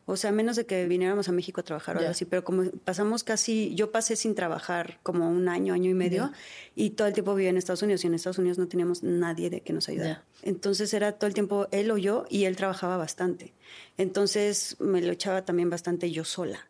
O 0.07 0.17
sea, 0.17 0.31
menos 0.31 0.55
de 0.55 0.65
que 0.65 0.87
viniéramos 0.87 1.29
a 1.29 1.31
México 1.31 1.61
a 1.61 1.63
trabajar 1.63 1.95
o 1.95 1.99
algo 1.99 2.11
así, 2.11 2.25
pero 2.25 2.43
como 2.43 2.69
pasamos 2.71 3.23
casi, 3.23 3.73
yo 3.75 3.91
pasé 3.91 4.15
sin 4.15 4.33
trabajar 4.35 4.99
como 5.03 5.29
un 5.29 5.47
año, 5.47 5.73
año 5.73 5.89
y 5.89 5.93
medio, 5.93 6.31
y 6.75 6.91
todo 6.91 7.07
el 7.07 7.13
tiempo 7.13 7.35
vivía 7.35 7.51
en 7.51 7.57
Estados 7.57 7.81
Unidos, 7.83 8.03
y 8.03 8.07
en 8.07 8.15
Estados 8.15 8.39
Unidos 8.39 8.57
no 8.57 8.67
teníamos 8.67 9.03
nadie 9.03 9.49
de 9.49 9.61
que 9.61 9.73
nos 9.73 9.87
ayudara. 9.89 10.23
Entonces 10.41 10.93
era 10.93 11.11
todo 11.13 11.27
el 11.27 11.33
tiempo 11.35 11.67
él 11.71 11.91
o 11.91 11.97
yo, 11.97 12.25
y 12.29 12.45
él 12.45 12.55
trabajaba 12.55 12.97
bastante. 12.97 13.53
Entonces 13.97 14.75
me 14.79 15.01
lo 15.01 15.11
echaba 15.11 15.45
también 15.45 15.69
bastante 15.69 16.11
yo 16.11 16.25
sola. 16.25 16.67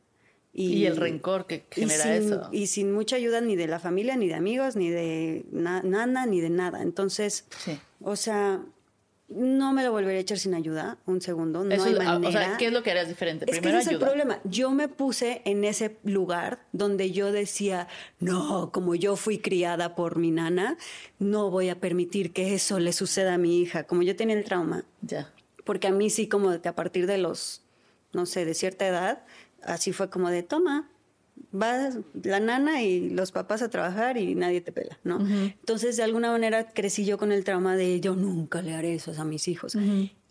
Y, 0.54 0.84
el 0.86 0.98
rencor 0.98 1.48
que 1.48 1.64
y 1.78 1.82
genera 1.82 2.04
sin, 2.04 2.12
eso. 2.12 2.50
Y 2.52 2.68
sin 2.68 2.92
mucha 2.92 3.16
ayuda 3.16 3.40
ni 3.40 3.56
de 3.56 3.68
la 3.68 3.80
familia, 3.80 4.18
ni 4.18 4.28
de 4.28 4.34
amigos, 4.34 4.76
ni 4.76 4.90
de 4.90 5.46
na- 5.50 5.82
nana, 5.82 6.26
ni 6.26 6.42
de 6.42 6.50
nada. 6.50 6.82
Entonces, 6.82 7.46
Sí. 7.64 7.80
o 8.02 8.18
sea, 8.18 8.62
no 9.34 9.74
me 9.74 9.84
lo 9.84 9.92
volvería 9.92 10.18
a 10.20 10.22
echar 10.22 10.38
sin 10.38 10.54
ayuda, 10.54 10.98
un 11.06 11.22
segundo, 11.22 11.64
no 11.64 11.74
Eso 11.74 11.86
hay 11.86 11.94
es- 11.94 12.00
ah, 12.02 12.04
manera. 12.20 12.30
o 12.30 12.32
sea, 12.32 12.58
¿qué 12.58 12.68
es 12.68 12.74
lo 12.74 12.84
que 12.84 12.92
harías 12.92 13.08
diferente? 13.08 13.46
Es 13.50 13.60
que 13.60 13.70
ese 13.70 13.78
es 13.80 13.88
el 13.88 14.00
problema. 14.00 14.40
Yo 14.44 14.72
me 14.72 14.88
puse 14.88 15.42
en 15.46 15.64
ese 15.64 15.98
lugar 16.04 16.66
donde 16.74 17.12
yo 17.12 17.32
decía, 17.32 17.88
no, 18.20 18.72
como 18.72 18.96
yo 18.96 19.16
fui 19.16 19.40
criada 19.40 19.96
por 19.96 20.18
mi 20.18 20.32
nana, 20.32 20.78
no 21.20 21.50
voy 21.50 21.70
a 21.70 21.80
permitir 21.80 22.34
que 22.34 22.54
eso 22.54 22.80
le 22.80 22.94
suceda 22.94 23.36
a 23.36 23.38
mi 23.38 23.60
hija. 23.62 23.84
Como 23.86 24.02
yo 24.04 24.16
tenía 24.16 24.36
el 24.38 24.44
trauma, 24.44 24.84
Ya. 25.02 25.32
porque 25.66 25.88
a 25.88 25.92
mí 25.92 26.10
sí 26.10 26.28
como 26.28 26.62
que 26.62 26.68
a 26.70 26.76
partir 26.76 27.08
de 27.08 27.18
los, 27.18 27.64
no 28.14 28.26
sé, 28.26 28.46
de 28.46 28.54
cierta 28.54 28.88
edad, 28.88 29.24
así 29.64 29.94
fue 29.94 30.10
como 30.10 30.30
de, 30.30 30.44
toma, 30.44 30.90
vas 31.52 31.98
la 32.24 32.40
nana 32.40 32.82
y 32.82 33.10
los 33.10 33.32
papás 33.32 33.62
a 33.62 33.70
trabajar 33.70 34.18
y 34.18 34.36
nadie 34.36 34.62
te 34.62 34.72
pela, 34.72 34.98
¿no? 35.04 35.20
Entonces, 35.60 35.98
de 35.98 36.04
alguna 36.04 36.32
manera 36.32 36.72
crecí 36.72 37.04
yo 37.06 37.18
con 37.18 37.32
el 37.32 37.44
trauma 37.44 37.76
de 37.76 38.00
yo 38.00 38.16
nunca 38.16 38.62
le 38.62 38.74
haré 38.74 38.94
eso 38.96 39.12
a 39.20 39.26
mis 39.26 39.48
hijos. 39.48 39.76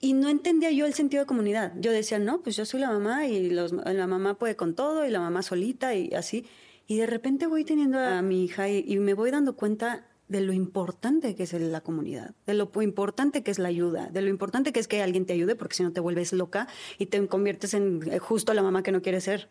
Y 0.00 0.14
no 0.14 0.28
entendía 0.30 0.70
yo 0.70 0.86
el 0.86 0.94
sentido 0.94 1.22
de 1.22 1.26
comunidad. 1.26 1.74
Yo 1.78 1.92
decía, 1.92 2.18
no, 2.18 2.40
pues 2.40 2.56
yo 2.56 2.64
soy 2.64 2.80
la 2.80 2.90
mamá 2.90 3.26
y 3.26 3.50
los- 3.50 3.72
la 3.72 4.06
mamá 4.06 4.38
puede 4.38 4.56
con 4.56 4.74
todo 4.74 5.04
y 5.06 5.10
la 5.10 5.20
mamá 5.20 5.42
solita 5.42 5.94
y 5.94 6.14
así. 6.14 6.46
Y 6.86 6.96
de 6.96 7.06
repente 7.06 7.46
voy 7.46 7.64
teniendo 7.64 7.98
a 7.98 8.22
mi 8.22 8.42
hija 8.44 8.68
y, 8.70 8.82
y 8.86 8.98
me 8.98 9.12
voy 9.14 9.30
dando 9.30 9.54
cuenta 9.56 10.06
de 10.28 10.40
lo 10.40 10.52
importante 10.52 11.34
que 11.34 11.42
es 11.42 11.52
la 11.52 11.80
comunidad, 11.80 12.34
de 12.46 12.54
lo 12.54 12.70
importante 12.82 13.42
que 13.42 13.50
es 13.50 13.58
la 13.58 13.68
ayuda, 13.68 14.06
de 14.10 14.22
lo 14.22 14.28
importante 14.28 14.72
que 14.72 14.78
es 14.80 14.86
que 14.88 15.02
alguien 15.02 15.26
te 15.26 15.32
ayude, 15.32 15.54
porque 15.56 15.74
si 15.74 15.82
no 15.82 15.92
te 15.92 15.98
vuelves 16.00 16.32
loca 16.32 16.68
y 16.98 17.06
te 17.06 17.26
conviertes 17.26 17.74
en 17.74 18.00
eh, 18.10 18.18
justo 18.20 18.54
la 18.54 18.62
mamá 18.62 18.82
que 18.84 18.92
no 18.92 19.02
quieres 19.02 19.24
ser. 19.24 19.48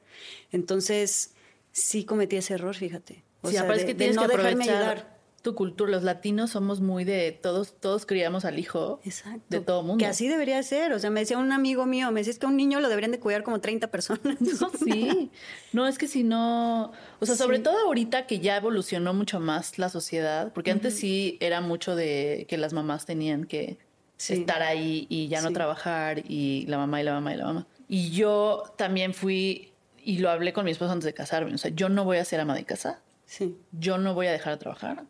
Entonces, 0.53 1.33
sí 1.81 2.05
cometí 2.05 2.35
ese 2.37 2.53
error, 2.55 2.75
fíjate. 2.75 3.23
O 3.41 3.47
sí, 3.49 3.55
sea, 3.55 3.63
de, 3.63 3.79
que 3.79 3.85
de 3.87 3.95
tienes 3.95 4.15
no 4.15 4.23
que 4.23 4.27
dejarme 4.29 4.49
aprovechar 4.63 4.75
ayudar. 4.97 5.19
tu 5.41 5.55
cultura. 5.55 5.89
Los 5.91 6.03
latinos 6.03 6.49
somos 6.51 6.81
muy 6.81 7.05
de 7.05 7.31
todos, 7.31 7.73
todos 7.79 8.05
criamos 8.05 8.43
al 8.43 8.59
hijo 8.59 8.99
Exacto. 9.05 9.41
de 9.49 9.61
todo 9.61 9.81
mundo. 9.83 9.97
Que 9.97 10.05
así 10.07 10.27
debería 10.27 10.61
ser. 10.63 10.91
O 10.91 10.99
sea, 10.99 11.09
me 11.09 11.21
decía 11.21 11.37
un 11.37 11.51
amigo 11.53 11.85
mío, 11.85 12.11
me 12.11 12.19
decía 12.19 12.31
es 12.33 12.39
que 12.39 12.45
a 12.45 12.49
un 12.49 12.57
niño 12.57 12.81
lo 12.81 12.89
deberían 12.89 13.11
de 13.11 13.19
cuidar 13.19 13.43
como 13.43 13.61
30 13.61 13.87
personas. 13.91 14.37
Sí, 14.83 15.31
no 15.71 15.87
es 15.87 15.97
que 15.97 16.07
si 16.07 16.23
no, 16.23 16.91
o 17.19 17.25
sea, 17.25 17.35
sobre 17.35 17.57
Sí. 17.57 17.63
todo 17.63 17.77
ahorita 17.85 18.27
que 18.27 18.39
ya 18.39 18.57
evolucionó 18.57 19.13
mucho 19.13 19.39
más 19.39 19.77
la 19.77 19.87
sociedad, 19.89 20.51
porque 20.53 20.71
antes 20.71 20.95
sí 20.95 21.37
era 21.39 21.61
mucho 21.61 21.95
de 21.95 22.45
que 22.49 22.57
las 22.57 22.73
mamás 22.73 23.05
tenían 23.05 23.45
que 23.45 23.77
Sí. 24.17 24.33
estar 24.33 24.61
ahí 24.61 25.07
y 25.09 25.29
ya 25.29 25.41
no 25.41 25.53
trabajar 25.53 26.23
y 26.29 26.65
la 26.67 26.77
mamá 26.77 26.99
y 26.99 27.05
la 27.05 27.13
mamá 27.13 27.33
y 27.33 27.37
la 27.37 27.45
mamá. 27.45 27.67
Y 27.87 28.09
yo 28.11 28.63
también 28.77 29.13
fui 29.13 29.71
y 30.03 30.19
lo 30.19 30.29
hablé 30.29 30.53
con 30.53 30.65
mi 30.65 30.71
esposo 30.71 30.91
antes 30.91 31.05
de 31.05 31.13
casarme, 31.13 31.53
o 31.53 31.57
sea, 31.57 31.71
yo 31.71 31.89
no 31.89 32.03
voy 32.05 32.17
a 32.17 32.25
ser 32.25 32.39
ama 32.39 32.55
de 32.55 32.65
casa, 32.65 33.01
Sí. 33.25 33.57
yo 33.71 33.97
no 33.97 34.13
voy 34.13 34.27
a 34.27 34.31
dejar 34.31 34.53
de 34.53 34.59
trabajar 34.59 35.03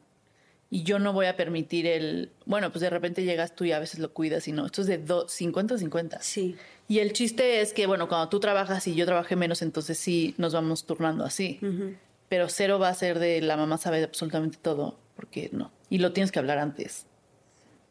y 0.70 0.84
yo 0.84 1.00
no 1.00 1.14
voy 1.14 1.26
a 1.26 1.36
permitir 1.36 1.88
el, 1.88 2.32
bueno, 2.46 2.72
pues 2.72 2.82
de 2.82 2.90
repente 2.90 3.24
llegas 3.24 3.56
tú 3.56 3.64
y 3.66 3.72
a 3.72 3.80
veces 3.80 4.00
lo 4.00 4.14
cuidas 4.14 4.48
y 4.48 4.52
no, 4.52 4.66
esto 4.66 4.82
es 4.82 4.88
de 4.88 5.00
50-50. 5.04 6.20
Sí. 6.22 6.56
Y 6.88 7.00
el 7.00 7.14
chiste 7.14 7.62
es 7.62 7.74
que, 7.74 7.88
bueno, 7.88 8.08
cuando 8.08 8.30
tú 8.30 8.40
trabajas 8.40 8.86
y 8.88 8.96
yo 8.96 9.06
trabajé 9.06 9.36
menos, 9.36 9.62
entonces 9.62 9.98
sí 9.98 10.34
nos 10.38 10.54
vamos 10.54 10.86
turnando 10.86 11.24
así. 11.24 11.60
Pero 12.30 12.50
cero 12.50 12.78
va 12.80 12.90
a 12.90 12.94
ser 12.94 13.18
de 13.20 13.42
la 13.42 13.58
mamá 13.58 13.78
sabe 13.78 14.04
absolutamente 14.04 14.58
todo, 14.62 15.00
porque 15.16 15.50
no. 15.52 15.72
Y 15.90 15.98
lo 16.00 16.12
tienes 16.14 16.32
que 16.32 16.40
hablar 16.40 16.58
antes. 16.60 17.06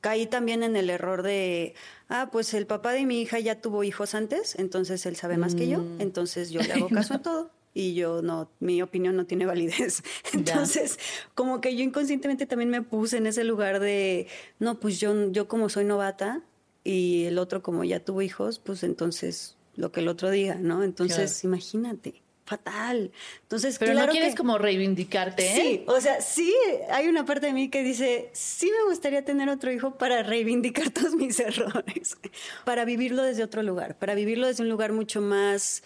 Caí 0.00 0.26
también 0.26 0.62
en 0.62 0.76
el 0.76 0.90
error 0.90 1.22
de, 1.22 1.74
ah, 2.08 2.28
pues 2.30 2.54
el 2.54 2.66
papá 2.66 2.92
de 2.92 3.04
mi 3.04 3.20
hija 3.20 3.40
ya 3.40 3.60
tuvo 3.60 3.82
hijos 3.84 4.14
antes, 4.14 4.54
entonces 4.56 5.04
él 5.06 5.16
sabe 5.16 5.36
más 5.38 5.54
que 5.54 5.66
yo, 5.68 5.78
Mm. 5.80 6.00
entonces 6.00 6.50
yo 6.50 6.60
le 6.62 6.72
hago 6.74 6.88
caso 6.88 7.14
en 7.14 7.22
todo 7.22 7.50
y 7.74 7.94
yo 7.94 8.22
no, 8.22 8.50
mi 8.60 8.80
opinión 8.82 9.14
no 9.16 9.26
tiene 9.26 9.46
validez. 9.46 10.02
Entonces, 10.32 10.98
como 11.34 11.60
que 11.60 11.76
yo 11.76 11.84
inconscientemente 11.84 12.46
también 12.46 12.70
me 12.70 12.82
puse 12.82 13.18
en 13.18 13.26
ese 13.26 13.44
lugar 13.44 13.78
de, 13.78 14.26
no, 14.58 14.80
pues 14.80 14.98
yo, 14.98 15.30
yo 15.30 15.46
como 15.48 15.68
soy 15.68 15.84
novata 15.84 16.42
y 16.82 17.24
el 17.24 17.38
otro 17.38 17.62
como 17.62 17.84
ya 17.84 18.00
tuvo 18.04 18.22
hijos, 18.22 18.58
pues 18.58 18.82
entonces 18.82 19.56
lo 19.76 19.92
que 19.92 20.00
el 20.00 20.08
otro 20.08 20.30
diga, 20.30 20.56
¿no? 20.56 20.82
Entonces, 20.82 21.44
imagínate, 21.44 22.22
fatal. 22.48 23.12
Entonces, 23.42 23.78
Pero 23.78 23.92
claro 23.92 24.06
no 24.06 24.12
quieres 24.12 24.30
que- 24.30 24.38
como 24.38 24.56
reivindicarte, 24.58 25.46
¿eh? 25.46 25.54
Sí, 25.60 25.84
o 25.86 26.00
sea, 26.00 26.20
sí, 26.22 26.54
hay 26.90 27.06
una 27.06 27.24
parte 27.24 27.46
de 27.46 27.52
mí 27.52 27.68
que 27.68 27.82
dice, 27.82 28.30
sí 28.32 28.70
me 28.76 28.88
gustaría 28.90 29.24
tener 29.24 29.48
otro 29.50 29.70
hijo 29.70 29.96
para 29.98 30.22
reivindicar 30.22 30.90
todos 30.90 31.14
mis 31.14 31.38
errores, 31.38 32.16
para 32.64 32.84
vivirlo 32.84 33.22
desde 33.22 33.42
otro 33.44 33.62
lugar, 33.62 33.96
para 33.98 34.14
vivirlo 34.14 34.46
desde 34.46 34.62
un 34.62 34.70
lugar 34.70 34.92
mucho 34.92 35.20
más 35.20 35.82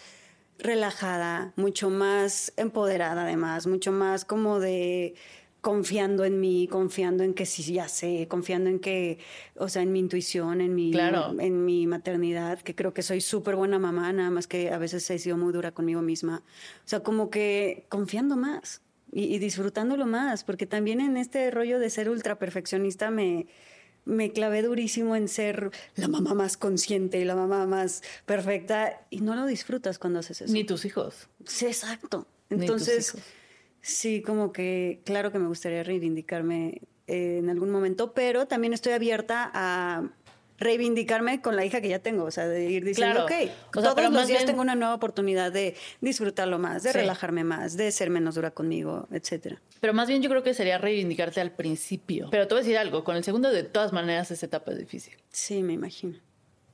relajada, 0.58 1.52
mucho 1.56 1.90
más 1.90 2.52
empoderada 2.56 3.22
además, 3.24 3.66
mucho 3.66 3.90
más 3.90 4.24
como 4.24 4.60
de 4.60 5.14
confiando 5.62 6.24
en 6.24 6.40
mí, 6.40 6.66
confiando 6.68 7.22
en 7.22 7.32
que 7.34 7.46
sí 7.46 7.62
ya 7.72 7.88
sé, 7.88 8.26
confiando 8.28 8.68
en 8.68 8.80
que, 8.80 9.18
o 9.56 9.68
sea, 9.68 9.80
en 9.82 9.92
mi 9.92 10.00
intuición, 10.00 10.60
en 10.60 10.74
mi, 10.74 10.90
Claro. 10.90 11.34
en 11.40 11.64
mi 11.64 11.86
maternidad, 11.86 12.58
que 12.60 12.74
creo 12.74 12.92
que 12.92 13.02
soy 13.02 13.20
súper 13.20 13.54
buena 13.56 13.78
mamá, 13.78 14.12
nada 14.12 14.28
más 14.30 14.46
que 14.48 14.70
a 14.70 14.78
veces 14.78 15.08
he 15.08 15.18
sido 15.20 15.36
muy 15.38 15.52
dura 15.52 15.70
conmigo 15.72 16.02
misma. 16.02 16.42
O 16.84 16.88
sea, 16.88 17.00
como 17.00 17.30
que 17.30 17.86
confiando 17.88 18.36
más 18.36 18.82
y, 19.12 19.34
y 19.34 19.38
disfrutándolo 19.38 20.04
más, 20.04 20.42
porque 20.42 20.66
también 20.66 21.00
en 21.00 21.16
este 21.16 21.48
rollo 21.52 21.78
de 21.78 21.90
ser 21.90 22.10
ultra 22.10 22.40
perfeccionista 22.40 23.12
me, 23.12 23.46
me 24.04 24.32
clavé 24.32 24.62
durísimo 24.62 25.14
en 25.14 25.28
ser 25.28 25.70
la 25.94 26.08
mamá 26.08 26.34
más 26.34 26.56
consciente 26.56 27.20
y 27.20 27.24
la 27.24 27.36
mamá 27.36 27.66
más 27.68 28.02
perfecta 28.26 29.06
y 29.10 29.20
no 29.20 29.36
lo 29.36 29.46
disfrutas 29.46 30.00
cuando 30.00 30.18
haces 30.18 30.40
eso. 30.42 30.52
Ni 30.52 30.64
tus 30.64 30.84
hijos. 30.84 31.28
Sí, 31.46 31.66
exacto. 31.66 32.26
Ni 32.50 32.56
tus 32.56 32.62
Entonces, 32.64 33.08
hijos. 33.10 33.22
Sí, 33.82 34.22
como 34.22 34.52
que 34.52 35.02
claro 35.04 35.30
que 35.32 35.38
me 35.38 35.48
gustaría 35.48 35.82
reivindicarme 35.82 36.80
eh, 37.06 37.38
en 37.38 37.50
algún 37.50 37.70
momento, 37.70 38.14
pero 38.14 38.46
también 38.46 38.72
estoy 38.72 38.92
abierta 38.94 39.50
a 39.52 40.08
reivindicarme 40.58 41.42
con 41.42 41.56
la 41.56 41.64
hija 41.64 41.80
que 41.80 41.88
ya 41.88 41.98
tengo, 41.98 42.22
o 42.24 42.30
sea, 42.30 42.46
de 42.46 42.70
ir 42.70 42.84
diciendo, 42.84 43.26
Claro. 43.26 43.44
ok, 43.44 43.50
O 43.76 43.80
sea, 43.80 43.94
todos 43.96 44.12
los 44.12 44.26
días 44.28 44.40
bien- 44.40 44.46
tengo 44.46 44.62
una 44.62 44.76
nueva 44.76 44.94
oportunidad 44.94 45.50
de 45.50 45.74
disfrutarlo 46.00 46.58
más, 46.60 46.84
de 46.84 46.92
Sí. 46.92 46.98
relajarme 46.98 47.42
más, 47.42 47.76
de 47.76 47.90
ser 47.90 48.10
menos 48.10 48.36
dura 48.36 48.52
conmigo, 48.52 49.08
etcétera. 49.10 49.60
Pero 49.80 49.92
más 49.92 50.06
bien 50.06 50.22
yo 50.22 50.30
creo 50.30 50.44
que 50.44 50.54
sería 50.54 50.78
reivindicarte 50.78 51.40
al 51.40 51.50
principio. 51.50 52.28
Pero 52.30 52.46
te 52.46 52.54
voy 52.54 52.60
a 52.60 52.62
decir 52.64 52.78
algo, 52.78 53.02
con 53.02 53.16
el 53.16 53.24
segundo 53.24 53.50
de 53.50 53.64
todas 53.64 53.92
maneras 53.92 54.30
esa 54.30 54.46
etapa 54.46 54.70
es 54.70 54.78
difícil. 54.78 55.14
Sí, 55.30 55.62
me 55.64 55.72
imagino. 55.72 56.16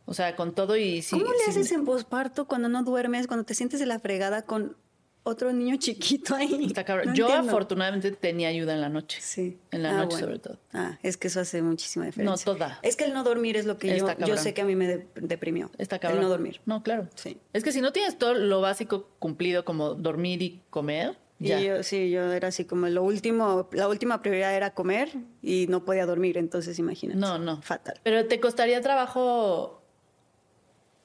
O 0.05 0.13
sea, 0.13 0.37
con 0.37 0.55
todo 0.55 0.77
y 0.77 1.01
sí. 1.01 1.19
¿Cómo 1.19 1.33
le 1.33 1.45
haces 1.51 1.73
en 1.73 1.87
posparto 1.87 2.47
cuando 2.47 2.69
no 2.69 2.83
duermes, 2.83 3.27
cuando 3.27 3.45
te 3.47 3.55
sientes 3.55 3.81
de 3.81 3.87
la 3.87 3.99
fregada 4.01 4.43
con 4.43 4.77
otro 5.23 5.53
niño 5.53 5.77
chiquito 5.77 6.35
ahí? 6.35 6.67
Está 6.67 6.85
cabrón. 6.85 7.09
No 7.09 7.15
Yo 7.15 7.27
entiendo. 7.27 7.51
afortunadamente 7.51 8.11
tenía 8.13 8.49
ayuda 8.49 8.75
en 8.75 8.81
la 8.81 8.89
noche. 8.89 9.19
Sí. 9.21 9.59
En 9.71 9.83
la 9.83 9.91
Ah, 9.91 9.97
noche 9.99 10.09
bueno. 10.13 10.27
sobre 10.27 10.39
todo. 10.39 10.59
Ah, 10.73 10.99
es 11.03 11.17
que 11.17 11.29
eso 11.29 11.41
hace 11.41 11.61
muchísima 11.63 12.07
diferencia. 12.07 12.53
No, 12.53 12.57
toda. 12.59 12.79
Es 12.83 12.97
que 12.97 13.05
el 13.05 13.13
no 13.13 13.25
dormir 13.25 13.57
es 13.57 13.67
lo 13.67 13.79
que 13.79 13.99
yo, 13.99 14.07
yo 14.27 14.37
sé 14.37 14.55
que 14.55 14.63
a 14.63 14.65
mí 14.65 14.75
me 14.77 14.87
de- 14.87 15.07
deprimió. 15.17 15.71
Está 15.79 15.99
cabrón. 15.99 16.19
El 16.21 16.25
no 16.25 16.29
dormir. 16.31 16.61
No, 16.67 16.83
claro. 16.83 17.09
Sí. 17.15 17.39
Es 17.53 17.63
que 17.65 17.73
si 17.73 17.81
no 17.81 17.93
tienes 17.93 18.17
todo 18.19 18.35
lo 18.35 18.61
básico 18.61 19.09
cumplido 19.19 19.65
como 19.65 19.95
dormir 19.95 20.41
y 20.43 20.63
comer, 20.71 21.19
ya. 21.41 21.61
Y 21.61 21.67
yo, 21.67 21.83
sí, 21.85 22.11
yo 22.11 22.33
era 22.33 22.49
así 22.49 22.65
como 22.65 22.89
lo 22.89 23.05
último, 23.05 23.69
la 23.73 23.87
última 23.87 24.23
prioridad 24.23 24.57
era 24.57 24.75
comer 24.75 25.11
y 25.41 25.67
no 25.69 25.85
podía 25.85 26.05
dormir, 26.05 26.37
entonces 26.37 26.81
imagínate. 26.81 27.21
No, 27.21 27.39
no. 27.39 27.63
Fatal. 27.63 28.01
Pero 28.03 28.27
te 28.27 28.41
costaría 28.41 28.81
trabajo 28.81 29.78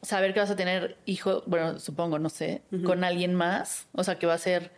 saber 0.04 0.34
que 0.34 0.40
vas 0.40 0.50
a 0.52 0.56
tener 0.56 0.98
hijo, 1.06 1.44
bueno, 1.48 1.80
supongo, 1.80 2.20
no 2.20 2.30
sé, 2.30 2.62
con 2.86 3.04
alguien 3.04 3.34
más. 3.34 3.88
O 3.94 4.04
sea, 4.04 4.20
que 4.20 4.28
va 4.28 4.36
a 4.36 4.38
ser 4.38 4.72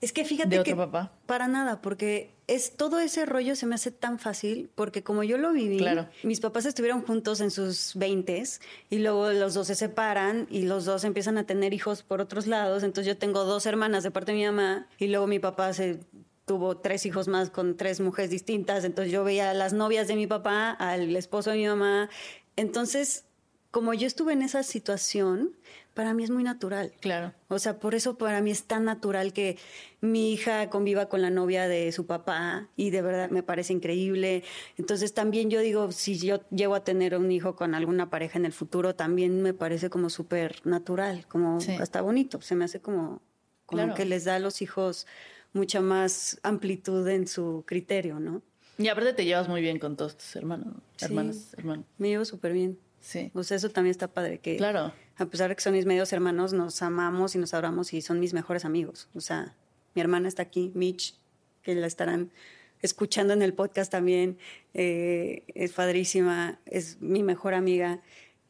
Es 0.00 0.12
que 0.12 0.24
fíjate 0.24 0.48
de 0.50 0.58
otro 0.60 0.72
que 0.72 0.76
papá. 0.76 1.12
para 1.26 1.46
nada, 1.46 1.80
porque 1.80 2.34
es 2.48 2.76
todo 2.76 2.98
ese 2.98 3.24
rollo 3.24 3.54
se 3.54 3.66
me 3.66 3.76
hace 3.76 3.90
tan 3.92 4.18
fácil, 4.18 4.68
porque 4.74 5.02
como 5.04 5.22
yo 5.22 5.38
lo 5.38 5.52
viví, 5.52 5.78
Claro. 5.78 6.08
mis 6.24 6.40
papás 6.40 6.66
estuvieron 6.66 7.02
juntos 7.02 7.40
en 7.40 7.50
sus 7.52 7.92
veintes 7.94 8.60
y 8.90 8.98
luego 8.98 9.30
los 9.30 9.54
dos 9.54 9.68
se 9.68 9.74
separan 9.76 10.48
y 10.50 10.62
los 10.62 10.84
dos 10.84 11.04
empiezan 11.04 11.38
a 11.38 11.44
tener 11.44 11.72
hijos 11.72 12.02
por 12.02 12.20
otros 12.20 12.46
lados. 12.48 12.82
Entonces 12.82 13.06
yo 13.14 13.16
tengo 13.18 13.44
dos 13.44 13.64
hermanas 13.66 14.02
de 14.02 14.10
parte 14.10 14.32
de 14.32 14.38
mi 14.38 14.44
mamá 14.44 14.88
y 14.98 15.06
luego 15.06 15.26
mi 15.28 15.38
papá 15.38 15.72
se 15.72 16.00
tuvo 16.44 16.76
tres 16.78 17.06
hijos 17.06 17.28
más 17.28 17.50
con 17.50 17.76
tres 17.76 18.00
mujeres 18.00 18.30
distintas. 18.32 18.84
Entonces 18.84 19.12
yo 19.12 19.22
veía 19.22 19.50
a 19.50 19.54
las 19.54 19.72
novias 19.72 20.08
de 20.08 20.16
mi 20.16 20.26
papá, 20.26 20.70
al 20.72 21.14
esposo 21.14 21.50
de 21.50 21.58
mi 21.58 21.66
mamá. 21.68 22.10
Entonces, 22.56 23.24
como 23.72 23.94
yo 23.94 24.06
estuve 24.06 24.34
en 24.34 24.42
esa 24.42 24.62
situación, 24.62 25.56
para 25.94 26.12
mí 26.14 26.22
es 26.24 26.30
muy 26.30 26.42
natural. 26.44 26.92
Claro. 27.00 27.32
O 27.48 27.58
sea, 27.58 27.78
por 27.80 27.94
eso 27.94 28.16
para 28.18 28.40
mí 28.42 28.50
es 28.50 28.64
tan 28.64 28.84
natural 28.84 29.32
que 29.32 29.56
mi 30.02 30.32
hija 30.32 30.68
conviva 30.70 31.06
con 31.08 31.22
la 31.22 31.30
novia 31.30 31.66
de 31.68 31.90
su 31.90 32.06
papá 32.06 32.68
y 32.76 32.90
de 32.90 33.02
verdad 33.02 33.30
me 33.30 33.42
parece 33.42 33.72
increíble. 33.72 34.44
Entonces 34.76 35.14
también 35.14 35.50
yo 35.50 35.60
digo, 35.60 35.90
si 35.90 36.18
yo 36.18 36.40
llego 36.50 36.74
a 36.74 36.84
tener 36.84 37.16
un 37.16 37.32
hijo 37.32 37.56
con 37.56 37.74
alguna 37.74 38.10
pareja 38.10 38.38
en 38.38 38.44
el 38.44 38.52
futuro, 38.52 38.94
también 38.94 39.42
me 39.42 39.54
parece 39.54 39.88
como 39.90 40.08
súper 40.10 40.60
natural, 40.66 41.26
como 41.26 41.58
Sí. 41.60 41.72
hasta 41.80 42.00
bonito. 42.02 42.40
Se 42.42 42.54
me 42.54 42.66
hace 42.66 42.80
como, 42.80 43.20
como 43.66 43.82
Claro. 43.84 43.94
que 43.94 44.04
les 44.04 44.24
da 44.24 44.36
a 44.36 44.38
los 44.38 44.60
hijos 44.62 45.06
mucha 45.54 45.80
más 45.80 46.38
amplitud 46.42 47.08
en 47.08 47.26
su 47.26 47.64
criterio, 47.66 48.20
¿no? 48.20 48.42
Y 48.78 48.88
aparte 48.88 49.12
te 49.14 49.24
llevas 49.24 49.48
muy 49.48 49.60
bien 49.62 49.78
con 49.78 49.96
todos 49.96 50.16
tus 50.16 50.36
hermanos, 50.36 50.74
Sí. 50.96 51.04
hermanas, 51.06 51.54
hermanos. 51.56 51.86
Me 51.98 52.08
llevo 52.08 52.24
súper 52.26 52.52
bien. 52.52 52.78
Sí. 53.02 53.30
Sea, 53.42 53.56
eso 53.58 53.68
también 53.68 53.90
está 53.90 54.08
padre, 54.08 54.38
que 54.38 54.56
Claro. 54.56 54.92
a 55.18 55.26
pesar 55.26 55.50
de 55.50 55.56
que 55.56 55.60
son 55.60 55.74
mis 55.74 55.84
medios 55.84 56.12
hermanos, 56.14 56.52
nos 56.54 56.80
amamos 56.80 57.34
y 57.34 57.38
nos 57.38 57.52
adoramos 57.52 57.92
y 57.92 58.00
son 58.00 58.18
mis 58.20 58.32
mejores 58.32 58.64
amigos. 58.64 59.08
O 59.14 59.20
sea, 59.20 59.54
mi 59.94 60.00
hermana 60.00 60.28
está 60.28 60.42
aquí, 60.42 60.70
Mitch, 60.74 61.14
que 61.62 61.74
la 61.74 61.86
estarán 61.86 62.30
escuchando 62.80 63.32
en 63.34 63.42
el 63.42 63.52
podcast 63.54 63.92
también. 63.92 64.38
eh, 64.74 65.42
es 65.54 65.72
padrísima, 65.72 66.58
es 66.64 67.00
mi 67.02 67.22
mejor 67.22 67.52
amiga. 67.54 68.00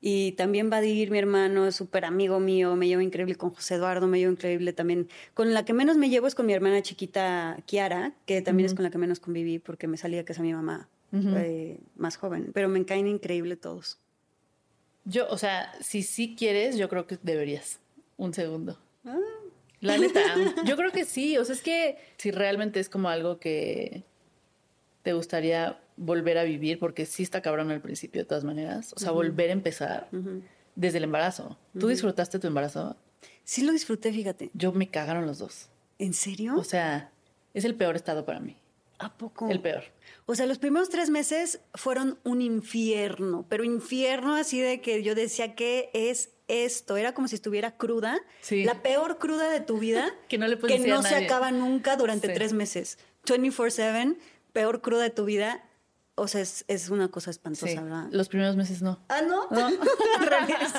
Y 0.05 0.33
también 0.33 0.69
Badir, 0.69 1.11
mi 1.13 1.19
hermano, 1.19 1.67
es 1.67 1.77
súper 1.77 2.05
amigo 2.05 2.41
mío, 2.41 2.75
me 2.77 2.89
llevo 2.89 3.03
increíble 3.03 3.37
con 3.37 3.51
José 3.51 3.77
Eduardo, 3.77 4.07
me 4.09 4.19
llevo 4.19 4.33
increíble 4.33 4.73
también. 4.73 5.09
Con 5.35 5.55
la 5.55 5.65
que 5.65 5.73
menos 5.73 5.97
me 5.97 6.11
llevo 6.11 6.27
es 6.27 6.35
con 6.35 6.45
mi 6.47 6.53
hermana 6.53 6.83
chiquita 6.83 7.57
Kiara, 7.67 8.13
que 8.27 8.43
también 8.43 8.67
es 8.67 8.75
con 8.75 8.83
la 8.83 8.91
que 8.91 8.99
menos 8.99 9.21
conviví 9.21 9.59
porque 9.61 9.87
me 9.87 9.97
salía 9.97 10.25
que 10.25 10.33
es 10.33 10.39
mi 10.41 10.53
mamá 10.53 10.89
eh, 11.13 11.79
más 11.97 12.17
joven. 12.17 12.51
Pero 12.53 12.69
me 12.69 12.85
caen 12.85 13.07
increíble 13.07 13.55
todos. 13.57 13.99
Yo, 15.05 15.29
o 15.29 15.39
sea, 15.39 15.73
si 15.81 16.03
sí 16.03 16.35
quieres, 16.37 16.77
yo 16.77 16.89
creo 16.89 17.07
que 17.07 17.19
deberías. 17.23 17.81
Un 18.17 18.35
segundo. 18.35 18.79
Ah. 19.05 19.19
La 19.81 19.99
neta, 19.99 20.21
yo 20.65 20.77
creo 20.77 20.93
que 20.93 21.05
sí. 21.05 21.37
O 21.39 21.45
sea, 21.45 21.55
es 21.55 21.63
que 21.63 21.99
si 22.17 22.31
realmente 22.31 22.79
es 22.81 22.89
como 22.89 23.09
algo 23.09 23.39
que 23.39 24.05
te 25.03 25.13
gustaría 25.13 25.81
volver 25.97 26.39
a 26.39 26.45
vivir, 26.45 26.79
porque 26.79 27.05
sí 27.05 27.23
está 27.23 27.43
cabrón 27.43 27.71
al 27.71 27.81
principio 27.81 28.23
de 28.23 28.27
todas 28.27 28.45
maneras. 28.45 28.93
O 28.95 29.01
sea, 29.01 29.11
volver 29.11 29.51
a 29.51 29.53
empezar 29.53 30.09
desde 30.77 30.99
el 30.99 31.05
embarazo. 31.05 31.59
¿Tú 31.79 31.89
disfrutaste 31.89 32.39
tu 32.39 32.47
embarazo? 32.47 32.97
Sí 33.45 33.63
lo 33.63 33.73
disfruté, 33.73 34.13
fíjate. 34.13 34.51
Yo 34.55 34.73
me 34.73 34.89
cagaron 34.89 35.27
los 35.27 35.39
dos. 35.39 35.69
¿En 35.99 36.15
serio? 36.15 36.55
O 36.57 36.65
sea, 36.65 37.11
es 37.55 37.65
el 37.65 37.75
peor 37.75 37.97
estado 37.97 38.25
para 38.25 38.41
mí. 38.41 38.57
¿A 39.03 39.17
poco? 39.17 39.49
El 39.51 39.61
peor. 39.61 39.85
O 40.27 40.35
sea, 40.35 40.47
los 40.47 40.59
primeros 40.59 40.89
tres 40.89 41.11
meses 41.11 41.61
fueron 41.75 42.19
un 42.25 42.41
infierno, 42.43 43.45
pero 43.49 43.65
infierno 43.65 44.35
así 44.37 44.61
de 44.61 44.81
que 44.81 45.03
yo 45.03 45.15
decía, 45.15 45.55
¿qué 45.55 45.91
es 45.95 46.31
esto? 46.49 46.97
Era 46.97 47.13
como 47.15 47.29
si 47.29 47.35
estuviera 47.35 47.77
cruda. 47.77 48.21
Sí. 48.41 48.65
La 48.65 48.83
peor 48.83 49.19
cruda 49.19 49.49
de 49.51 49.61
tu 49.61 49.79
vida. 49.79 50.13
Que 50.29 50.39
no 50.39 50.47
le 50.47 50.59
Que 50.59 50.75
a 50.75 50.79
no 50.79 51.03
se 51.03 51.17
acaba 51.17 51.51
nunca 51.51 51.97
durante 51.97 52.29
Sí. 52.29 52.35
tres 52.35 52.53
meses. 52.53 52.99
24-7, 53.27 54.17
peor 54.53 54.81
cruda 54.81 55.03
de 55.03 55.11
tu 55.11 55.25
vida. 55.25 55.65
O 56.15 56.29
sea, 56.29 56.43
es, 56.43 56.65
es 56.69 56.91
una 56.91 57.09
cosa 57.09 57.31
espantosa, 57.31 57.69
Sí. 57.69 57.75
¿verdad? 57.79 58.07
Los 58.11 58.29
primeros 58.29 58.55
meses 58.55 58.83
no. 58.83 59.01
Ah, 59.09 59.23
no. 59.23 59.49
No. 59.51 59.71
Revés. 60.21 60.73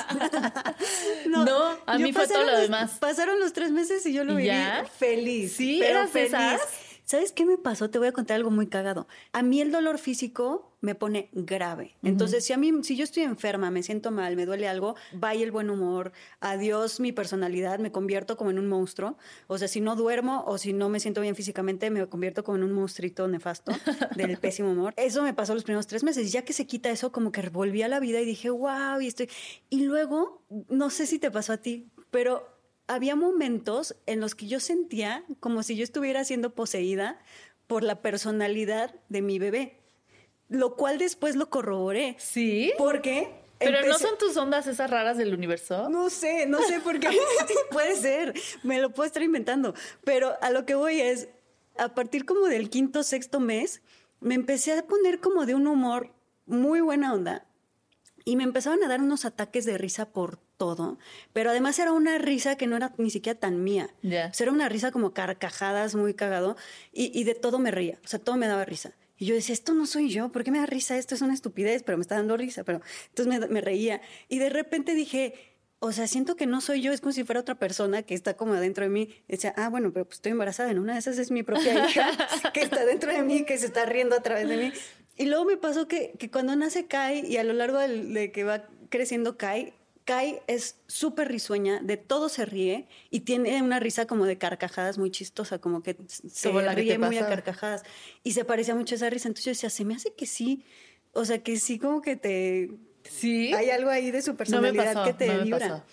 No, 1.26 1.78
a 1.86 1.98
mí 1.98 2.12
fue 2.12 2.28
todo 2.28 2.44
lo 2.44 2.58
demás. 2.58 2.98
Pasaron 3.00 3.40
los 3.40 3.52
tres 3.52 3.70
meses 3.72 4.04
y 4.06 4.12
yo 4.12 4.24
lo 4.24 4.34
¿Y 4.34 4.36
viví 4.36 4.48
ya? 4.48 4.84
feliz. 4.98 5.54
Sí, 5.56 5.78
pero 5.80 6.00
¿eras 6.00 6.12
de 6.12 6.26
feliz. 6.28 6.34
esas? 6.34 6.60
¿Sabes 7.04 7.32
qué 7.32 7.44
me 7.44 7.58
pasó? 7.58 7.90
Te 7.90 7.98
voy 7.98 8.08
a 8.08 8.12
contar 8.12 8.36
algo 8.36 8.50
muy 8.50 8.66
cagado. 8.66 9.06
A 9.32 9.42
mí 9.42 9.60
el 9.60 9.70
dolor 9.70 9.98
físico 9.98 10.72
me 10.80 10.94
pone 10.94 11.28
grave. 11.32 11.96
Entonces, 12.02 12.44
si 12.44 12.52
a 12.52 12.56
mí, 12.56 12.72
si 12.82 12.96
yo 12.96 13.04
estoy 13.04 13.22
enferma, 13.22 13.70
me 13.70 13.82
siento 13.82 14.10
mal, 14.10 14.36
me 14.36 14.46
duele 14.46 14.68
algo, 14.68 14.96
vaya 15.12 15.42
el 15.42 15.50
buen 15.50 15.70
humor, 15.70 16.12
adiós 16.40 17.00
mi 17.00 17.12
personalidad, 17.12 17.78
me 17.78 17.92
convierto 17.92 18.36
como 18.36 18.50
en 18.50 18.58
un 18.58 18.68
monstruo. 18.68 19.16
O 19.46 19.58
sea, 19.58 19.68
si 19.68 19.80
no 19.80 19.96
duermo 19.96 20.44
o 20.46 20.56
si 20.56 20.72
no 20.72 20.88
me 20.88 21.00
siento 21.00 21.20
bien 21.20 21.36
físicamente, 21.36 21.90
me 21.90 22.06
convierto 22.06 22.42
como 22.42 22.56
en 22.56 22.64
un 22.64 22.72
monstruito 22.72 23.28
nefasto 23.28 23.72
del 24.16 24.38
pésimo 24.38 24.72
humor. 24.72 24.94
Eso 24.98 25.22
me 25.22 25.34
pasó 25.34 25.54
los 25.54 25.64
primeros 25.64 25.86
tres 25.86 26.04
meses. 26.04 26.32
Ya 26.32 26.44
que 26.44 26.52
se 26.52 26.66
quita 26.66 26.90
eso, 26.90 27.12
como 27.12 27.32
que 27.32 27.48
volví 27.50 27.82
a 27.82 27.88
la 27.88 28.00
vida 28.00 28.20
y 28.20 28.24
dije, 28.24 28.50
wow, 28.50 29.00
y 29.00 29.08
estoy. 29.08 29.28
Y 29.68 29.84
luego, 29.84 30.42
no 30.68 30.90
sé 30.90 31.06
si 31.06 31.18
te 31.18 31.30
pasó 31.30 31.52
a 31.52 31.58
ti, 31.58 31.90
pero 32.10 32.53
había 32.86 33.16
momentos 33.16 33.96
en 34.06 34.20
los 34.20 34.34
que 34.34 34.46
yo 34.46 34.60
sentía 34.60 35.24
como 35.40 35.62
si 35.62 35.76
yo 35.76 35.84
estuviera 35.84 36.24
siendo 36.24 36.54
poseída 36.54 37.18
por 37.66 37.82
la 37.82 38.02
personalidad 38.02 38.94
de 39.08 39.22
mi 39.22 39.38
bebé, 39.38 39.78
lo 40.48 40.76
cual 40.76 40.98
después 40.98 41.36
lo 41.36 41.50
corroboré. 41.50 42.16
Sí. 42.18 42.72
Porque... 42.78 43.42
Pero 43.56 43.86
no 43.86 43.98
son 43.98 44.18
tus 44.18 44.36
ondas 44.36 44.66
esas 44.66 44.90
raras 44.90 45.16
del 45.16 45.32
universo. 45.32 45.88
no 45.88 46.10
sé, 46.10 46.44
no 46.46 46.60
sé 46.62 46.80
por 46.80 47.00
qué. 47.00 47.08
Puede 47.70 47.96
ser, 47.96 48.34
me 48.62 48.78
lo 48.80 48.90
puedo 48.90 49.06
estar 49.06 49.22
inventando. 49.22 49.74
Pero 50.04 50.34
a 50.42 50.50
lo 50.50 50.66
que 50.66 50.74
voy 50.74 51.00
es, 51.00 51.28
a 51.78 51.94
partir 51.94 52.26
como 52.26 52.46
del 52.46 52.68
quinto, 52.68 53.02
sexto 53.02 53.40
mes, 53.40 53.80
me 54.20 54.34
empecé 54.34 54.76
a 54.76 54.86
poner 54.86 55.20
como 55.20 55.46
de 55.46 55.54
un 55.54 55.66
humor 55.66 56.12
muy 56.44 56.80
buena 56.80 57.14
onda. 57.14 57.46
Y 58.26 58.36
me 58.36 58.44
empezaban 58.44 58.82
a 58.82 58.88
dar 58.88 59.00
unos 59.00 59.24
ataques 59.24 59.64
de 59.64 59.78
risa 59.78 60.12
por 60.12 60.40
todo. 60.56 60.98
Pero 61.32 61.50
además 61.50 61.78
era 61.78 61.92
una 61.92 62.18
risa 62.18 62.56
que 62.56 62.66
no 62.66 62.76
era 62.76 62.92
ni 62.98 63.10
siquiera 63.10 63.38
tan 63.38 63.62
mía. 63.64 63.90
Ya. 64.02 64.28
O 64.30 64.34
sea, 64.34 64.44
era 64.44 64.52
una 64.52 64.68
risa 64.68 64.90
como 64.92 65.12
carcajadas, 65.12 65.94
muy 65.94 66.14
cagado. 66.14 66.56
Y, 66.92 67.10
y 67.18 67.24
de 67.24 67.34
todo 67.34 67.58
me 67.58 67.70
reía. 67.70 67.98
O 68.04 68.08
sea, 68.08 68.18
todo 68.18 68.36
me 68.36 68.46
daba 68.46 68.64
risa. 68.64 68.92
Y 69.16 69.26
yo 69.26 69.34
decía, 69.34 69.52
esto 69.52 69.74
no 69.74 69.86
soy 69.86 70.08
yo, 70.10 70.30
¿por 70.32 70.42
qué 70.42 70.50
me 70.50 70.58
da 70.58 70.66
risa? 70.66 70.98
Esto 70.98 71.14
es 71.14 71.22
una 71.22 71.34
estupidez, 71.34 71.82
pero 71.84 71.96
me 71.98 72.02
está 72.02 72.16
dando 72.16 72.36
risa. 72.36 72.64
Pero 72.64 72.80
entonces 73.08 73.40
me, 73.40 73.46
me 73.48 73.60
reía. 73.60 74.00
Y 74.28 74.38
de 74.38 74.48
repente 74.50 74.94
dije, 74.94 75.34
o 75.78 75.92
sea, 75.92 76.06
siento 76.08 76.34
que 76.34 76.46
no 76.46 76.60
soy 76.60 76.80
yo, 76.82 76.92
es 76.92 77.00
como 77.00 77.12
si 77.12 77.22
fuera 77.24 77.40
otra 77.40 77.54
persona 77.56 78.02
que 78.02 78.14
está 78.14 78.34
como 78.34 78.54
adentro 78.54 78.84
de 78.84 78.90
mí. 78.90 79.08
Y 79.28 79.32
decía, 79.32 79.54
ah, 79.56 79.68
bueno, 79.68 79.92
pero 79.92 80.04
pues 80.06 80.16
estoy 80.18 80.32
embarazada. 80.32 80.70
En 80.70 80.78
una 80.78 80.94
de 80.94 80.98
esas 80.98 81.18
es 81.18 81.30
mi 81.30 81.42
propia 81.42 81.74
hija 81.88 82.10
que 82.52 82.62
está 82.62 82.84
dentro 82.84 83.12
de 83.12 83.22
mí, 83.22 83.44
que 83.44 83.56
se 83.58 83.66
está 83.66 83.86
riendo 83.86 84.16
a 84.16 84.20
través 84.20 84.48
de 84.48 84.56
mí. 84.56 84.72
Y 85.16 85.26
luego 85.26 85.44
me 85.44 85.56
pasó 85.56 85.86
que, 85.86 86.14
que 86.18 86.28
cuando 86.30 86.56
nace 86.56 86.86
Kai 86.86 87.24
y 87.24 87.36
a 87.36 87.44
lo 87.44 87.52
largo 87.52 87.78
del- 87.78 88.12
de 88.14 88.32
que 88.32 88.42
va 88.42 88.66
creciendo 88.88 89.36
Kai, 89.36 89.74
Kai 90.04 90.40
es 90.46 90.76
súper 90.86 91.28
risueña, 91.28 91.80
de 91.80 91.96
todo 91.96 92.28
se 92.28 92.44
ríe 92.44 92.86
y 93.10 93.20
tiene 93.20 93.62
una 93.62 93.80
risa 93.80 94.06
como 94.06 94.26
de 94.26 94.36
carcajadas 94.36 94.98
muy 94.98 95.10
chistosa, 95.10 95.58
como 95.58 95.82
que 95.82 95.96
se 96.08 96.48
Como 96.48 96.60
la 96.60 96.74
que 96.74 96.82
ríe 96.82 96.98
muy 96.98 97.16
a 97.16 97.26
carcajadas. 97.26 97.82
Y 98.22 98.32
se 98.32 98.44
parecía 98.44 98.74
mucho 98.74 98.94
a 98.94 98.96
esa 98.96 99.10
risa. 99.10 99.28
Entonces 99.28 99.44
yo 99.46 99.50
decía, 99.52 99.70
se 99.70 99.84
me 99.84 99.94
hace 99.94 100.12
que 100.12 100.26
sí. 100.26 100.64
O 101.12 101.24
sea, 101.24 101.42
que 101.42 101.56
sí 101.58 101.78
como 101.78 102.02
que 102.02 102.16
te... 102.16 102.70
Sí. 103.04 103.52
Hay 103.54 103.70
algo 103.70 103.90
ahí 103.90 104.10
de 104.10 104.20
su 104.20 104.32
No 104.32 104.36
personalidad 104.36 104.94
pasó, 104.94 105.04
que 105.04 105.14
te 105.14 105.26
no 105.28 105.44
vibra 105.44 105.84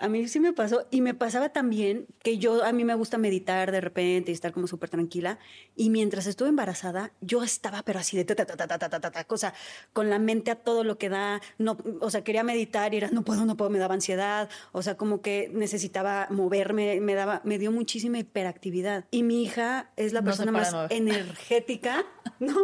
a 0.00 0.08
mí 0.08 0.26
sí 0.28 0.40
me 0.40 0.52
pasó 0.52 0.86
y 0.90 1.02
me 1.02 1.14
pasaba 1.14 1.50
también 1.50 2.06
que 2.22 2.38
yo, 2.38 2.64
a 2.64 2.72
mí 2.72 2.84
me 2.84 2.94
gusta 2.94 3.18
meditar 3.18 3.70
de 3.70 3.80
repente 3.80 4.30
y 4.30 4.34
estar 4.34 4.52
como 4.52 4.66
súper 4.66 4.88
tranquila. 4.88 5.38
Y 5.76 5.90
mientras 5.90 6.26
estuve 6.26 6.48
embarazada, 6.48 7.12
yo 7.20 7.42
estaba, 7.42 7.82
pero 7.82 7.98
así 7.98 8.16
de 8.16 8.24
ta, 8.24 8.34
ta, 8.34 8.46
ta, 8.46 8.56
ta, 8.56 8.78
ta, 8.78 8.88
ta, 8.88 9.10
ta, 9.10 9.24
cosa, 9.24 9.52
con 9.92 10.08
la 10.08 10.18
mente 10.18 10.50
a 10.50 10.56
todo 10.56 10.84
lo 10.84 10.96
que 10.96 11.10
da. 11.10 11.40
No, 11.58 11.76
o 12.00 12.10
sea, 12.10 12.24
quería 12.24 12.42
meditar 12.42 12.94
y 12.94 12.96
era, 12.96 13.10
no 13.10 13.22
puedo, 13.22 13.44
no 13.44 13.56
puedo, 13.56 13.70
me 13.70 13.78
daba 13.78 13.94
ansiedad. 13.94 14.48
O 14.72 14.82
sea, 14.82 14.96
como 14.96 15.20
que 15.20 15.50
necesitaba 15.52 16.26
moverme, 16.30 17.00
me 17.00 17.14
daba, 17.14 17.42
me 17.44 17.58
dio 17.58 17.70
muchísima 17.70 18.18
hiperactividad. 18.18 19.04
Y 19.10 19.22
mi 19.22 19.42
hija 19.42 19.90
es 19.96 20.14
la 20.14 20.22
persona 20.22 20.50
más 20.50 20.74
energética, 20.88 22.06
¿no? 22.40 22.54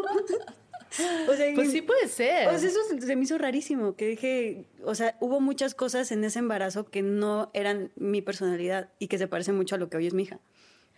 O 1.29 1.35
sea, 1.35 1.55
Pues 1.55 1.73
sí 1.73 1.83
puede 1.83 2.09
ser. 2.09 2.49
o 2.49 2.59
sea, 2.59 2.69
eso 2.69 2.79
se- 3.01 3.17
me 3.17 3.23
hizo 3.23 3.39
rarísimo, 3.39 3.95
que 3.97 4.07
dije, 4.09 4.65
o 4.85 4.95
sea, 4.95 5.17
hubo 5.21 5.41
muchas 5.41 5.75
cosas 5.75 6.11
en 6.13 6.25
ese 6.25 6.39
embarazo 6.39 6.85
que 6.87 7.03
no 7.03 7.51
eran 7.55 7.91
mi 7.97 8.23
personalidad 8.23 8.89
y 8.99 9.09
que 9.09 9.19
se 9.19 9.27
parecen 9.29 9.57
mucho 9.57 9.75
a 9.75 9.79
lo 9.79 9.89
que 9.89 9.97
hoy 9.97 10.07
es 10.07 10.15
mi 10.15 10.25
hija. 10.25 10.39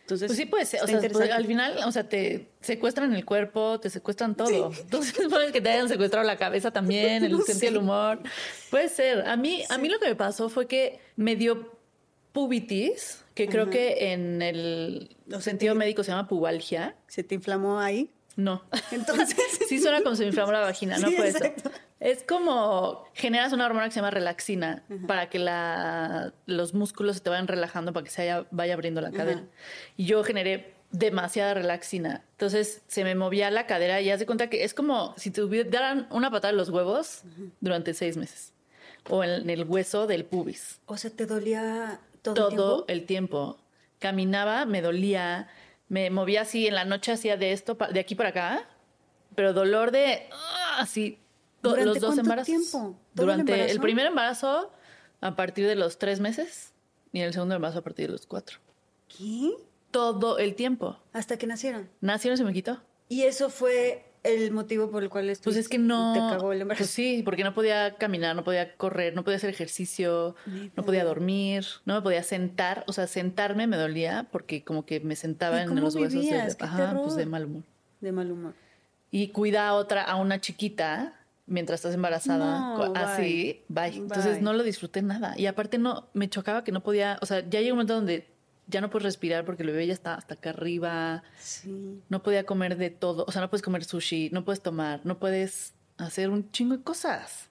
Entonces, 0.02 0.28
Pues 0.28 0.38
sí 0.38 0.46
puede 0.46 0.64
ser, 0.64 0.82
o 0.82 0.86
sea, 0.86 1.00
pues, 1.12 1.30
al 1.30 1.46
final, 1.46 1.76
o 1.84 1.92
sea, 1.92 2.08
te 2.08 2.48
secuestran 2.62 3.12
el 3.14 3.26
cuerpo, 3.26 3.78
te 3.78 3.90
secuestran 3.90 4.34
todo. 4.36 4.72
Entonces 4.80 5.12
puede 5.30 5.52
que 5.52 5.60
te 5.60 5.68
hayan 5.68 5.86
secuestrado 5.88 6.26
la 6.26 6.38
cabeza 6.38 6.70
también, 6.70 7.24
el 7.24 7.32
No 7.32 7.42
sentido 7.42 7.72
del 7.72 7.82
humor. 7.82 8.20
Puede 8.70 8.88
ser. 8.88 9.28
A 9.28 9.36
mí, 9.36 9.64
a 9.68 9.76
mí 9.76 9.88
lo 9.90 9.98
que 9.98 10.08
me 10.08 10.14
pasó 10.16 10.48
fue 10.48 10.66
que 10.66 10.98
me 11.16 11.36
dio 11.36 11.76
pubitis, 12.32 13.22
que 13.34 13.48
creo 13.48 13.68
que 13.70 14.12
en 14.12 14.42
el 14.42 15.14
sentido 15.40 15.74
médico 15.74 16.02
se 16.04 16.10
llama 16.10 16.26
pubalgia. 16.28 16.96
¿Se 17.06 17.22
te 17.22 17.34
inflamó 17.34 17.78
ahí? 17.78 18.10
No. 18.38 18.62
Entonces, 18.92 19.36
Sí 19.68 19.80
suena 19.80 20.00
como 20.00 20.14
si 20.14 20.22
me 20.22 20.28
inflamó 20.28 20.52
la 20.52 20.60
vagina, 20.60 20.96
no 20.96 21.08
Sí, 21.08 21.16
fue 21.16 21.28
exacto. 21.28 21.70
eso. 21.70 21.78
Es 21.98 22.22
como 22.22 23.04
generas 23.12 23.52
una 23.52 23.66
hormona 23.66 23.86
que 23.86 23.90
se 23.90 23.96
llama 23.96 24.12
relaxina 24.12 24.84
para 25.08 25.28
que 25.28 25.40
la, 25.40 26.32
los 26.46 26.72
músculos 26.72 27.16
se 27.16 27.22
te 27.22 27.30
vayan 27.30 27.48
relajando 27.48 27.92
para 27.92 28.04
que 28.04 28.10
se 28.10 28.44
vaya 28.52 28.74
abriendo 28.74 29.00
la 29.00 29.10
cadera. 29.10 29.42
Y 29.96 30.04
yo 30.04 30.22
generé 30.22 30.72
demasiada 30.92 31.52
relaxina. 31.54 32.22
Entonces 32.30 32.82
se 32.86 33.02
me 33.02 33.16
movía 33.16 33.50
la 33.50 33.66
cadera 33.66 34.00
y 34.00 34.10
haz 34.10 34.20
de 34.20 34.26
cuenta 34.26 34.48
que 34.48 34.62
es 34.62 34.72
como 34.72 35.14
si 35.16 35.32
te 35.32 35.44
dieran 35.44 36.06
una 36.10 36.30
patada 36.30 36.52
en 36.52 36.58
los 36.58 36.68
huevos 36.68 37.22
durante 37.60 37.92
seis 37.92 38.16
meses 38.16 38.52
o 39.10 39.24
en, 39.24 39.50
el 39.50 39.64
hueso 39.64 40.06
del 40.06 40.24
pubis. 40.24 40.80
O 40.86 40.96
sea, 40.96 41.10
te 41.10 41.26
dolía 41.26 41.98
todo, 42.22 42.34
todo 42.50 42.84
el 42.86 43.04
tiempo. 43.04 43.56
el 43.56 43.58
tiempo. 43.58 43.58
Caminaba, 43.98 44.64
me 44.64 44.80
dolía, 44.80 45.48
me 45.88 46.10
movía 46.10 46.42
así 46.42 46.66
en 46.66 46.74
la 46.74 46.84
noche 46.84 47.12
hacía 47.12 47.36
de 47.36 47.52
esto 47.52 47.76
de 47.92 48.00
aquí 48.00 48.14
para 48.14 48.30
acá, 48.30 48.68
pero 49.34 49.52
dolor 49.52 49.90
de 49.90 50.28
ah, 50.32 50.76
así 50.80 51.18
¿Durante 51.62 51.84
los 51.84 51.94
dos 52.00 52.04
cuánto 52.06 52.20
embarazos. 52.22 52.46
tiempo? 52.46 52.98
¿Todo 53.14 53.26
Durante 53.26 53.70
el 53.70 53.80
primer 53.80 54.06
embarazo 54.06 54.72
a 55.20 55.34
partir 55.34 55.66
de 55.66 55.74
los 55.74 55.98
tres 55.98 56.20
meses 56.20 56.72
y 57.12 57.20
el 57.20 57.32
segundo 57.32 57.54
embarazo 57.54 57.80
a 57.80 57.82
partir 57.82 58.06
de 58.06 58.12
los 58.12 58.26
cuatro. 58.26 58.58
¿Qué? 59.08 59.52
Todo 59.90 60.38
el 60.38 60.54
tiempo. 60.54 60.98
Hasta 61.12 61.38
que 61.38 61.46
nacieron. 61.46 61.88
Nació 62.00 62.32
y 62.32 62.36
se 62.36 62.44
me 62.44 62.52
quitó. 62.52 62.82
Y 63.08 63.22
eso 63.22 63.48
fue 63.48 64.04
el 64.28 64.50
motivo 64.52 64.90
por 64.90 65.02
el 65.02 65.08
cual 65.10 65.24
Pues 65.26 65.38
estuviste- 65.38 65.60
es 65.60 65.68
que 65.68 65.78
no. 65.78 66.12
te 66.12 66.18
cagó 66.20 66.52
el 66.52 66.60
embarazo. 66.62 66.82
Pues 66.82 66.90
sí, 66.90 67.22
porque 67.24 67.44
no 67.44 67.54
podía 67.54 67.94
caminar, 67.96 68.34
no 68.36 68.44
podía 68.44 68.74
correr, 68.76 69.14
no 69.14 69.24
podía 69.24 69.36
hacer 69.36 69.50
ejercicio, 69.50 70.36
Neta. 70.46 70.72
no 70.76 70.84
podía 70.84 71.04
dormir, 71.04 71.64
no 71.84 71.94
me 71.94 72.02
podía 72.02 72.22
sentar. 72.22 72.84
O 72.86 72.92
sea, 72.92 73.06
sentarme 73.06 73.66
me 73.66 73.76
dolía 73.76 74.26
porque 74.30 74.62
como 74.62 74.84
que 74.86 75.00
me 75.00 75.16
sentaba 75.16 75.58
¿Y 75.60 75.62
en 75.64 75.74
los 75.80 75.94
huesos 75.94 76.22
de, 76.24 76.28
¡Qué 76.56 76.64
ajá, 76.64 77.00
pues 77.02 77.16
de 77.16 77.26
mal 77.26 77.44
humor. 77.46 77.62
De 78.00 78.12
mal 78.12 78.30
humor. 78.30 78.54
Y 79.10 79.28
cuida 79.28 79.68
a 79.68 79.74
otra, 79.74 80.02
a 80.04 80.16
una 80.16 80.40
chiquita 80.40 81.14
mientras 81.46 81.78
estás 81.80 81.94
embarazada, 81.94 82.60
No, 82.60 82.76
co- 82.76 82.92
bye. 82.92 83.02
así, 83.02 83.62
bye. 83.68 83.86
Entonces 83.96 84.42
no 84.42 84.52
lo 84.52 84.62
disfruté 84.62 85.00
nada. 85.00 85.34
Y 85.38 85.46
aparte 85.46 85.78
no, 85.78 86.08
me 86.12 86.28
chocaba 86.28 86.62
que 86.62 86.72
no 86.72 86.82
podía, 86.82 87.18
o 87.22 87.26
sea, 87.26 87.40
ya 87.48 87.60
llegó 87.60 87.72
un 87.72 87.78
momento 87.78 87.94
donde 87.94 88.26
ya 88.68 88.80
no 88.80 88.90
puedes 88.90 89.04
respirar 89.04 89.44
porque 89.44 89.62
el 89.62 89.70
bebé 89.70 89.86
ya 89.86 89.94
está 89.94 90.14
hasta 90.14 90.34
acá 90.34 90.50
arriba. 90.50 91.22
Sí. 91.40 92.00
No 92.08 92.22
podía 92.22 92.44
comer 92.44 92.76
de 92.76 92.90
todo. 92.90 93.24
O 93.26 93.32
sea, 93.32 93.40
no 93.40 93.50
puedes 93.50 93.62
comer 93.62 93.84
sushi, 93.84 94.30
no 94.30 94.44
puedes 94.44 94.62
tomar, 94.62 95.00
no 95.04 95.18
puedes 95.18 95.74
hacer 95.96 96.30
un 96.30 96.50
chingo 96.52 96.76
de 96.76 96.82
cosas. 96.82 97.48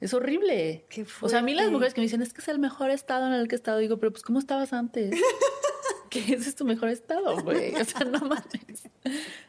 Es 0.00 0.14
horrible. 0.14 0.86
Qué 0.88 1.04
o 1.20 1.28
sea, 1.28 1.40
a 1.40 1.42
mí 1.42 1.52
las 1.54 1.70
mujeres 1.70 1.92
que 1.92 2.00
me 2.00 2.06
dicen, 2.06 2.22
es 2.22 2.32
que 2.32 2.40
es 2.40 2.48
el 2.48 2.58
mejor 2.58 2.90
estado 2.90 3.26
en 3.26 3.34
el 3.34 3.48
que 3.48 3.54
he 3.54 3.58
estado, 3.58 3.78
digo, 3.78 3.98
pero 3.98 4.12
pues, 4.12 4.22
¿cómo 4.22 4.38
estabas 4.38 4.72
antes? 4.72 5.10
que 6.10 6.20
ese 6.20 6.48
es 6.48 6.54
tu 6.56 6.64
mejor 6.64 6.88
estado, 6.88 7.42
güey. 7.42 7.74
O 7.74 7.84
sea, 7.84 8.06
no 8.06 8.20
mames. 8.20 8.88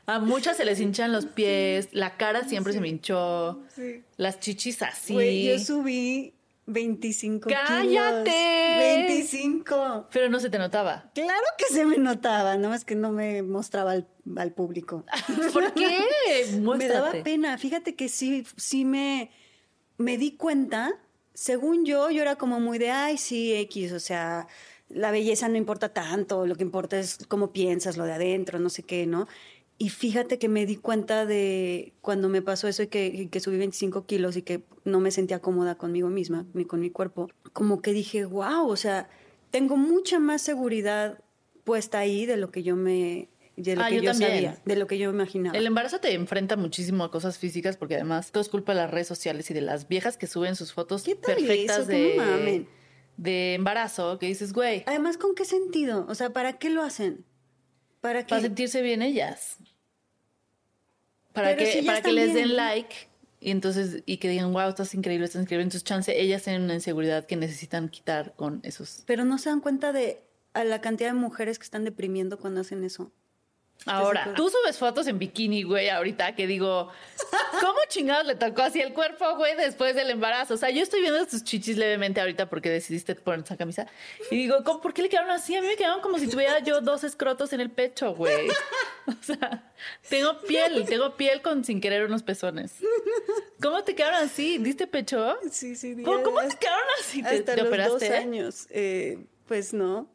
A 0.05 0.19
muchas 0.19 0.57
se 0.57 0.65
les 0.65 0.79
hinchan 0.81 1.11
los 1.13 1.25
pies, 1.25 1.89
la 1.93 2.17
cara 2.17 2.43
siempre 2.43 2.73
se 2.73 2.81
me 2.81 2.89
hinchó, 2.89 3.61
Sí. 3.75 4.03
las 4.17 4.39
chichis 4.41 4.81
así. 4.81 5.13
Güey, 5.13 5.45
yo 5.45 5.57
subí 5.59 6.33
25 6.71 7.49
¡Cállate! 7.49 8.31
kilos. 8.31 9.07
25. 9.07 10.07
Pero 10.11 10.29
no 10.29 10.39
se 10.39 10.49
te 10.49 10.57
notaba. 10.57 11.11
Claro 11.13 11.45
que 11.57 11.65
se 11.65 11.85
me 11.85 11.97
notaba, 11.97 12.57
no 12.57 12.73
es 12.73 12.85
que 12.85 12.95
no 12.95 13.11
me 13.11 13.43
mostraba 13.43 13.91
al, 13.91 14.07
al 14.37 14.53
público. 14.53 15.05
¿Por 15.53 15.73
qué? 15.73 15.99
Me 16.77 16.87
daba 16.87 17.11
pena. 17.23 17.57
Fíjate 17.57 17.95
que 17.95 18.09
sí, 18.09 18.45
sí 18.57 18.85
me, 18.85 19.31
me 19.97 20.17
di 20.17 20.35
cuenta. 20.37 20.99
Según 21.33 21.85
yo, 21.85 22.09
yo 22.09 22.21
era 22.21 22.35
como 22.35 22.59
muy 22.59 22.77
de, 22.77 22.91
ay, 22.91 23.17
sí, 23.17 23.53
X, 23.53 23.93
o 23.93 23.99
sea, 23.99 24.47
la 24.89 25.11
belleza 25.11 25.47
no 25.47 25.57
importa 25.57 25.89
tanto, 25.89 26.45
lo 26.45 26.55
que 26.55 26.63
importa 26.63 26.99
es 26.99 27.19
cómo 27.27 27.51
piensas, 27.51 27.97
lo 27.97 28.05
de 28.05 28.13
adentro, 28.13 28.59
no 28.59 28.69
sé 28.69 28.83
qué, 28.83 29.05
¿no? 29.05 29.27
Y 29.83 29.89
fíjate 29.89 30.37
que 30.37 30.47
me 30.47 30.67
di 30.67 30.75
cuenta 30.75 31.25
de 31.25 31.93
cuando 32.01 32.29
me 32.29 32.43
pasó 32.43 32.67
eso 32.67 32.83
y 32.83 32.87
que, 32.87 33.29
que 33.31 33.39
subí 33.39 33.57
25 33.57 34.05
kilos 34.05 34.37
y 34.37 34.43
que 34.43 34.61
no 34.83 34.99
me 34.99 35.09
sentía 35.09 35.39
cómoda 35.39 35.73
conmigo 35.75 36.07
misma 36.09 36.45
ni 36.53 36.65
con 36.65 36.81
mi 36.81 36.91
cuerpo, 36.91 37.29
como 37.51 37.81
que 37.81 37.91
dije, 37.91 38.25
wow, 38.25 38.67
o 38.69 38.75
sea, 38.75 39.09
tengo 39.49 39.77
mucha 39.77 40.19
más 40.19 40.43
seguridad 40.43 41.23
puesta 41.63 41.97
ahí 41.97 42.27
de 42.27 42.37
lo 42.37 42.51
que 42.51 42.61
yo 42.61 42.75
me, 42.75 43.29
de 43.57 43.75
lo 43.75 43.81
Ah, 43.83 43.89
que 43.89 43.95
yo 43.95 44.01
yo, 44.03 44.11
también. 44.11 44.31
sabía, 44.31 44.61
de 44.65 44.75
lo 44.75 44.85
que 44.85 44.99
yo 44.99 45.09
imaginaba. 45.09 45.57
El 45.57 45.65
embarazo 45.65 45.99
te 45.99 46.13
enfrenta 46.13 46.57
muchísimo 46.57 47.03
a 47.03 47.09
cosas 47.09 47.39
físicas 47.39 47.75
porque 47.75 47.95
además 47.95 48.31
todo 48.31 48.41
es 48.41 48.49
culpa 48.49 48.73
de 48.73 48.81
las 48.81 48.91
redes 48.91 49.07
sociales 49.07 49.49
y 49.49 49.55
de 49.55 49.61
las 49.61 49.87
viejas 49.87 50.15
que 50.15 50.27
suben 50.27 50.55
sus 50.55 50.73
fotos 50.73 51.01
¿Qué 51.01 51.15
tal 51.15 51.37
perfectas 51.37 51.79
eso? 51.79 51.91
No 51.91 51.97
de, 51.97 52.13
mamen. 52.17 52.67
de 53.17 53.55
embarazo 53.55 54.19
que 54.19 54.27
dices, 54.27 54.53
güey, 54.53 54.83
Además, 54.85 55.17
¿con 55.17 55.33
qué 55.33 55.43
sentido? 55.43 56.05
O 56.07 56.13
sea, 56.13 56.29
¿para 56.29 56.59
qué 56.59 56.69
lo 56.69 56.83
hacen? 56.83 57.25
¿Para 57.99 58.23
qué? 58.27 58.29
para 58.29 58.41
sentirse 58.41 58.83
bien 58.83 59.01
ellas. 59.01 59.57
Para 61.33 61.49
Pero 61.49 61.59
que, 61.59 61.71
si 61.71 61.81
para 61.83 62.01
que 62.01 62.11
les 62.11 62.33
den 62.33 62.45
bien. 62.45 62.55
like 62.57 62.95
y 63.41 63.49
entonces 63.49 64.03
y 64.05 64.17
que 64.17 64.29
digan, 64.29 64.53
wow, 64.53 64.69
estás 64.69 64.93
increíble, 64.93 65.25
estás 65.25 65.41
increíble. 65.41 65.63
Entonces, 65.63 65.83
chance, 65.83 66.19
ellas 66.19 66.43
tienen 66.43 66.61
una 66.61 66.75
inseguridad 66.75 67.25
que 67.25 67.35
necesitan 67.35 67.89
quitar 67.89 68.33
con 68.35 68.59
esos. 68.63 69.03
Pero 69.07 69.25
no 69.25 69.39
se 69.39 69.49
dan 69.49 69.61
cuenta 69.61 69.91
de 69.91 70.21
a 70.53 70.63
la 70.63 70.79
cantidad 70.81 71.09
de 71.09 71.15
mujeres 71.15 71.57
que 71.57 71.63
están 71.63 71.83
deprimiendo 71.83 72.37
cuando 72.37 72.61
hacen 72.61 72.83
eso. 72.83 73.11
Ahora, 73.85 74.33
tú 74.35 74.49
subes 74.49 74.77
fotos 74.77 75.07
en 75.07 75.17
bikini, 75.17 75.63
güey, 75.63 75.89
ahorita 75.89 76.35
que 76.35 76.45
digo, 76.45 76.89
¿cómo 77.59 77.79
chingados 77.87 78.27
le 78.27 78.35
tocó 78.35 78.61
así 78.61 78.79
el 78.79 78.93
cuerpo, 78.93 79.35
güey, 79.37 79.55
después 79.55 79.95
del 79.95 80.11
embarazo? 80.11 80.53
O 80.53 80.57
sea, 80.57 80.69
yo 80.69 80.83
estoy 80.83 81.01
viendo 81.01 81.25
tus 81.25 81.43
chichis 81.43 81.77
levemente 81.77 82.21
ahorita 82.21 82.47
porque 82.47 82.69
decidiste 82.69 83.15
poner 83.15 83.39
esa 83.43 83.57
camisa 83.57 83.87
y 84.29 84.35
digo, 84.35 84.63
¿cómo, 84.63 84.81
¿por 84.81 84.93
qué 84.93 85.01
le 85.01 85.09
quedaron 85.09 85.31
así? 85.31 85.55
A 85.55 85.61
mí 85.61 85.67
me 85.67 85.75
quedaron 85.75 86.01
como 86.01 86.19
si 86.19 86.27
tuviera 86.27 86.59
yo 86.59 86.79
dos 86.81 87.03
escrotos 87.03 87.53
en 87.53 87.61
el 87.61 87.71
pecho, 87.71 88.13
güey. 88.13 88.49
O 89.07 89.23
sea, 89.23 89.71
tengo 90.09 90.39
piel, 90.41 90.85
tengo 90.85 91.17
piel 91.17 91.41
con 91.41 91.65
sin 91.65 91.81
querer 91.81 92.05
unos 92.05 92.21
pezones. 92.21 92.75
¿Cómo 93.61 93.83
te 93.83 93.95
quedaron 93.95 94.23
así? 94.23 94.59
¿Diste 94.59 94.85
pecho? 94.85 95.37
Sí, 95.51 95.75
sí. 95.75 95.95
¿Cómo, 96.03 96.21
cómo 96.21 96.39
te 96.41 96.55
quedaron 96.55 96.85
así? 96.99 97.23
¿Te, 97.23 97.29
Hasta 97.29 97.55
te 97.55 97.57
los 97.61 97.67
operaste? 97.67 98.09
dos 98.09 98.17
años. 98.19 98.67
Eh, 98.69 99.17
pues 99.51 99.73
no. 99.73 100.09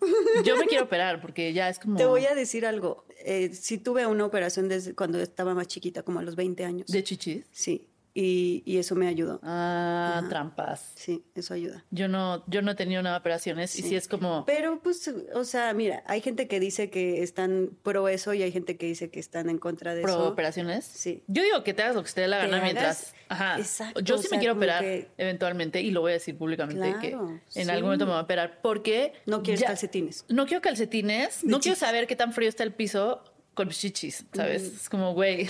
Yo 0.46 0.56
me 0.56 0.64
quiero 0.64 0.84
operar 0.86 1.20
porque 1.20 1.52
ya 1.52 1.68
es 1.68 1.78
como 1.78 1.98
Te 1.98 2.06
voy 2.06 2.24
a 2.24 2.34
decir 2.34 2.64
algo. 2.64 3.04
Eh, 3.22 3.50
sí 3.52 3.76
tuve 3.76 4.06
una 4.06 4.24
operación 4.24 4.66
desde 4.66 4.94
cuando 4.94 5.20
estaba 5.20 5.52
más 5.52 5.66
chiquita, 5.66 6.02
como 6.02 6.20
a 6.20 6.22
los 6.22 6.36
20 6.36 6.64
años. 6.64 6.86
de 6.86 7.04
chichis. 7.04 7.44
Sí. 7.52 7.86
Y, 8.18 8.62
y 8.64 8.78
eso 8.78 8.94
me 8.94 9.08
ayudó. 9.08 9.40
Ah, 9.42 10.14
Ajá. 10.20 10.28
trampas. 10.30 10.92
Sí, 10.94 11.22
eso 11.34 11.52
ayuda. 11.52 11.84
Yo 11.90 12.08
no, 12.08 12.42
yo 12.46 12.62
no 12.62 12.70
he 12.70 12.74
tenido 12.74 13.02
nada 13.02 13.16
de 13.16 13.20
operaciones 13.20 13.78
y 13.78 13.82
Sí. 13.82 13.90
sí 13.90 13.94
es 13.96 14.08
como. 14.08 14.46
Pero 14.46 14.80
pues, 14.82 15.12
o 15.34 15.44
sea, 15.44 15.74
mira, 15.74 16.02
hay 16.06 16.22
gente 16.22 16.48
que 16.48 16.58
dice 16.58 16.88
que 16.88 17.22
están 17.22 17.68
pro 17.82 18.08
eso 18.08 18.32
y 18.32 18.42
hay 18.42 18.50
gente 18.52 18.78
que 18.78 18.86
dice 18.86 19.10
que 19.10 19.20
están 19.20 19.50
en 19.50 19.58
contra 19.58 19.94
de 19.94 20.00
pro 20.00 20.12
eso. 20.12 20.28
operaciones. 20.28 20.86
Sí. 20.86 21.24
Yo 21.26 21.42
digo 21.42 21.62
que 21.62 21.74
te 21.74 21.82
hagas 21.82 21.94
lo 21.94 22.04
que 22.04 22.10
te 22.10 22.22
dé 22.22 22.28
la 22.28 22.38
gana 22.38 22.62
mientras. 22.62 23.12
Ajá. 23.28 23.58
Exacto, 23.58 24.00
Yo 24.00 24.14
o 24.14 24.18
sí 24.18 24.28
sea, 24.28 24.36
me 24.38 24.40
quiero 24.40 24.54
operar 24.54 24.82
que- 24.82 25.08
eventualmente 25.18 25.82
y 25.82 25.90
lo 25.90 26.00
voy 26.00 26.12
a 26.12 26.14
decir 26.14 26.38
públicamente 26.38 26.80
Claro, 26.98 27.00
que 27.00 27.10
en 27.10 27.66
sí. 27.66 27.70
algún 27.70 27.82
momento 27.88 28.06
me 28.06 28.12
voy 28.12 28.20
a 28.20 28.22
operar 28.22 28.60
porque. 28.62 29.12
No 29.26 29.42
quieres 29.42 29.60
ya- 29.60 29.66
calcetines. 29.66 30.24
No 30.30 30.46
quiero 30.46 30.62
calcetines. 30.62 31.44
No 31.44 31.60
quiero 31.60 31.76
saber 31.76 32.06
qué 32.06 32.16
tan 32.16 32.32
frío 32.32 32.48
está 32.48 32.62
el 32.62 32.72
piso 32.72 33.22
con 33.56 33.70
chichis, 33.70 34.24
¿sabes? 34.32 34.62
Es 34.62 34.88
como, 34.88 35.14
güey. 35.14 35.48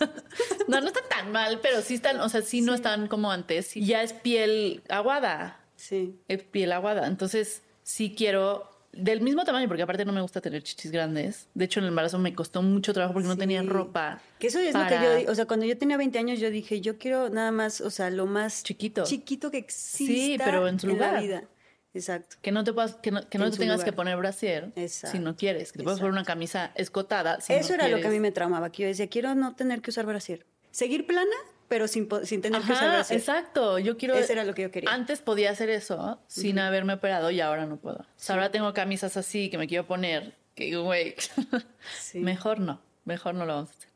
no, 0.68 0.80
no 0.80 0.86
está 0.86 1.00
tan 1.10 1.30
mal, 1.32 1.58
pero 1.60 1.82
sí 1.82 1.94
están, 1.94 2.18
o 2.20 2.28
sea, 2.30 2.40
sí, 2.40 2.62
no 2.62 2.72
están 2.72 3.08
como 3.08 3.30
antes. 3.30 3.74
Ya 3.74 4.02
es 4.02 4.14
piel 4.14 4.82
aguada. 4.88 5.60
Sí. 5.76 6.14
Es 6.28 6.42
piel 6.44 6.72
aguada. 6.72 7.06
Entonces, 7.06 7.62
sí 7.82 8.14
quiero 8.16 8.70
del 8.92 9.20
mismo 9.20 9.44
tamaño, 9.44 9.68
porque 9.68 9.82
aparte 9.82 10.04
no 10.04 10.12
me 10.12 10.20
gusta 10.20 10.40
tener 10.40 10.62
chichis 10.62 10.90
grandes. 10.90 11.48
De 11.54 11.64
hecho, 11.64 11.80
en 11.80 11.84
el 11.84 11.88
embarazo 11.90 12.18
me 12.18 12.34
costó 12.34 12.62
mucho 12.62 12.92
trabajo 12.92 13.14
porque 13.14 13.28
no 13.28 13.36
tenía 13.36 13.62
ropa. 13.62 14.20
Que 14.38 14.46
eso 14.48 14.58
es 14.58 14.74
lo 14.74 14.86
que 14.86 14.94
yo, 15.24 15.30
o 15.30 15.34
sea, 15.34 15.46
cuando 15.46 15.66
yo 15.66 15.76
tenía 15.78 15.96
20 15.96 16.18
años 16.18 16.40
yo 16.40 16.50
dije, 16.50 16.80
yo 16.80 16.98
quiero 16.98 17.30
nada 17.30 17.50
más, 17.52 17.80
o 17.80 17.90
sea, 17.90 18.10
lo 18.10 18.26
más 18.26 18.62
Chiquito. 18.62 19.04
chiquito 19.04 19.50
que 19.50 19.58
exista 19.58 20.12
Sí, 20.12 20.36
pero 20.44 20.66
en 20.66 20.80
su 20.80 20.86
la 20.88 20.92
lugar. 20.92 21.22
vida. 21.22 21.44
Exacto. 21.92 22.36
Que 22.40 22.52
no 22.52 22.62
te 22.64 22.72
puedas, 22.72 22.94
que 22.96 23.10
no, 23.10 23.28
que 23.28 23.38
no 23.38 23.50
te 23.50 23.56
tengas 23.58 23.78
lugar. 23.78 23.84
que 23.84 23.92
poner 23.92 24.16
brasier 24.16 24.72
Exacto. 24.76 25.16
si 25.16 25.22
no 25.22 25.34
quieres. 25.36 25.72
Que 25.72 25.78
te 25.78 25.84
puedas 25.84 25.98
poner 25.98 26.12
una 26.12 26.24
camisa 26.24 26.70
escotada. 26.76 27.40
si 27.40 27.52
eso 27.54 27.70
no 27.70 27.74
era 27.76 27.84
lo 27.88 27.96
que 27.96 28.02
a 28.02 28.02
quieres. 28.04 28.12
mí 28.12 28.20
me 28.20 28.30
traumaba, 28.32 28.70
que 28.70 28.82
yo 28.82 28.88
decía, 28.88 29.08
quiero 29.08 29.34
no 29.34 29.54
tener 29.56 29.80
que 29.82 29.90
usar 29.90 30.06
brasier. 30.06 30.46
Seguir 30.70 31.04
plana, 31.06 31.34
pero 31.68 31.88
sin, 31.88 32.08
sin 32.24 32.42
tener 32.42 32.60
que 32.62 32.72
usar 32.72 32.84
Ajá, 32.84 32.94
brasier. 32.94 33.18
exacto. 33.18 33.78
Yo 33.80 33.96
quiero. 33.96 34.14
Ese 34.14 34.32
era 34.34 34.44
lo 34.44 34.54
que 34.54 34.62
yo 34.62 34.70
quería. 34.70 34.92
Antes 34.92 35.20
podía 35.20 35.50
hacer 35.50 35.68
eso 35.68 36.20
sin 36.28 36.60
haberme 36.60 36.92
operado 36.94 37.30
y 37.32 37.40
ahora 37.40 37.66
no 37.66 37.76
puedo. 37.76 37.98
O 37.98 38.06
sea, 38.16 38.36
ahora 38.36 38.50
tengo 38.52 38.72
camisas 38.72 39.16
así 39.16 39.50
que 39.50 39.58
me 39.58 39.66
quiero 39.66 39.86
poner. 39.86 40.36
Que 40.54 40.76
güey, 40.76 41.14
Sí. 42.00 42.18
mejor 42.20 42.60
no. 42.60 42.80
Mejor 43.04 43.34
no 43.34 43.46
lo 43.46 43.54
vamos 43.54 43.70
a 43.70 43.72
hacer. 43.78 43.88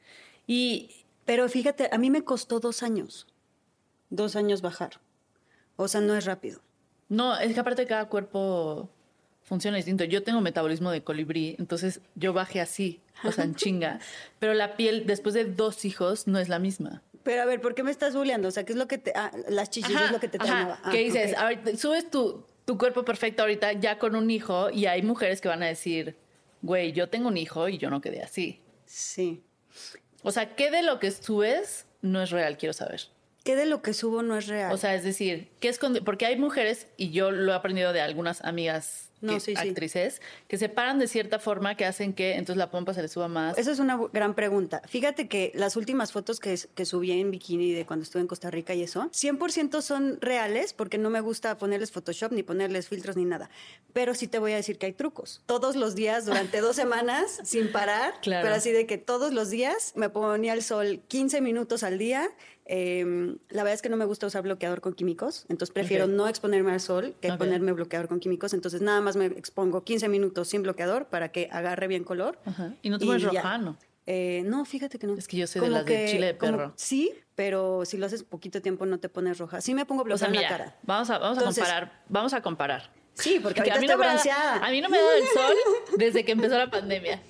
Y 0.49 1.05
Pero 1.25 1.49
fíjate, 1.49 1.89
a 1.93 1.99
mí 1.99 2.11
me 2.11 2.23
costó 2.25 2.59
dos 2.59 2.83
años. 2.83 3.27
Dos 4.11 4.35
años 4.37 4.63
bajar. 4.63 5.01
O 5.77 5.87
sea, 5.89 6.01
no 6.01 6.17
es 6.17 6.25
rápido. 6.25 6.61
No, 7.09 7.39
es 7.39 7.53
que 7.55 7.61
aparte 7.61 7.87
cada 7.87 8.07
cuerpo 8.07 8.89
funciona 9.43 9.77
distinto. 9.77 10.05
Yo 10.05 10.23
tengo 10.23 10.41
metabolismo 10.41 10.91
de 10.91 11.03
colibrí, 11.03 11.57
entonces 11.59 12.01
yo 12.15 12.33
bajé 12.33 12.61
así, 12.61 13.01
o 13.23 13.33
sea, 13.33 13.45
en 13.45 13.55
chinga. 13.57 14.01
Pero 14.39 14.55
la 14.55 14.77
piel 14.77 15.07
después 15.07 15.35
de 15.35 15.45
dos 15.45 15.85
hijos 15.85 16.27
no 16.27 16.39
es 16.39 16.49
la 16.49 16.59
misma. 16.59 17.03
Pero 17.23 17.43
a 17.43 17.45
ver, 17.47 17.61
¿por 17.61 17.75
qué 17.75 17.83
me 17.83 17.91
estás 17.91 18.15
bulleando? 18.15 18.49
O 18.49 18.51
sea, 18.51 18.65
¿qué 18.65 18.73
es 18.73 18.79
lo 18.79 18.87
que 18.87 18.99
te... 18.99 19.13
ah, 19.15 19.31
las 19.49 19.71
chichis 19.71 19.95
Ajá, 19.95 20.07
es 20.07 20.11
lo 20.13 20.21
que 20.21 20.29
te 20.29 20.39
traumaba. 20.39 20.79
Ah, 20.83 20.91
¿Qué 20.91 20.99
dices? 20.99 21.33
ok. 21.33 21.39
Ahorita 21.39 21.77
subes 21.77 22.11
tu, 22.11 22.45
tu 22.65 22.77
cuerpo 22.77 23.05
perfecto 23.05 23.43
ahorita 23.43 23.73
ya 23.73 23.99
con 23.99 24.15
un 24.15 24.31
hijo 24.31 24.71
y 24.71 24.87
hay 24.87 25.03
mujeres 25.03 25.41
que 25.41 25.49
van 25.49 25.63
a 25.63 25.67
decir, 25.67 26.17
güey, 26.61 26.93
yo 26.93 27.09
tengo 27.09 27.29
un 27.29 27.37
hijo 27.37 27.69
y 27.69 27.79
yo 27.79 27.89
no 27.91 28.01
quedé 28.01 28.23
así. 28.23 28.61
Sí. 28.87 29.43
O 30.23 30.33
sea, 30.33 30.55
¿qué 30.55 30.71
de 30.71 30.83
lo 30.83 30.99
que 30.99 31.11
subes 31.11 31.87
no 32.03 32.23
es 32.23 32.31
real? 32.31 32.57
Quiero 32.59 32.73
saber. 32.73 33.03
¿Qué 33.45 33.57
de 33.57 33.67
lo 33.67 33.83
que 33.83 33.93
subo 33.93 34.23
no 34.23 34.37
es 34.39 34.47
real? 34.47 34.73
O 34.73 34.79
sea, 34.79 34.95
es 34.95 35.05
decir, 35.05 35.49
¿qué 35.61 35.69
es 35.69 35.79
porque 36.05 36.25
hay 36.25 36.37
mujeres, 36.37 36.87
y 36.97 37.11
yo 37.11 37.31
lo 37.31 37.53
he 37.53 37.55
aprendido 37.55 37.93
de 37.93 38.01
algunas 38.01 38.43
amigas 38.43 39.11
no, 39.25 39.35
actrices 39.57 40.21
que 40.49 40.59
se 40.59 40.69
paran 40.69 40.99
de 40.99 41.09
cierta 41.09 41.39
forma 41.39 41.77
que 41.77 41.85
hacen 41.85 42.13
que 42.13 42.33
entonces 42.33 42.57
la 42.57 42.71
pompa 42.71 42.95
se 42.95 43.03
le 43.03 43.09
suba 43.09 43.29
más. 43.29 43.57
Esa 43.59 43.73
es 43.73 43.79
una 43.79 43.99
gran 44.13 44.35
pregunta. 44.35 44.83
Fíjate 44.87 45.29
que 45.29 45.53
las 45.55 45.77
últimas 45.77 46.13
fotos 46.13 46.41
que, 46.41 46.59
que 46.75 46.85
subí 46.85 47.13
en 47.13 47.31
bikini 47.31 47.73
de 47.73 47.87
cuando 47.87 48.03
estuve 48.03 48.23
en 48.23 48.29
Costa 48.29 48.51
Rica 48.51 48.75
y 48.75 48.83
eso, 48.83 49.11
100% 49.11 49.81
son 49.81 50.19
reales 50.21 50.73
porque 50.73 50.99
no 50.99 51.11
me 51.11 51.21
gusta 51.21 51.57
ponerles 51.59 51.91
Photoshop 51.91 52.33
ni 52.33 52.43
ponerles 52.43 52.89
filtros 52.89 53.17
ni 53.17 53.25
nada. 53.25 53.51
Pero 53.93 54.15
sí 54.15 54.29
te 54.29 54.39
voy 54.39 54.53
a 54.53 54.57
decir 54.57 54.79
que 54.79 54.87
hay 54.87 54.93
trucos. 54.93 55.43
Todos 55.47 55.77
los 55.77 55.95
días, 55.95 56.27
durante 56.27 56.61
dos 56.61 56.77
semanas, 56.77 57.41
sin 57.45 57.73
parar, 57.73 58.15
claro. 58.21 58.45
pero 58.45 58.55
así 58.55 58.71
de 58.71 58.87
que 58.87 58.99
todos 58.99 59.33
los 59.33 59.51
días 59.51 59.93
me 59.97 60.11
ponía 60.11 60.53
el 60.53 60.63
sol 60.63 61.01
15 61.09 61.41
minutos 61.41 61.83
al 61.83 61.99
día 61.99 62.31
Em, 62.67 63.37
la 63.51 63.63
verdad 63.63 63.75
es 63.75 63.83
que 63.83 63.91
no 63.91 63.97
me 63.97 64.07
gusta 64.07 64.27
usar 64.27 64.43
bloqueador 64.43 64.81
con 64.81 64.95
químicos, 64.95 65.45
entonces 65.49 65.73
prefiero 65.73 66.07
no 66.07 66.29
exponerme 66.29 66.73
al 66.73 66.81
sol 66.81 67.15
que 67.21 67.33
ponerme 67.33 67.73
bloqueador 67.73 68.09
con 68.09 68.21
químicos. 68.21 68.55
Entonces 68.55 68.81
nada 68.81 69.01
más 69.01 69.17
me 69.17 69.27
expongo 69.27 69.85
15 69.85 70.09
minutos 70.09 70.49
sin 70.49 70.63
bloqueador 70.63 71.07
para 71.07 71.31
que 71.31 71.49
agarre 71.53 71.89
bien 71.89 72.05
color. 72.05 72.39
¿Y 72.83 72.91
no 72.91 72.99
te 72.99 73.07
pones 73.07 73.23
rojano? 73.23 73.77
Eh, 74.07 74.43
no, 74.45 74.65
fíjate 74.65 74.99
que 74.99 75.07
no. 75.07 75.15
Es 75.15 75.29
que 75.29 75.37
yo 75.37 75.47
soy 75.47 75.63
de 75.63 75.69
las 75.71 75.87
de 75.87 76.07
chile 76.11 76.27
de 76.27 76.35
perro. 76.35 76.73
sí, 76.77 77.11
pero 77.35 77.85
si 77.85 77.97
lo 77.97 78.07
haces 78.07 78.23
poquito 78.23 78.61
tiempo 78.61 78.87
no 78.87 78.99
te 78.99 79.09
pones 79.09 79.39
roja. 79.39 79.61
Sí 79.61 79.75
me 79.75 79.87
pongo 79.87 80.05
bloqueador 80.05 80.35
en 80.35 80.43
la 80.43 80.49
cara. 80.49 80.77
Vamos 80.83 81.11
a, 81.11 81.19
vamos 81.19 81.39
a 81.39 81.45
comparar. 81.45 82.03
Vamos 82.09 82.33
a 82.35 82.43
comparar. 82.43 82.91
Sí, 83.15 83.39
porque, 83.41 83.61
a 83.61 83.79
mí 83.79 83.87
no 83.87 83.97
me 83.97 84.07
da, 84.07 84.57
A 84.61 84.71
mí 84.71 84.81
no 84.81 84.89
me 84.89 84.99
da 84.99 85.17
el 85.17 85.25
sol 85.29 85.55
desde 85.97 86.25
que 86.25 86.33
empezó 86.33 86.59
la 86.59 86.69
pandemia. 86.71 87.23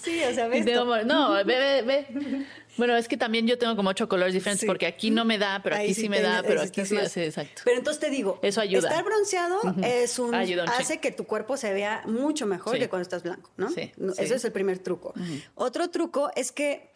Sí, 0.00 0.20
o 0.24 0.34
sea, 0.34 0.48
ves. 0.48 0.66
No, 1.06 1.32
ve, 1.32 1.44
ve, 1.44 1.82
ve. 1.82 2.46
Bueno, 2.76 2.96
es 2.96 3.08
que 3.08 3.16
también 3.16 3.46
yo 3.46 3.58
tengo 3.58 3.76
como 3.76 3.90
ocho 3.90 4.08
colores 4.08 4.34
diferentes 4.34 4.66
porque 4.66 4.86
aquí 4.86 5.10
no 5.10 5.24
me 5.24 5.38
da, 5.38 5.60
pero 5.62 5.76
aquí 5.76 5.94
sí, 5.94 6.08
me 6.08 6.20
da, 6.20 6.42
pero 6.42 6.60
aquí 6.62 6.84
sí 6.84 6.96
hace 6.96 7.26
exacto. 7.26 7.62
Pero 7.64 7.78
entonces 7.78 8.00
te 8.00 8.10
digo, 8.10 8.38
eso 8.42 8.60
ayuda. 8.60 8.88
Estar 8.88 9.04
bronceado 9.04 9.60
es 9.82 10.18
un 10.18 10.34
hace 10.34 10.98
que 11.00 11.12
tu 11.12 11.24
cuerpo 11.24 11.56
se 11.56 11.72
vea 11.72 12.02
mucho 12.06 12.46
mejor 12.46 12.78
que 12.78 12.88
cuando 12.88 13.02
estás 13.02 13.22
blanco, 13.22 13.50
¿no? 13.56 13.70
Sí, 13.70 13.92
Ese 14.18 14.34
es 14.34 14.44
el 14.44 14.52
primer 14.52 14.78
truco. 14.78 15.14
Otro 15.54 15.90
truco 15.90 16.30
es 16.34 16.52
que 16.52 16.92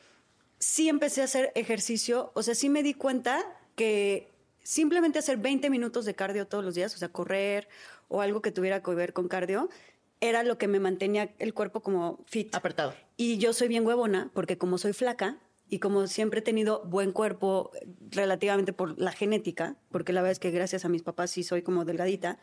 sí 0.59 0.89
empecé 0.89 1.23
a 1.23 1.25
hacer 1.25 1.53
ejercicio, 1.55 2.33
o 2.35 2.43
sea, 2.43 2.55
sí 2.55 2.69
me 2.69 2.83
di 2.83 2.95
cuenta 2.95 3.45
que 3.77 4.33
simplemente 4.63 5.19
hacer 5.19 5.39
20 5.39 5.71
minutos 5.71 6.05
de 6.05 6.15
cardio 6.15 6.47
todos 6.47 6.65
los 6.65 6.75
días, 6.75 6.95
o 6.95 6.99
sea, 6.99 7.09
correr 7.09 7.69
o 8.09 8.23
algo 8.23 8.43
que 8.43 8.51
tuviera 8.51 8.83
que 8.83 8.91
ver 8.91 9.13
con 9.13 9.29
cardio, 9.29 9.69
era 10.21 10.43
lo 10.43 10.59
que 10.59 10.67
me 10.67 10.81
mantenía 10.81 11.31
el 11.39 11.55
cuerpo 11.55 11.81
como 11.81 12.25
fit. 12.27 12.55
Apretado. 12.55 12.95
Y 13.17 13.39
yo 13.39 13.53
soy 13.53 13.69
bien 13.69 13.87
huevona, 13.87 14.31
porque 14.35 14.59
como 14.59 14.79
soy 14.79 14.93
flaca, 14.93 15.39
y 15.69 15.79
como 15.79 16.07
siempre 16.07 16.41
he 16.41 16.43
tenido 16.43 16.83
buen 16.87 17.13
cuerpo 17.13 17.71
relativamente 18.11 18.73
por 18.73 18.99
la 18.99 19.13
genética, 19.13 19.77
porque 19.91 20.13
la 20.13 20.23
verdad 20.23 20.33
es 20.33 20.39
que 20.39 20.51
gracias 20.51 20.85
a 20.85 20.89
mis 20.89 21.03
papás 21.03 21.31
sí 21.31 21.43
soy 21.43 21.63
como 21.63 21.85
delgadita, 21.85 22.39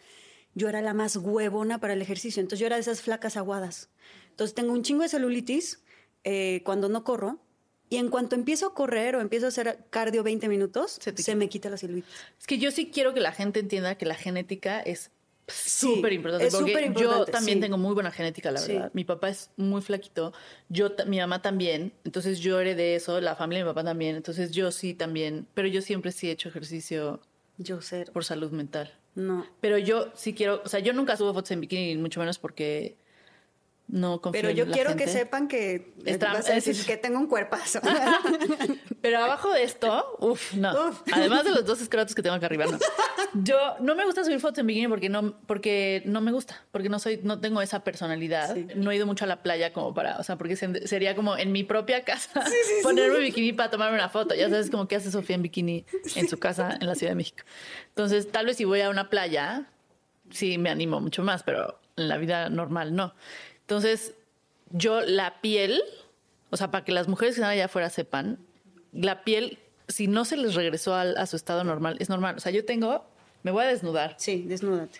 yo 0.53 0.69
era 0.69 0.81
la 0.81 0.93
más 0.93 1.17
huevona 1.17 1.79
para 1.79 1.93
el 1.93 2.01
ejercicio. 2.01 2.41
Entonces 2.41 2.59
yo 2.59 2.67
era 2.67 2.75
de 2.75 2.81
esas 2.81 3.01
flacas 3.01 3.35
aguadas. 3.37 3.89
Entonces 4.29 4.55
tengo 4.55 4.73
un 4.73 4.83
chingo 4.83 5.03
de 5.03 5.09
celulitis 5.09 5.83
eh, 6.23 6.61
cuando 6.63 6.89
no 6.89 7.03
corro. 7.03 7.39
Y 7.87 7.97
en 7.97 8.09
cuanto 8.09 8.35
empiezo 8.35 8.67
a 8.67 8.73
correr 8.73 9.15
o 9.15 9.21
empiezo 9.21 9.45
a 9.45 9.49
hacer 9.49 9.85
cardio 9.91 10.23
20 10.23 10.49
minutos, 10.49 10.97
se, 10.99 11.15
se 11.15 11.35
me 11.35 11.49
quita 11.49 11.69
la 11.69 11.77
celulitis. 11.77 12.09
Es 12.39 12.47
que 12.47 12.57
yo 12.57 12.71
sí 12.71 12.89
quiero 12.89 13.13
que 13.13 13.19
la 13.19 13.31
gente 13.31 13.59
entienda 13.59 13.95
que 13.95 14.07
la 14.07 14.15
genética 14.15 14.79
es 14.79 15.11
súper 15.47 16.13
importante. 16.13 16.49
porque 16.51 16.91
yo 16.97 17.25
también 17.25 17.59
tengo 17.59 17.77
muy 17.77 17.93
buena 17.93 18.11
genética, 18.11 18.51
la 18.51 18.61
verdad. 18.61 18.91
Mi 18.93 19.03
papá 19.03 19.29
es 19.29 19.51
muy 19.57 19.81
flaquito, 19.81 20.33
yo, 20.69 20.89
mi 21.07 21.19
mamá 21.19 21.41
también, 21.41 21.93
entonces 22.03 22.39
yo 22.39 22.57
de 22.57 22.95
eso, 22.95 23.21
la 23.21 23.35
familia 23.35 23.59
de 23.59 23.65
mi 23.65 23.69
papá 23.69 23.83
también, 23.83 24.15
entonces 24.15 24.51
yo 24.51 24.71
sí 24.71 24.93
también, 24.93 25.47
pero 25.53 25.67
yo 25.67 25.81
siempre 25.81 26.11
sí 26.11 26.29
he 26.29 26.31
hecho 26.31 26.49
ejercicio. 26.49 27.21
Yo 27.57 27.81
sé. 27.81 28.05
Por 28.11 28.25
salud 28.25 28.51
mental. 28.51 28.93
No. 29.15 29.45
Pero 29.61 29.77
yo 29.77 30.11
sí 30.13 30.33
quiero, 30.33 30.61
o 30.65 30.67
sea, 30.67 30.81
yo 30.81 30.93
nunca 30.93 31.15
subo 31.15 31.33
fotos 31.33 31.51
en 31.51 31.61
bikini, 31.61 31.95
mucho 31.97 32.19
menos 32.19 32.37
porque 32.37 32.97
no 33.87 34.19
confío 34.19 34.41
Pero 34.41 34.51
yo 34.51 34.71
quiero 34.71 34.95
que 34.95 35.07
sepan 35.07 35.47
que 35.47 35.93
decir 35.95 36.85
que 36.85 36.97
tengo 36.97 37.19
un 37.19 37.27
cuerpazo. 37.27 37.79
Pero 39.01 39.19
abajo 39.19 39.51
de 39.51 39.63
esto, 39.63 40.17
uff, 40.19 40.53
no. 40.55 40.91
Además 41.11 41.43
de 41.43 41.51
los 41.51 41.65
dos 41.65 41.81
escrotos 41.81 42.15
que 42.15 42.23
tengo 42.23 42.35
acá 42.35 42.47
arriba, 42.47 42.65
no. 42.65 42.79
Yo 43.43 43.75
no 43.81 43.95
me 43.95 44.05
gusta 44.05 44.23
subir 44.23 44.39
fotos 44.39 44.59
en 44.59 44.67
bikini 44.67 44.87
porque 44.87 45.09
no, 45.09 45.37
porque 45.45 46.01
no 46.05 46.21
me 46.21 46.31
gusta, 46.31 46.63
porque 46.71 46.89
no 46.89 46.97
soy, 46.99 47.19
no 47.21 47.39
tengo 47.39 47.61
esa 47.61 47.83
personalidad. 47.83 48.55
No 48.75 48.89
he 48.89 48.95
ido 48.95 49.05
mucho 49.05 49.25
a 49.25 49.27
la 49.27 49.43
playa 49.43 49.71
como 49.71 49.93
para, 49.93 50.17
o 50.17 50.23
sea, 50.23 50.35
porque 50.37 50.55
sería 50.55 51.15
como 51.15 51.37
en 51.37 51.51
mi 51.51 51.63
propia 51.63 52.03
casa 52.03 52.43
ponerme 52.81 53.19
bikini 53.19 53.53
para 53.53 53.69
tomarme 53.69 53.95
una 53.95 54.09
foto. 54.09 54.33
Ya 54.33 54.49
sabes 54.49 54.71
como 54.71 54.87
que 54.87 54.95
hace 54.95 55.11
Sofía 55.11 55.35
en 55.35 55.43
bikini 55.43 55.85
en 56.15 56.27
su 56.27 56.39
casa 56.39 56.77
en 56.79 56.87
la 56.87 56.95
Ciudad 56.95 57.11
de 57.11 57.17
México. 57.17 57.43
Entonces, 57.89 58.31
tal 58.31 58.47
vez 58.47 58.57
si 58.57 58.65
voy 58.65 58.81
a 58.81 58.89
una 58.89 59.09
playa, 59.09 59.69
sí 60.31 60.57
me 60.57 60.69
animo 60.71 60.99
mucho 61.01 61.21
más, 61.21 61.43
pero 61.43 61.79
en 61.97 62.07
la 62.07 62.17
vida 62.17 62.49
normal 62.49 62.95
no. 62.95 63.13
Entonces, 63.65 64.13
yo 64.69 65.01
la 65.01 65.41
piel, 65.41 65.81
o 66.51 66.57
sea, 66.57 66.69
para 66.69 66.85
que 66.85 66.91
las 66.91 67.07
mujeres 67.07 67.33
que 67.35 67.41
están 67.41 67.51
allá 67.51 67.65
afuera 67.65 67.89
sepan, 67.89 68.37
la 68.93 69.23
piel, 69.23 69.57
si 69.87 70.07
no 70.07 70.23
se 70.23 70.37
les 70.37 70.53
regresó 70.53 70.93
a, 70.93 71.25
su 71.25 71.35
estado 71.35 71.63
normal, 71.63 71.97
es 71.99 72.09
normal. 72.09 72.35
O 72.37 72.39
sea, 72.39 72.51
yo 72.51 72.63
tengo, 72.63 73.05
me 73.41 73.49
voy 73.49 73.63
a 73.63 73.67
desnudar. 73.67 74.15
Sí, 74.19 74.45
desnúdate. 74.47 74.99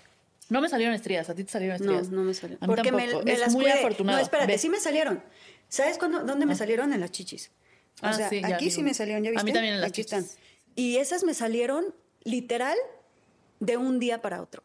No 0.50 0.62
me 0.62 0.70
salieron 0.70 0.96
estrías, 0.96 1.30
a 1.30 1.36
ti 1.36 1.44
te 1.44 1.52
salieron 1.52 1.76
estrías. 1.76 2.10
No, 2.10 2.22
no 2.22 2.24
me 2.24 2.34
salieron. 2.34 2.64
A 2.64 2.68
mí 2.68 2.76
Porque 2.76 2.92
me, 2.92 3.06
es 3.32 3.40
las 3.40 3.54
muy 3.54 3.68
afortunado. 3.68 4.18
No, 4.18 4.24
espérate, 4.24 4.58
sí 4.58 4.70
me 4.70 4.80
salieron. 4.80 5.24
¿Sabes 5.70 5.98
cuándo, 5.98 6.24
dónde 6.24 6.46
me 6.46 6.54
ah. 6.54 6.58
salieron? 6.58 6.92
En 6.94 7.02
las 7.02 7.12
chichis. 7.12 7.52
O 8.02 8.08
ah, 8.08 8.14
sea, 8.14 8.30
sí, 8.30 8.42
aquí 8.44 8.72
sí 8.72 8.82
me 8.84 8.94
salieron, 8.94 9.24
¿ya 9.24 9.30
viste? 9.30 9.42
A 9.42 9.46
mí 9.46 9.54
también 9.54 9.76
en 9.76 9.82
las 9.82 9.92
chichis. 9.92 10.14
Están. 10.14 10.26
Y 10.76 10.98
esas 10.98 11.24
me 11.24 11.34
salieron 11.34 11.86
literal 12.24 12.78
de 13.60 13.78
un 13.78 14.00
día 14.00 14.22
para 14.22 14.42
otro. 14.42 14.64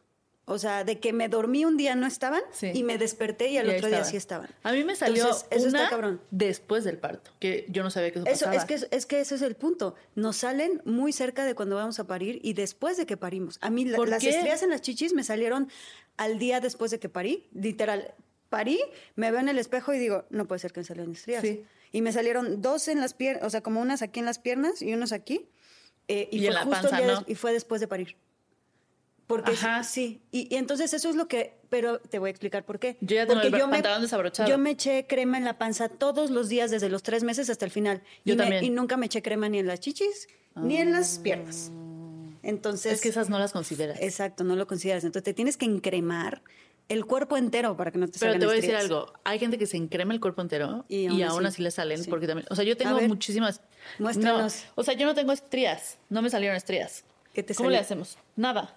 O 0.51 0.59
sea, 0.59 0.83
de 0.83 0.99
que 0.99 1.13
me 1.13 1.29
dormí 1.29 1.65
un 1.65 1.77
día 1.77 1.95
no 1.95 2.09
estaban 2.09 2.43
y 2.61 2.83
me 2.83 2.99
desperté 2.99 3.51
y 3.51 3.59
al 3.59 3.71
otro 3.71 3.87
día 3.87 4.03
sí 4.03 4.17
estaban. 4.17 4.51
A 4.65 4.73
mí 4.73 4.83
me 4.83 4.97
salió 4.97 5.31
eso 5.31 5.47
está 5.49 5.89
cabrón. 5.89 6.21
después 6.33 6.83
del 6.83 6.99
parto, 6.99 7.31
que 7.39 7.67
yo 7.69 7.85
no 7.85 7.91
sabía 7.91 8.11
que 8.11 8.19
eso, 8.19 8.29
eso 8.29 8.51
Es 8.51 8.65
que, 8.65 8.75
es 8.91 9.07
que 9.07 9.21
ese 9.21 9.37
es 9.37 9.43
el 9.43 9.55
punto. 9.55 9.95
Nos 10.17 10.39
salen 10.39 10.83
muy 10.85 11.13
cerca 11.13 11.45
de 11.45 11.55
cuando 11.55 11.77
vamos 11.77 12.01
a 12.01 12.05
parir 12.09 12.41
y 12.43 12.55
después 12.55 12.97
de 12.97 13.07
que 13.07 13.17
parimos. 13.17 13.59
A 13.61 13.71
mí 13.71 13.85
las 13.85 14.25
estrías 14.25 14.65
en 14.65 14.71
las 14.71 14.81
chichis 14.81 15.15
me 15.15 15.23
salieron 15.23 15.69
al 16.17 16.41
día 16.41 16.59
después 16.59 16.91
de 16.91 16.99
que 16.99 17.09
parí. 17.09 17.49
Literal, 17.55 18.13
parí, 18.49 18.81
me 19.15 19.31
veo 19.31 19.39
en 19.39 19.51
el 19.51 19.59
espejo 19.59 19.95
y 19.95 20.01
digo, 20.01 20.25
no 20.31 20.49
puede 20.49 20.59
ser 20.59 20.73
que 20.73 20.81
me 20.81 20.85
salieron 20.85 21.13
estrías. 21.13 21.45
Y 21.93 22.03
me 22.03 22.13
salieron 22.13 22.61
dos 22.61 22.89
en 22.89 23.01
las 23.01 23.15
piernas, 23.15 23.45
o 23.45 23.51
sea, 23.51 23.63
como 23.63 23.81
unas 23.81 24.03
aquí 24.03 24.19
en 24.19 24.27
las 24.27 24.41
piernas 24.41 24.83
y 24.83 24.93
unos 24.95 25.13
aquí. 25.13 25.49
Eh, 26.09 26.29
y, 26.33 26.45
fue 26.45 26.57
justo 26.57 26.89
y 27.29 27.37
fue 27.37 27.53
después 27.53 27.81
de 27.81 27.87
parir. 27.87 28.17
Porque 29.31 29.53
sí, 29.85 30.21
y, 30.33 30.53
entonces 30.57 30.93
eso 30.93 31.09
es 31.09 31.15
lo 31.15 31.29
que, 31.29 31.55
pero 31.69 32.01
te 32.01 32.19
voy 32.19 32.27
a 32.27 32.31
explicar 32.31 32.65
por 32.65 32.81
qué. 32.81 32.97
Yo 33.01 33.15
ya 33.15 33.27
tengo 33.29 33.41
Porque 33.41 33.55
el 33.55 33.61
yo 33.61 33.69
me, 33.69 33.81
desabrochado. 33.81 34.49
Yo 34.49 34.59
me 34.59 34.73
eché 34.73 35.07
crema 35.07 35.39
en 35.39 35.45
la 35.45 35.57
panza 35.57 35.89
todos 35.89 36.31
los 36.31 36.49
días 36.49 36.73
desde 36.73 36.89
los 36.89 37.05
tres 37.05 37.23
meses 37.23 37.49
hasta 37.49 37.65
el 37.65 37.71
final. 37.71 38.03
Yo 38.25 38.35
y, 38.35 38.37
también. 38.37 38.65
y 38.65 38.71
nunca 38.71 38.97
me 38.97 39.07
eché 39.07 39.23
crema 39.23 39.49
ni 39.49 39.61
en 39.61 39.69
las 39.69 39.79
chichis 39.79 40.27
ni 40.57 40.79
en 40.79 40.91
las 40.91 41.21
piernas. 41.21 41.71
Entonces. 42.43 42.95
Es 42.95 43.01
que 43.01 43.11
esas 43.11 43.31
no 43.31 43.39
las 43.39 43.53
consideras. 43.53 44.01
Exacto, 44.01 44.43
no 44.43 44.57
lo 44.57 44.67
consideras. 44.67 45.05
Entonces 45.05 45.23
te 45.23 45.33
tienes 45.33 45.57
que 45.57 45.67
encremar 45.67 46.43
el 46.89 47.07
cuerpo 47.07 47.37
entero 47.37 47.77
para 47.77 47.93
que 47.93 47.99
no 47.99 48.09
te 48.09 48.19
Pero 48.19 48.37
te 48.37 48.47
voy 48.47 48.55
a 48.55 48.57
decir 48.57 48.75
algo. 48.75 49.13
Hay 49.23 49.39
gente 49.39 49.59
que 49.59 49.67
se 49.67 49.77
encrema 49.77 50.13
el 50.13 50.19
cuerpo 50.19 50.43
entero 50.43 50.85
y, 50.89 51.23
aún, 51.23 51.47
así, 51.47 51.63
le 51.63 51.71
salen. 51.71 52.05
Porque 52.07 52.27
también. 52.27 52.49
O 52.51 52.57
sea, 52.57 52.65
yo 52.65 52.77
tengo 52.77 53.01
muchísimas. 53.03 53.61
Muéstranos. 54.01 54.65
o 54.75 54.83
sea, 54.83 54.95
yo 54.95 55.07
no 55.07 55.15
tengo 55.15 55.31
estrías. 55.31 55.99
No 56.09 56.21
me 56.21 56.31
salieron 56.31 56.57
estrías. 56.57 57.05
¿Cómo 57.57 57.71
le 57.71 57.79
hacemos? 57.79 58.19
Nada. 58.37 58.77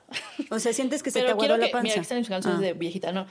O 0.50 0.60
sea, 0.60 0.74
sientes 0.74 1.04
que 1.04 1.12
se 1.12 1.22
te 1.22 1.30
aguadó 1.30 1.58
la 1.58 1.72
panza. 1.72 2.02
Mira, 2.02 2.38
aquí 2.38 2.48
ah. 2.48 2.58
de 2.60 2.74
viejita, 2.74 3.12
no. 3.12 3.28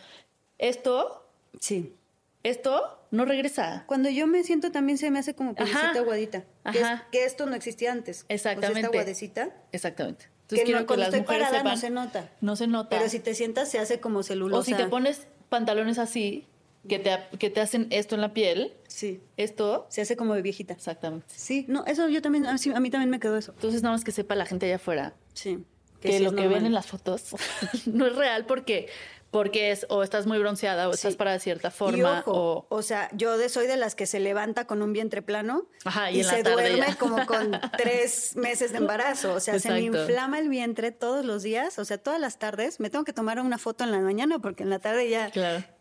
Esto. 0.58 1.26
Sí. 1.60 1.94
Esto 2.42 2.98
no 3.10 3.24
regresa. 3.24 3.84
Cuando 3.86 4.08
yo 4.08 4.26
me 4.26 4.42
siento 4.42 4.72
también 4.72 4.98
se 4.98 5.10
me 5.10 5.20
hace 5.20 5.34
como 5.34 5.54
pielecita 5.54 5.98
aguadita. 5.98 6.44
Ajá. 6.64 7.06
Que, 7.12 7.24
esto 7.24 7.46
no 7.46 7.54
existía 7.54 7.92
antes. 7.92 8.24
Exactamente. 8.28 8.80
esta 8.80 8.88
aguadecita. 8.88 9.50
Exactamente. 9.70 10.26
Entonces 10.42 10.66
que 10.66 10.86
cuando 10.86 11.04
estoy 11.04 11.22
parada 11.22 11.62
no 11.62 11.76
se 11.76 11.90
nota. 11.90 12.30
No 12.40 12.56
se 12.56 12.66
nota. 12.66 12.96
Pero 12.96 13.08
si 13.08 13.20
te 13.20 13.34
sientas 13.34 13.70
se 13.70 13.78
hace 13.78 14.00
como 14.00 14.22
celulosa. 14.22 14.60
O 14.60 14.64
si 14.64 14.74
te 14.74 14.86
pones 14.86 15.26
pantalones 15.48 15.98
así, 15.98 16.46
que 16.88 16.98
te, 16.98 17.16
que 17.38 17.50
te 17.50 17.60
hacen 17.60 17.86
esto 17.90 18.14
en 18.14 18.20
la 18.20 18.32
piel. 18.32 18.74
Sí. 18.88 19.20
Esto. 19.36 19.86
Se 19.88 20.02
hace 20.02 20.16
como 20.16 20.34
de 20.34 20.42
viejita. 20.42 20.74
Exactamente. 20.74 21.26
Sí, 21.28 21.64
no, 21.68 21.84
eso 21.86 22.08
yo 22.08 22.22
también, 22.22 22.46
a 22.46 22.54
mí, 22.54 22.90
también 22.90 23.10
me 23.10 23.20
quedó 23.20 23.36
eso. 23.36 23.52
Entonces, 23.52 23.82
nada 23.82 23.94
más 23.94 24.04
que 24.04 24.12
sepa 24.12 24.34
la 24.34 24.46
gente 24.46 24.66
allá 24.66 24.76
afuera. 24.76 25.14
Sí. 25.34 25.64
Que, 26.00 26.18
lo 26.18 26.34
que 26.34 26.48
ven 26.48 26.66
en 26.66 26.74
las 26.74 26.86
fotos 26.86 27.36
no 27.86 28.08
es 28.08 28.16
real 28.16 28.44
porque 28.44 28.88
porque 29.30 29.70
es 29.70 29.86
o 29.88 30.02
estás 30.02 30.26
muy 30.26 30.38
bronceada 30.38 30.88
o 30.88 30.92
estás 30.92 31.14
para 31.14 31.38
cierta 31.38 31.70
forma 31.70 32.24
o 32.26 32.66
o 32.68 32.82
sea 32.82 33.08
yo 33.12 33.38
de, 33.38 33.48
soy 33.48 33.68
de 33.68 33.76
las 33.76 33.94
que 33.94 34.06
se 34.06 34.18
levanta 34.18 34.66
con 34.66 34.82
un 34.82 34.92
vientre 34.92 35.22
plano 35.22 35.68
y, 36.12 36.24
se 36.24 36.42
duerme 36.42 36.96
como 36.98 37.24
con 37.24 37.58
tres 37.78 38.34
meses 38.34 38.72
de 38.72 38.78
embarazo 38.78 39.32
o 39.32 39.40
sea 39.40 39.60
se 39.60 39.70
me 39.70 39.80
inflama 39.80 40.40
el 40.40 40.48
vientre 40.48 40.90
todos 40.90 41.24
los 41.24 41.44
días 41.44 41.78
o 41.78 41.84
sea 41.84 41.98
todas 41.98 42.20
las 42.20 42.40
tardes 42.40 42.78
me 42.78 42.90
tengo 42.90 43.04
que 43.04 43.12
tomar 43.12 43.40
una 43.40 43.58
foto 43.58 43.84
en 43.84 43.92
la 43.92 44.00
mañana 44.00 44.40
porque 44.40 44.64
en 44.64 44.70
la 44.70 44.80
tarde 44.80 45.08
ya 45.08 45.30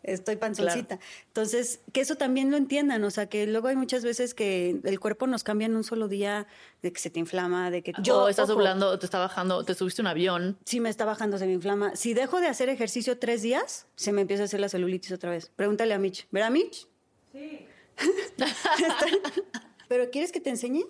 estoy 0.02 0.36
panzoncita. 0.36 0.98
Entonces, 1.28 1.80
que 1.92 2.00
eso 2.00 2.16
también 2.16 2.50
lo 2.50 2.56
entiendan, 2.56 3.02
o 3.04 3.10
sea, 3.10 3.26
que 3.26 3.46
luego 3.46 3.68
hay 3.68 3.76
muchas 3.76 4.04
veces 4.04 4.34
que 4.34 4.80
el 4.82 5.00
cuerpo 5.00 5.26
nos 5.26 5.44
cambia 5.44 5.66
en 5.66 5.76
un 5.76 5.84
solo 5.84 6.08
día, 6.08 6.46
de 6.82 6.92
que 6.92 7.00
se 7.00 7.10
te 7.10 7.20
inflama, 7.20 7.70
de 7.70 7.82
que 7.82 7.92
yo... 8.02 8.28
estás 8.28 8.48
doblando, 8.48 8.98
te 8.98 9.06
está 9.06 9.18
bajando, 9.18 9.64
te 9.64 9.74
subiste 9.74 10.02
un 10.02 10.08
avión. 10.08 10.58
Sí, 10.64 10.80
me 10.80 10.90
está 10.90 11.04
bajando, 11.04 11.38
se 11.38 11.46
me 11.46 11.52
inflama. 11.52 11.94
Si 11.96 12.14
dejo 12.14 12.40
de 12.40 12.48
hacer 12.48 12.68
ejercicio 12.68 13.18
tres 13.18 13.42
días, 13.42 13.86
se 13.96 14.12
me 14.12 14.22
empieza 14.22 14.42
a 14.42 14.46
hacer 14.46 14.60
la 14.60 14.68
celulitis 14.68 15.12
otra 15.12 15.30
vez. 15.30 15.50
Pregúntale 15.54 15.94
a 15.94 15.98
Mitch. 15.98 16.26
¿Verá 16.30 16.50
Mitch? 16.50 16.88
Sí. 17.32 17.66
¿Pero 19.88 20.10
quieres 20.10 20.32
que 20.32 20.40
te 20.40 20.50
enseñe? 20.50 20.84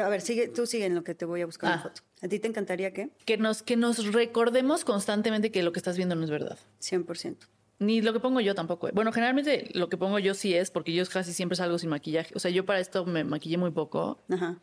A 0.00 0.08
ver, 0.08 0.20
sigue, 0.20 0.48
tú 0.48 0.66
sigue 0.66 0.86
en 0.86 0.94
lo 0.94 1.04
que 1.04 1.14
te 1.14 1.24
voy 1.24 1.42
a 1.42 1.46
buscar 1.46 1.70
una 1.70 1.80
ah. 1.80 1.82
foto. 1.82 2.02
¿A 2.22 2.28
ti 2.28 2.38
te 2.38 2.48
encantaría 2.48 2.92
qué? 2.92 3.10
Que 3.24 3.36
nos, 3.36 3.62
que 3.62 3.76
nos 3.76 4.12
recordemos 4.12 4.84
constantemente 4.84 5.50
que 5.50 5.62
lo 5.62 5.72
que 5.72 5.78
estás 5.78 5.96
viendo 5.96 6.14
no 6.14 6.24
es 6.24 6.30
verdad. 6.30 6.58
100%. 6.80 7.36
Ni 7.82 8.00
lo 8.00 8.12
que 8.12 8.20
pongo 8.20 8.40
yo 8.40 8.54
tampoco. 8.54 8.88
Bueno, 8.92 9.12
generalmente 9.12 9.70
lo 9.74 9.88
que 9.88 9.96
pongo 9.96 10.18
yo 10.18 10.34
sí 10.34 10.54
es 10.54 10.70
porque 10.70 10.92
yo 10.92 11.04
casi 11.06 11.32
siempre 11.32 11.56
salgo 11.56 11.78
sin 11.78 11.90
maquillaje. 11.90 12.34
O 12.34 12.38
sea, 12.38 12.50
yo 12.50 12.64
para 12.64 12.80
esto 12.80 13.04
me 13.04 13.24
maquillé 13.24 13.58
muy 13.58 13.70
poco. 13.70 14.22
Ajá. 14.30 14.60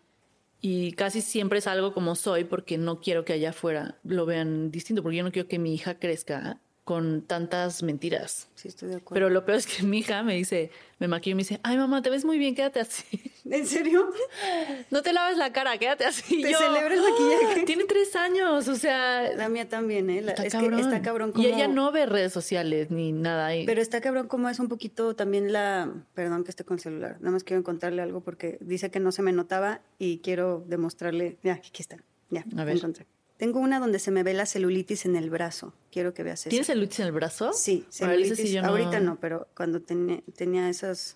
Y 0.61 0.91
casi 0.93 1.22
siempre 1.22 1.61
salgo 1.61 1.93
como 1.93 2.15
soy 2.15 2.43
porque 2.43 2.78
no 2.78 2.99
quiero 2.99 3.24
que 3.24 3.34
allá 3.34 3.51
afuera 3.51 3.97
lo 4.03 4.26
vean 4.26 4.72
distinto, 4.72 5.01
porque 5.01 5.17
yo 5.17 5.24
no 5.24 5.32
quiero 5.32 5.47
que 5.47 5.59
mi 5.59 5.74
hija 5.74 5.99
crezca 5.99 6.59
con 6.90 7.22
tantas 7.22 7.84
mentiras. 7.84 8.48
Sí, 8.56 8.68
estoy 8.68 8.90
de 8.90 8.96
acuerdo. 8.96 9.14
Pero 9.14 9.30
lo 9.30 9.46
peor 9.46 9.60
es 9.60 9.68
que 9.68 9.84
mi 9.84 10.00
hija 10.00 10.24
me 10.24 10.34
dice, 10.34 10.72
me 10.98 11.08
maquillo 11.08 11.34
y 11.34 11.36
me 11.36 11.42
dice, 11.44 11.60
ay 11.62 11.78
mamá, 11.78 12.02
te 12.02 12.10
ves 12.10 12.26
muy 12.26 12.40
bien, 12.40 12.56
quédate 12.56 12.80
así. 12.80 13.06
¿En 13.46 13.68
serio? 13.68 14.10
No 14.90 15.04
te 15.04 15.14
laves 15.14 15.38
la 15.38 15.54
cara, 15.54 15.78
quédate 15.78 16.06
así. 16.06 16.42
Te 16.42 16.52
celebra 16.52 16.92
el 16.92 17.02
maquillaje. 17.02 17.64
Tiene 17.68 17.84
tres 17.84 18.16
años, 18.16 18.68
o 18.68 18.76
sea. 18.76 19.36
La 19.36 19.50
mía 19.50 19.70
también, 19.70 20.10
¿eh? 20.10 20.18
está 20.18 20.44
es 20.44 20.52
cabrón. 20.52 20.78
que 20.78 20.82
está 20.82 21.02
cabrón 21.04 21.32
como... 21.32 21.48
Y 21.48 21.52
ella 21.52 21.68
no 21.68 21.92
ve 21.92 22.08
redes 22.08 22.34
sociales 22.34 22.90
ni 22.90 23.12
nada 23.12 23.46
ahí. 23.46 23.68
Pero 23.68 23.84
está 23.84 24.02
cabrón 24.02 24.28
como 24.28 24.50
es 24.50 24.58
un 24.58 24.68
poquito 24.68 25.16
también 25.16 25.54
la. 25.54 25.94
Perdón 26.16 26.44
que 26.44 26.50
esté 26.50 26.66
con 26.66 26.78
el 26.78 26.82
celular. 26.82 27.18
Nada 27.20 27.34
más 27.34 27.44
quiero 27.44 27.60
encontrarle 27.60 28.02
algo 28.02 28.22
porque 28.22 28.58
dice 28.62 28.90
que 28.90 29.00
no 29.00 29.12
se 29.12 29.22
me 29.22 29.32
notaba 29.32 29.82
y 30.00 30.22
quiero 30.22 30.64
demostrarle. 30.66 31.38
Ya, 31.44 31.54
aquí 31.54 31.84
está. 31.84 31.98
Ya, 32.32 32.46
a 32.58 32.64
ver. 32.64 32.78
Encontré. 32.78 33.06
Tengo 33.40 33.62
una 33.62 33.80
donde 33.80 34.00
se 34.00 34.12
me 34.12 34.22
ve 34.22 34.34
la 34.34 34.46
celulitis 34.46 35.06
en 35.06 35.16
el 35.16 35.30
brazo. 35.30 35.74
Quiero 35.94 36.14
que 36.14 36.24
veas 36.24 36.42
eso. 36.42 36.50
¿Tienes 36.50 36.68
celulitis 36.68 37.00
en 37.00 37.06
el 37.06 37.14
brazo? 37.14 37.54
Sí, 37.54 37.86
celulitis. 37.90 38.58
Ahorita 38.58 39.00
no, 39.00 39.18
pero 39.18 39.48
cuando 39.56 39.82
tenía, 39.82 40.68
esos 40.68 41.16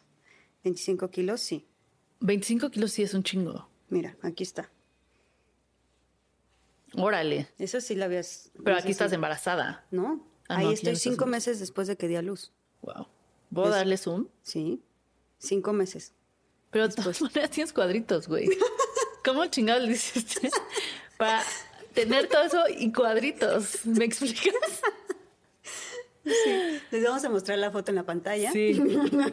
25 0.63 1.09
kilos, 1.09 1.41
sí. 1.41 1.67
25 2.21 2.71
kilos 2.71 2.93
sí 2.93 3.03
es 3.03 3.13
un 3.13 3.23
chingo. 3.23 3.67
Mira, 3.89 4.15
aquí 4.21 4.43
está. 4.43 4.71
Órale. 6.95 7.49
Eso 7.59 7.81
sí 7.81 7.93
la 7.93 8.05
habías. 8.05 8.51
Pero 8.63 8.77
aquí 8.77 8.91
estás 8.91 9.11
embarazada. 9.11 9.85
No. 9.91 10.25
Ah, 10.47 10.59
Ahí 10.59 10.71
estoy 10.71 10.95
cinco 10.95 11.25
meses 11.25 11.59
después 11.59 11.89
de 11.89 11.97
que 11.97 12.07
di 12.07 12.15
a 12.15 12.21
luz. 12.21 12.53
Wow. 12.83 13.07
¿Puedo 13.53 13.69
darle 13.69 13.97
zoom? 13.97 14.27
Sí. 14.43 14.81
Cinco 15.39 15.73
meses. 15.73 16.13
Pero 16.71 16.87
de 16.87 16.95
todas 16.95 17.21
maneras 17.21 17.49
tienes 17.49 17.73
cuadritos, 17.73 18.29
güey. 18.29 18.47
¿Cómo 19.25 19.45
chingados 19.47 19.83
le 19.83 19.91
hiciste? 19.91 20.49
Para 21.17 21.43
tener 21.93 22.27
todo 22.27 22.43
eso 22.43 22.63
y 22.77 22.91
cuadritos. 22.91 23.85
¿Me 23.85 24.05
explicas? 24.05 24.81
Sí. 26.23 26.79
Les 26.91 27.03
vamos 27.03 27.23
a 27.25 27.29
mostrar 27.29 27.57
la 27.57 27.71
foto 27.71 27.91
en 27.91 27.95
la 27.95 28.05
pantalla. 28.05 28.51
Sí. 28.51 28.81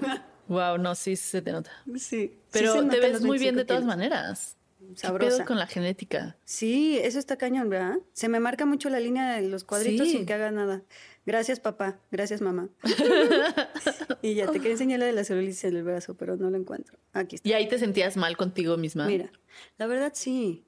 wow, 0.48 0.76
no, 0.78 0.94
sí 0.94 1.16
se 1.16 1.40
te 1.42 1.52
nota. 1.52 1.70
Sí. 1.96 2.36
Pero 2.50 2.88
te 2.88 3.00
ves 3.00 3.22
muy 3.22 3.38
bien 3.38 3.56
de 3.56 3.64
todas 3.64 3.84
maneras. 3.84 4.56
Sabrosa. 4.96 5.44
con 5.44 5.58
la 5.58 5.66
genética? 5.66 6.36
Sí, 6.44 6.98
eso 6.98 7.18
está 7.18 7.36
cañón, 7.36 7.68
¿verdad? 7.68 7.98
Se 8.12 8.28
me 8.28 8.40
marca 8.40 8.66
mucho 8.66 8.88
la 8.88 8.98
línea 8.98 9.36
de 9.36 9.48
los 9.48 9.62
cuadritos 9.62 10.08
sin 10.08 10.26
que 10.26 10.32
haga 10.32 10.50
nada. 10.50 10.82
Gracias, 11.26 11.60
papá. 11.60 12.00
Gracias, 12.10 12.40
mamá. 12.40 12.70
y 14.22 14.34
ya 14.34 14.46
te 14.46 14.58
quería 14.58 14.72
enseñar 14.72 14.98
la 14.98 15.06
de 15.06 15.12
la 15.12 15.22
celulitis 15.22 15.62
en 15.64 15.76
el 15.76 15.84
brazo, 15.84 16.14
pero 16.14 16.36
no 16.36 16.50
lo 16.50 16.56
encuentro. 16.56 16.98
Aquí 17.12 17.36
está. 17.36 17.48
¿Y 17.48 17.52
ahí 17.52 17.68
te 17.68 17.78
sentías 17.78 18.16
mal 18.16 18.36
contigo 18.36 18.76
misma? 18.78 19.06
Mira, 19.06 19.30
la 19.78 19.86
verdad 19.86 20.12
sí. 20.14 20.64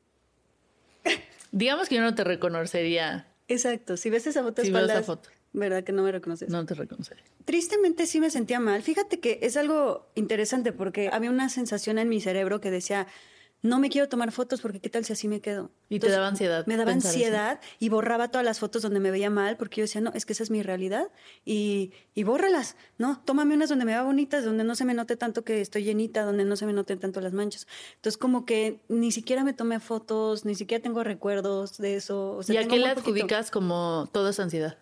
Digamos 1.52 1.88
que 1.88 1.96
yo 1.96 2.00
no 2.00 2.14
te 2.14 2.24
reconocería. 2.24 3.28
Exacto. 3.46 3.96
Si 3.96 4.10
ves 4.10 4.26
esa 4.26 4.42
foto, 4.42 4.62
si 4.62 4.68
espaldas, 4.68 4.96
esa 4.96 5.04
foto. 5.04 5.30
¿verdad 5.52 5.84
que 5.84 5.92
no 5.92 6.02
me 6.02 6.10
reconoces? 6.10 6.48
No 6.48 6.64
te 6.64 6.74
reconocería. 6.74 7.24
Tristemente 7.44 8.06
sí 8.06 8.20
me 8.20 8.30
sentía 8.30 8.58
mal. 8.58 8.82
Fíjate 8.82 9.20
que 9.20 9.38
es 9.42 9.56
algo 9.56 10.10
interesante 10.14 10.72
porque 10.72 11.10
había 11.12 11.30
una 11.30 11.48
sensación 11.48 11.98
en 11.98 12.08
mi 12.08 12.20
cerebro 12.20 12.60
que 12.60 12.70
decía, 12.70 13.06
no 13.62 13.78
me 13.78 13.90
quiero 13.90 14.08
tomar 14.08 14.32
fotos 14.32 14.60
porque 14.60 14.80
qué 14.80 14.90
tal 14.90 15.04
si 15.04 15.12
así 15.12 15.28
me 15.28 15.40
quedo. 15.40 15.70
Y 15.88 16.00
te 16.00 16.10
daba 16.10 16.26
ansiedad. 16.26 16.66
Me 16.66 16.76
daba 16.76 16.90
ansiedad 16.90 17.60
y 17.78 17.88
borraba 17.90 18.28
todas 18.28 18.44
las 18.44 18.58
fotos 18.58 18.82
donde 18.82 18.98
me 18.98 19.12
veía 19.12 19.30
mal 19.30 19.56
porque 19.56 19.76
yo 19.80 19.84
decía, 19.84 20.00
no, 20.00 20.10
es 20.14 20.26
que 20.26 20.32
esa 20.32 20.42
es 20.42 20.50
mi 20.50 20.62
realidad 20.62 21.08
y, 21.44 21.92
y 22.14 22.24
bórralas, 22.24 22.76
¿no? 22.98 23.22
Tómame 23.24 23.54
unas 23.54 23.68
donde 23.68 23.84
me 23.84 23.92
vea 23.92 24.02
bonitas, 24.02 24.44
donde 24.44 24.64
no 24.64 24.74
se 24.74 24.84
me 24.84 24.94
note 24.94 25.16
tanto 25.16 25.44
que 25.44 25.60
estoy 25.60 25.84
llenita, 25.84 26.24
donde 26.24 26.44
no 26.44 26.56
se 26.56 26.66
me 26.66 26.72
noten 26.72 26.98
tanto 26.98 27.20
las 27.20 27.32
manchas. 27.32 27.68
Entonces 27.94 28.18
como 28.18 28.44
que 28.44 28.80
ni 28.88 29.12
siquiera 29.12 29.44
me 29.44 29.52
tomé 29.52 29.78
fotos, 29.78 30.44
ni 30.44 30.56
siquiera 30.56 30.82
tengo 30.82 31.04
recuerdos 31.04 31.78
de 31.78 31.94
eso. 31.94 32.40
¿Y 32.48 32.56
a 32.56 32.66
qué 32.66 32.78
le 32.78 32.88
adjudicas 32.88 33.52
como 33.52 34.08
toda 34.12 34.30
esa 34.30 34.42
ansiedad? 34.42 34.76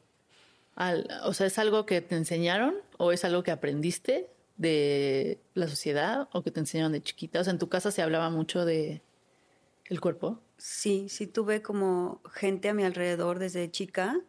Al, 0.74 1.06
o 1.24 1.34
sea, 1.34 1.46
¿es 1.46 1.58
algo 1.58 1.84
que 1.84 2.00
te 2.00 2.16
enseñaron 2.16 2.74
o 2.96 3.12
es 3.12 3.26
algo 3.26 3.42
que 3.42 3.50
aprendiste? 3.50 4.30
De 4.60 5.40
la 5.54 5.68
sociedad 5.68 6.28
o 6.32 6.42
que 6.42 6.50
te 6.50 6.60
enseñaron 6.60 6.92
de 6.92 7.02
chiquita? 7.02 7.40
O 7.40 7.44
sea, 7.44 7.52
en 7.52 7.58
tu 7.58 7.70
casa 7.70 7.90
se 7.90 8.02
hablaba 8.02 8.28
mucho 8.28 8.66
de 8.66 9.00
el 9.86 10.00
cuerpo. 10.00 10.38
Sí, 10.58 11.08
sí 11.08 11.26
tuve 11.26 11.62
como 11.62 12.20
gente 12.30 12.68
a 12.68 12.74
mi 12.74 12.84
alrededor 12.84 13.38
desde 13.38 13.70
chica 13.70 14.20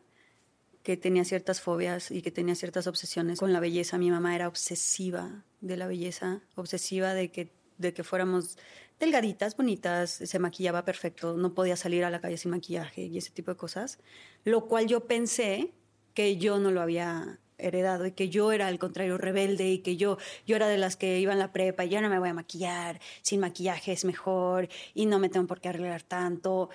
que 0.83 0.95
tenía 0.95 1.25
ciertas 1.25 1.59
fobias 1.59 2.09
y 2.11 2.21
que 2.21 2.31
tenía 2.31 2.55
ciertas 2.55 2.87
obsesiones 2.87 3.39
con 3.39 3.51
la 3.51 3.59
belleza. 3.59 3.97
Mi 3.97 4.09
mamá 4.09 4.33
era 4.33 4.47
obsesiva 4.47 5.43
de 5.59 5.75
la 5.75 5.85
belleza, 5.85 6.41
obsesiva 6.55 7.13
de 7.13 7.29
que, 7.29 7.51
de 7.77 7.93
que 7.93 8.03
fuéramos 8.03 8.57
delgaditas, 9.01 9.57
bonitas, 9.57 10.11
se 10.11 10.39
maquillaba 10.39 10.85
perfecto, 10.85 11.35
no 11.35 11.53
podía 11.53 11.75
salir 11.75 12.05
a 12.05 12.09
la 12.09 12.21
calle 12.21 12.37
sin 12.37 12.51
maquillaje 12.51 13.03
y 13.03 13.17
ese 13.17 13.31
tipo 13.31 13.51
de 13.51 13.57
cosas, 13.57 13.99
lo 14.45 14.67
cual 14.67 14.87
yo 14.87 15.07
pensé 15.07 15.73
que 16.13 16.37
yo 16.37 16.57
no 16.57 16.71
lo 16.71 16.81
había 16.81 17.39
heredado 17.61 18.05
y 18.05 18.11
que 18.11 18.29
yo 18.29 18.51
era 18.51 18.67
al 18.67 18.79
contrario 18.79 19.17
rebelde 19.17 19.69
y 19.69 19.79
que 19.79 19.97
yo, 19.97 20.17
yo 20.45 20.55
era 20.55 20.67
de 20.67 20.77
las 20.77 20.95
que 20.95 21.19
iban 21.19 21.39
la 21.39 21.51
prepa 21.51 21.85
y 21.85 21.89
ya 21.89 22.01
no 22.01 22.09
me 22.09 22.19
voy 22.19 22.29
a 22.29 22.33
maquillar, 22.33 22.99
sin 23.21 23.39
maquillaje 23.39 23.91
es 23.91 24.05
mejor 24.05 24.69
y 24.93 25.05
no 25.05 25.19
me 25.19 25.29
tengo 25.29 25.47
por 25.47 25.61
qué 25.61 25.69
arreglar 25.69 26.03
tanto. 26.03 26.69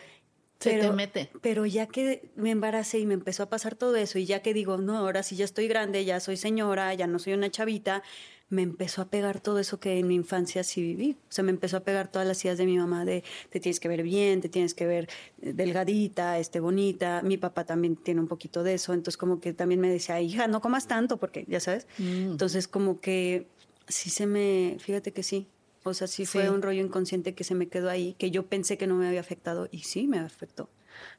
Se 0.59 0.70
pero, 0.70 0.91
te 0.91 0.97
mete. 0.97 1.30
Pero 1.43 1.66
ya 1.66 1.87
que 1.87 2.30
me 2.34 2.51
embaracé 2.51 2.99
y 2.99 3.07
me 3.07 3.14
empezó 3.14 3.43
a 3.43 3.49
pasar 3.51 3.74
todo 3.74 3.97
eso 3.97 4.18
y 4.18 4.24
ya 4.24 4.41
que 4.41 4.55
digo, 4.55 4.78
no, 4.78 4.97
ahora 4.97 5.22
sí 5.22 5.37
ya 5.37 5.45
estoy 5.45 5.68
grande, 5.68 6.05
ya 6.05 6.18
soy 6.20 6.37
señora, 6.37 6.95
ya 6.95 7.07
no 7.07 7.18
soy 7.18 7.34
una 7.34 7.51
chavita, 7.51 8.03
me 8.49 8.62
empezó 8.62 9.03
a 9.03 9.07
pegar 9.07 9.40
todo 9.40 9.59
eso 9.59 9.80
que 9.80 9.99
en 9.99 10.07
mi 10.07 10.14
infancia 10.14 10.62
sí 10.62 10.80
viví. 10.80 11.16
O 11.28 11.32
sea, 11.32 11.42
me 11.42 11.51
empezó 11.51 11.78
a 11.78 11.80
pegar 11.80 12.11
todas 12.11 12.28
las 12.28 12.44
ideas 12.44 12.59
de 12.59 12.66
mi 12.66 12.78
mamá 12.78 13.05
de 13.05 13.24
te 13.51 13.59
tienes 13.59 13.80
que 13.80 13.88
ver 13.88 14.03
bien, 14.03 14.40
te 14.40 14.49
tienes 14.49 14.72
que 14.74 14.86
ver 14.86 15.09
eh, 15.42 15.53
delgadita, 15.53 16.38
este, 16.38 16.61
bonita. 16.61 17.22
Mi 17.22 17.36
papá 17.38 17.64
también 17.64 17.97
tiene 17.97 18.20
un 18.20 18.28
poquito 18.28 18.62
de 18.62 18.74
eso. 18.74 18.92
Entonces, 18.92 19.16
como 19.16 19.40
que 19.40 19.53
también 19.53 19.80
me 19.80 19.90
decía, 19.90 20.20
hija, 20.20 20.47
no 20.47 20.61
comas 20.61 20.86
tanto, 20.86 21.16
porque 21.16 21.44
ya 21.49 21.59
sabes. 21.59 21.88
Mm. 21.99 22.32
Entonces, 22.32 22.68
como 22.68 23.01
que 23.01 23.49
sí 23.88 24.11
se 24.11 24.26
me, 24.26 24.76
fíjate 24.78 25.12
que 25.12 25.22
sí. 25.22 25.49
O 25.82 25.94
sea, 25.94 26.09
sí, 26.09 26.26
fue 26.26 26.51
un 26.51 26.62
rollo 26.62 26.84
inconsciente 26.84 27.34
que 27.34 27.44
se 27.44 27.55
me 27.55 27.68
quedó 27.68 27.90
ahí, 27.90 28.14
que 28.18 28.32
yo 28.32 28.47
pensé 28.47 28.76
que 28.76 28.88
no 28.88 28.97
me 28.97 29.07
había 29.07 29.20
afectado 29.20 29.68
y 29.70 29.80
sí 29.80 30.09
me 30.09 30.18
afectó. 30.18 30.68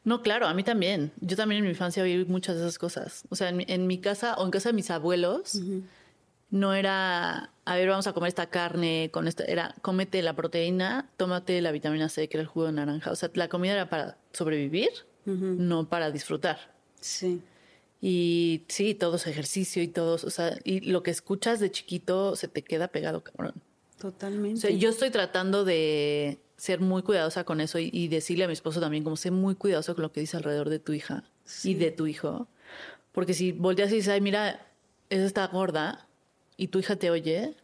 No, 0.04 0.22
claro, 0.22 0.48
a 0.48 0.54
mí 0.54 0.64
también. 0.64 1.14
Yo 1.22 1.38
también 1.38 1.60
en 1.60 1.66
mi 1.66 1.70
infancia 1.70 2.04
viví 2.04 2.26
muchas 2.26 2.56
de 2.56 2.64
esas 2.64 2.78
cosas. 2.78 3.24
O 3.30 3.36
sea, 3.36 3.50
en 3.50 3.88
mi, 3.88 3.98
casa 4.00 4.36
o 4.36 4.46
en 4.46 4.52
casa 4.52 4.70
de 4.70 4.74
mis 4.74 4.90
abuelos, 4.90 5.62
no 6.50 6.74
era, 6.74 7.52
a 7.66 7.76
ver, 7.76 7.90
vamos 7.90 8.08
a 8.08 8.14
comer 8.14 8.30
esta 8.30 8.50
carne 8.50 9.10
con 9.12 9.28
esta, 9.28 9.44
era, 9.44 9.76
cómete 9.82 10.22
la 10.22 10.36
proteína, 10.36 11.10
tómate 11.18 11.62
la 11.62 11.72
vitamina 11.72 12.10
C, 12.10 12.30
que 12.30 12.38
era 12.38 12.42
el 12.42 12.48
jugo 12.48 12.68
de 12.68 12.74
naranja. 12.74 13.12
O 13.12 13.16
sea, 13.16 13.30
la 13.34 13.50
comida 13.50 13.74
era 13.74 13.90
para 13.90 14.18
sobrevivir, 14.34 14.90
no 15.26 15.90
para 15.90 16.10
disfrutar. 16.10 16.74
Sí. 17.02 17.42
Y 18.02 18.64
sí, 18.68 18.94
todos 18.94 19.28
ejercicio 19.28 19.82
y 19.82 19.88
todos, 19.88 20.24
o 20.24 20.30
sea, 20.30 20.58
y 20.64 20.82
lo 20.82 21.04
que 21.04 21.12
escuchas 21.12 21.60
de 21.60 21.72
chiquito 21.72 22.36
se 22.36 22.48
te 22.48 22.62
queda 22.62 22.88
pegado, 22.88 23.24
cabrón. 23.24 23.56
Totalmente. 24.00 24.60
O 24.60 24.62
sea, 24.62 24.70
yo 24.70 24.90
estoy 24.90 25.10
tratando 25.10 25.66
de 25.66 26.40
ser 26.56 26.80
muy 26.80 27.02
cuidadosa 27.02 27.44
con 27.44 27.60
eso 27.60 27.80
y, 27.80 28.08
decirle 28.08 28.44
a 28.44 28.48
mi 28.48 28.54
esposo 28.54 28.80
también, 28.80 29.04
como 29.04 29.16
sé 29.16 29.32
muy 29.32 29.56
cuidadoso 29.56 29.96
con 29.96 30.04
lo 30.04 30.12
que 30.12 30.22
dice 30.22 30.38
alrededor 30.38 30.70
de 30.70 30.80
tu 30.80 30.94
hija 30.94 31.24
y 31.64 31.74
de 31.74 31.92
tu 31.92 32.08
hijo. 32.08 32.48
Porque 33.12 33.34
si 33.34 33.52
volteas 33.52 33.92
y 33.92 33.96
dices, 33.96 34.14
ay, 34.14 34.22
mira, 34.22 34.68
esa 35.10 35.26
está 35.26 35.48
gorda, 35.48 36.07
y 36.58 36.68
tu 36.68 36.80
hija 36.80 36.96
te 36.96 37.12
oye, 37.12 37.56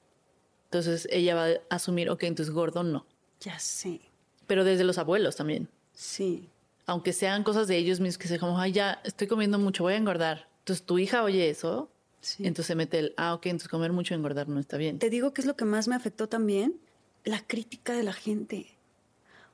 entonces 0.66 1.08
ella 1.12 1.36
va 1.36 1.48
a 1.70 1.76
asumir, 1.76 2.10
ok, 2.10 2.24
entonces 2.24 2.54
gordo 2.54 2.84
no. 2.84 3.06
Ya 3.42 3.60
sé. 3.60 4.02
Pero 4.48 4.64
desde 4.64 4.84
los 4.84 4.98
abuelos 4.98 5.36
también. 5.36 5.68
Sí. 5.94 6.50
Aunque 6.86 7.12
sean 7.14 7.44
cosas 7.44 7.68
de 7.68 7.78
ellos 7.78 8.00
mismos 8.00 8.18
que 8.18 8.28
se 8.28 8.40
como, 8.40 8.60
ay, 8.60 8.72
ya 8.72 9.02
estoy 9.04 9.28
comiendo 9.28 9.60
mucho, 9.60 9.84
voy 9.84 9.94
a 9.94 9.98
engordar. 9.98 10.48
Entonces 10.60 10.86
tu 10.86 10.98
hija 11.00 11.24
oye 11.24 11.50
eso, 11.50 11.92
sí. 12.22 12.46
entonces 12.46 12.68
se 12.68 12.76
mete 12.76 13.00
el, 13.00 13.14
ah, 13.18 13.34
ok, 13.34 13.48
entonces 13.48 13.70
comer 13.70 13.92
mucho 13.92 14.14
y 14.14 14.18
engordar 14.18 14.48
no 14.48 14.60
está 14.60 14.78
bien. 14.78 15.00
Te 15.00 15.10
digo 15.10 15.34
que 15.34 15.42
es 15.42 15.48
lo 15.48 15.56
que 15.56 15.66
más 15.66 15.88
me 15.88 15.96
afectó 15.96 16.30
también, 16.30 16.80
la 17.24 17.46
crítica 17.46 17.94
de 17.94 18.04
la 18.04 18.14
gente. 18.14 18.78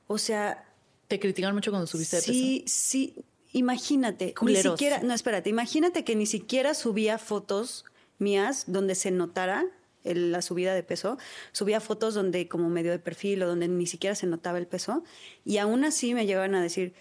O 0.06 0.18
sea... 0.18 0.66
¿Te 1.08 1.18
critican 1.18 1.54
mucho 1.54 1.70
cuando 1.70 1.86
subiste 1.86 2.16
de 2.16 2.22
peso? 2.22 2.32
Sí, 2.32 2.64
sí. 2.66 3.24
Imagínate, 3.52 4.32
ni 4.42 4.56
siquiera, 4.56 5.02
no, 5.02 5.12
espérate, 5.12 5.50
imagínate 5.50 6.04
que 6.04 6.14
ni 6.14 6.26
siquiera 6.26 6.72
subía 6.72 7.18
fotos 7.18 7.84
mías 8.20 8.64
donde 8.66 8.94
se 8.94 9.10
notara 9.10 9.66
la 10.04 10.40
subida 10.42 10.74
de 10.74 10.82
peso, 10.82 11.18
subía 11.52 11.80
fotos 11.80 12.14
donde 12.14 12.48
como 12.48 12.68
medio 12.70 12.90
de 12.90 12.98
perfil 12.98 13.42
o 13.42 13.48
donde 13.48 13.68
ni 13.68 13.86
siquiera 13.86 14.14
se 14.14 14.26
notaba 14.26 14.58
el 14.58 14.66
peso 14.66 15.04
y 15.44 15.58
aún 15.58 15.84
así 15.84 16.14
me 16.14 16.26
llegaban 16.26 16.54
a 16.54 16.62
decir, 16.62 16.94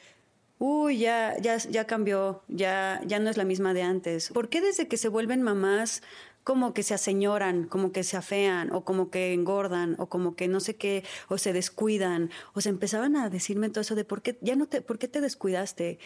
uy, 0.57 0.99
ya, 0.99 1.37
ya, 1.39 1.57
ya 1.57 1.87
cambió, 1.87 2.43
ya, 2.49 3.01
ya 3.05 3.19
no 3.19 3.29
es 3.29 3.37
la 3.37 3.45
misma 3.45 3.73
de 3.73 3.83
antes. 3.83 4.29
¿Por 4.29 4.49
qué 4.49 4.59
desde 4.61 4.87
que 4.87 4.97
se 4.97 5.07
vuelven 5.07 5.41
mamás 5.41 6.03
como 6.43 6.73
que 6.73 6.83
se 6.83 6.93
aseñoran, 6.93 7.65
como 7.65 7.91
que 7.91 8.03
se 8.03 8.17
afean, 8.17 8.71
o 8.73 8.83
como 8.83 9.09
que 9.11 9.33
engordan, 9.33 9.95
o 9.99 10.09
como 10.09 10.35
que 10.35 10.47
no 10.47 10.59
sé 10.59 10.75
qué, 10.75 11.03
o 11.27 11.37
se 11.37 11.53
descuidan, 11.53 12.31
o 12.53 12.61
se 12.61 12.69
empezaban 12.69 13.15
a 13.15 13.29
decirme 13.29 13.69
todo 13.69 13.81
eso 13.81 13.95
de 13.95 14.03
por 14.03 14.21
qué 14.21 14.37
ya 14.41 14.55
no 14.55 14.65
te, 14.65 14.81
por 14.81 14.99
qué 14.99 15.07
te 15.07 15.21
descuidaste, 15.21 15.99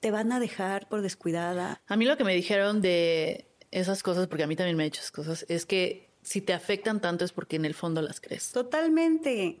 te 0.00 0.10
van 0.10 0.32
a 0.32 0.40
dejar 0.40 0.88
por 0.88 1.02
descuidada. 1.02 1.80
A 1.86 1.96
mí 1.96 2.06
lo 2.06 2.16
que 2.16 2.24
me 2.24 2.34
dijeron 2.34 2.80
de 2.80 3.51
esas 3.72 4.02
cosas, 4.02 4.28
porque 4.28 4.44
a 4.44 4.46
mí 4.46 4.54
también 4.54 4.76
me 4.76 4.84
ha 4.84 4.86
hecho 4.86 5.00
esas 5.00 5.10
cosas, 5.10 5.44
es 5.48 5.66
que 5.66 6.08
si 6.22 6.40
te 6.40 6.52
afectan 6.52 7.00
tanto 7.00 7.24
es 7.24 7.32
porque 7.32 7.56
en 7.56 7.64
el 7.64 7.74
fondo 7.74 8.00
las 8.00 8.20
crees. 8.20 8.52
Totalmente. 8.52 9.58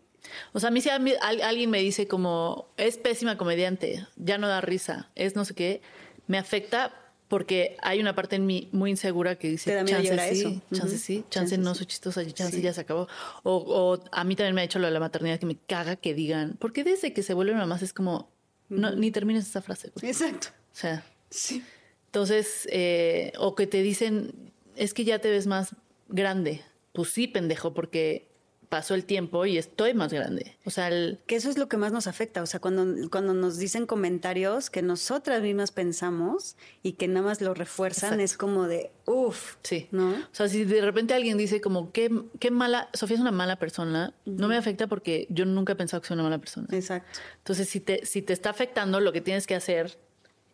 O 0.52 0.60
sea, 0.60 0.68
a 0.68 0.70
mí 0.70 0.80
si 0.80 0.90
alguien 0.90 1.70
me 1.70 1.80
dice 1.80 2.06
como, 2.06 2.68
es 2.76 2.96
pésima 2.98 3.36
comediante, 3.36 4.06
ya 4.16 4.38
no 4.38 4.46
da 4.46 4.60
risa, 4.60 5.10
es 5.16 5.34
no 5.34 5.44
sé 5.44 5.54
qué, 5.54 5.82
me 6.28 6.38
afecta 6.38 6.94
porque 7.26 7.78
hay 7.80 7.98
una 7.98 8.14
parte 8.14 8.36
en 8.36 8.44
mí 8.44 8.68
muy 8.72 8.90
insegura 8.90 9.36
que 9.36 9.48
dice, 9.48 9.82
chance 9.86 10.34
sí, 10.34 10.60
chance 10.70 10.98
sí, 10.98 11.24
chance 11.30 11.56
no 11.56 11.74
soy 11.74 11.86
chistosa, 11.86 12.24
chance 12.26 12.60
ya 12.60 12.74
se 12.74 12.82
acabó. 12.82 13.08
O, 13.42 13.98
a 14.12 14.24
mí 14.24 14.36
también 14.36 14.54
me 14.54 14.60
ha 14.60 14.64
hecho 14.64 14.78
lo 14.78 14.86
de 14.86 14.92
la 14.92 15.00
maternidad 15.00 15.40
que 15.40 15.46
me 15.46 15.56
caga 15.56 15.96
que 15.96 16.12
digan, 16.12 16.56
porque 16.58 16.84
desde 16.84 17.14
que 17.14 17.22
se 17.22 17.32
vuelven 17.32 17.56
mamás 17.56 17.80
es 17.80 17.94
como, 17.94 18.30
no, 18.68 18.90
ni 18.94 19.10
termines 19.10 19.48
esa 19.48 19.62
frase. 19.62 19.90
Exacto. 20.02 20.48
O 20.50 20.76
sea, 20.76 21.04
sí. 21.30 21.64
Entonces, 22.12 22.68
eh, 22.70 23.32
o 23.38 23.54
que 23.54 23.66
te 23.66 23.80
dicen, 23.80 24.52
es 24.76 24.92
que 24.92 25.04
ya 25.04 25.18
te 25.20 25.30
ves 25.30 25.46
más 25.46 25.74
grande. 26.10 26.60
Pues 26.92 27.08
sí, 27.08 27.26
pendejo, 27.26 27.72
porque 27.72 28.28
pasó 28.68 28.94
el 28.94 29.06
tiempo 29.06 29.46
y 29.46 29.56
estoy 29.56 29.94
más 29.94 30.12
grande. 30.12 30.58
O 30.66 30.70
sea, 30.70 30.90
que 31.26 31.36
eso 31.36 31.48
es 31.48 31.56
lo 31.56 31.70
que 31.70 31.78
más 31.78 31.90
nos 31.90 32.06
afecta. 32.06 32.42
O 32.42 32.46
sea, 32.46 32.60
cuando, 32.60 33.08
cuando 33.08 33.32
nos 33.32 33.56
dicen 33.56 33.86
comentarios 33.86 34.68
que 34.68 34.82
nosotras 34.82 35.40
mismas 35.40 35.70
pensamos 35.70 36.56
y 36.82 36.92
que 36.92 37.08
nada 37.08 37.24
más 37.24 37.40
lo 37.40 37.54
refuerzan, 37.54 38.20
es 38.20 38.36
como 38.36 38.68
de, 38.68 38.90
uff. 39.06 39.56
Sí. 39.62 39.88
¿No? 39.90 40.10
O 40.10 40.32
sea, 40.32 40.48
si 40.48 40.64
de 40.64 40.82
repente 40.82 41.14
alguien 41.14 41.38
dice 41.38 41.62
como, 41.62 41.92
qué, 41.92 42.10
qué 42.40 42.50
mala, 42.50 42.90
Sofía 42.92 43.16
es 43.16 43.22
una 43.22 43.32
mala 43.32 43.56
persona, 43.56 44.12
no 44.26 44.48
me 44.48 44.58
afecta 44.58 44.86
porque 44.86 45.26
yo 45.30 45.46
nunca 45.46 45.72
he 45.72 45.76
pensado 45.76 46.02
que 46.02 46.08
soy 46.08 46.16
una 46.16 46.24
mala 46.24 46.38
persona. 46.38 46.66
Exacto. 46.72 47.20
Entonces, 47.38 47.70
si 47.70 47.80
te, 47.80 48.04
si 48.04 48.20
te 48.20 48.34
está 48.34 48.50
afectando, 48.50 49.00
lo 49.00 49.14
que 49.14 49.22
tienes 49.22 49.46
que 49.46 49.54
hacer 49.54 49.98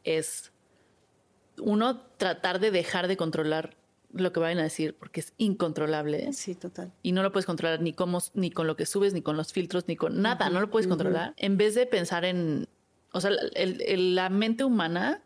es, 0.04 0.52
uno, 1.61 2.00
tratar 2.16 2.61
de 2.61 2.70
dejar 2.70 3.09
de 3.09 3.16
controlar 3.16 3.76
lo 4.12 4.32
que 4.32 4.40
vayan 4.40 4.59
a 4.59 4.62
decir 4.62 4.94
porque 4.94 5.20
es 5.20 5.34
incontrolable. 5.36 6.32
Sí, 6.32 6.54
total. 6.54 6.92
Y 7.02 7.12
no 7.12 7.22
lo 7.22 7.32
puedes 7.32 7.46
controlar 7.46 7.80
ni 7.80 7.92
cómo, 7.92 8.22
ni 8.34 8.50
con 8.50 8.66
lo 8.66 8.76
que 8.76 8.86
subes, 8.86 9.12
ni 9.12 9.22
con 9.22 9.36
los 9.36 9.52
filtros, 9.52 9.86
ni 9.88 9.96
con 9.96 10.22
nada. 10.22 10.48
no 10.50 10.61
lo 10.61 10.70
puedes 10.70 10.88
controlar. 10.88 11.34
En 11.36 11.56
vez 11.56 11.74
de 11.74 11.86
pensar 11.86 12.24
en, 12.24 12.68
o 13.12 13.20
sea, 13.20 13.30
la 13.54 14.28
mente 14.30 14.64
humana 14.64 15.22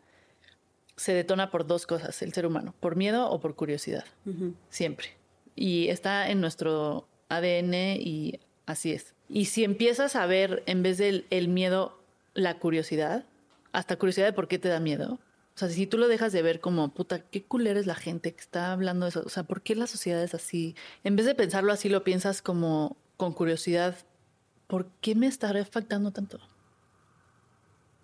se 0.97 1.15
detona 1.15 1.51
por 1.51 1.67
dos 1.67 1.87
cosas, 1.87 2.21
el 2.23 2.33
ser 2.33 2.47
humano, 2.47 2.75
por 2.81 2.97
miedo 2.97 3.31
o 3.31 3.41
por 3.41 3.55
curiosidad, 3.55 4.05
siempre. 4.69 5.09
Y 5.55 5.89
está 5.89 6.31
en 6.31 6.41
nuestro 6.41 7.09
ADN 7.29 7.75
y 7.99 8.41
así 8.67 8.93
es. 8.93 9.15
Y 9.29 9.47
si 9.47 9.65
empiezas 9.65 10.17
a 10.17 10.27
ver 10.27 10.63
en 10.67 10.83
vez 10.83 10.99
del 10.99 11.27
el 11.31 11.49
miedo, 11.49 11.99
la 12.35 12.59
curiosidad, 12.59 13.25
hasta 13.73 13.97
curiosidad 13.97 14.27
de 14.27 14.33
por 14.33 14.49
qué 14.49 14.59
te 14.59 14.69
da 14.69 14.81
miedo, 14.81 15.19
o 15.55 15.59
sea, 15.59 15.69
si 15.69 15.87
tú 15.87 15.99
lo 15.99 16.09
dejas 16.09 16.33
de 16.33 16.41
ver 16.41 16.61
como, 16.61 16.95
puta, 16.95 17.21
qué 17.21 17.45
culera 17.45 17.79
es 17.79 17.87
la 17.87 17.95
gente 17.95 18.33
que 18.35 18.41
está 18.41 18.73
hablando 18.73 19.05
de 19.05 19.11
eso. 19.11 19.23
O 19.25 19.29
sea, 19.29 19.43
¿por 19.43 19.61
qué 19.61 19.75
la 19.75 19.87
sociedad 19.87 20.23
es 20.23 20.35
así? 20.35 20.75
En 21.05 21.15
vez 21.15 21.27
de 21.27 21.35
pensarlo 21.35 21.73
así, 21.73 21.91
lo 21.91 22.05
piensas 22.05 22.41
como 22.41 22.97
con 23.19 23.35
curiosidad. 23.35 23.97
¿Por 24.67 24.87
qué 25.03 25.15
me 25.15 25.27
estará 25.27 25.61
afectando 25.61 26.11
tanto? 26.11 26.41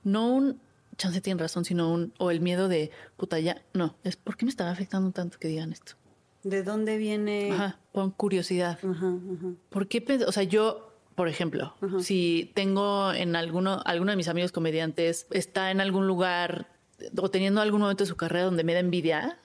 No 0.04 0.30
un 0.30 0.60
chance 0.98 1.20
tiene 1.22 1.40
razón, 1.40 1.64
sino 1.64 1.90
un, 1.90 2.12
o 2.18 2.30
el 2.30 2.40
miedo 2.40 2.68
de, 2.68 2.90
puta, 3.16 3.40
ya, 3.40 3.62
no, 3.72 3.96
es 4.04 4.16
¿por 4.16 4.36
qué 4.36 4.44
me 4.44 4.50
estará 4.50 4.70
afectando 4.70 5.10
tanto 5.12 5.38
que 5.38 5.48
digan 5.48 5.72
esto? 5.72 5.94
¿De 6.42 6.62
dónde 6.62 6.98
viene? 6.98 7.52
Ajá, 7.52 7.78
con 7.92 8.10
curiosidad. 8.10 8.78
Ajá, 8.82 8.90
ajá. 8.90 9.54
¿Por 9.70 9.88
qué? 9.88 10.04
O 10.26 10.32
sea, 10.32 10.42
yo, 10.42 10.92
por 11.14 11.28
ejemplo, 11.28 11.74
si 12.00 12.52
tengo 12.54 13.12
en 13.12 13.36
alguno, 13.36 13.80
alguno 13.86 14.10
de 14.10 14.16
mis 14.16 14.28
amigos 14.28 14.52
comediantes 14.52 15.26
está 15.30 15.70
en 15.70 15.80
algún 15.80 16.06
lugar 16.06 16.77
o 17.16 17.30
teniendo 17.30 17.60
algún 17.60 17.80
momento 17.80 18.04
de 18.04 18.08
su 18.08 18.16
carrera 18.16 18.44
donde 18.44 18.64
me 18.64 18.74
da 18.74 18.80
envidia, 18.80 19.38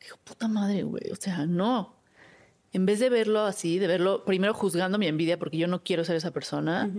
digo, 0.00 0.16
puta 0.24 0.48
madre, 0.48 0.82
güey, 0.82 1.10
o 1.10 1.16
sea, 1.16 1.46
no. 1.46 1.96
En 2.72 2.86
vez 2.86 3.00
de 3.00 3.10
verlo 3.10 3.40
así, 3.40 3.78
de 3.78 3.86
verlo 3.86 4.24
primero 4.24 4.54
juzgando 4.54 4.98
mi 4.98 5.06
envidia 5.06 5.38
porque 5.38 5.58
yo 5.58 5.66
no 5.66 5.82
quiero 5.82 6.04
ser 6.04 6.16
esa 6.16 6.30
persona 6.30 6.90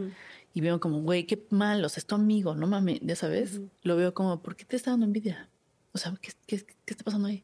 y 0.53 0.61
veo 0.61 0.79
como, 0.79 1.01
güey, 1.01 1.25
qué 1.25 1.43
mal, 1.49 1.83
o 1.83 1.89
sea, 1.89 2.01
es 2.01 2.05
tu 2.05 2.15
amigo, 2.15 2.53
no 2.53 2.67
mames, 2.67 2.99
ya 3.01 3.15
sabes, 3.15 3.59
lo 3.81 3.95
veo 3.95 4.13
como, 4.13 4.41
¿por 4.41 4.55
qué 4.55 4.65
te 4.65 4.75
está 4.75 4.91
dando 4.91 5.07
envidia? 5.07 5.49
O 5.93 5.97
sea, 5.97 6.13
¿qué, 6.21 6.31
qué, 6.45 6.65
está 6.85 7.03
pasando 7.03 7.27
ahí? 7.27 7.43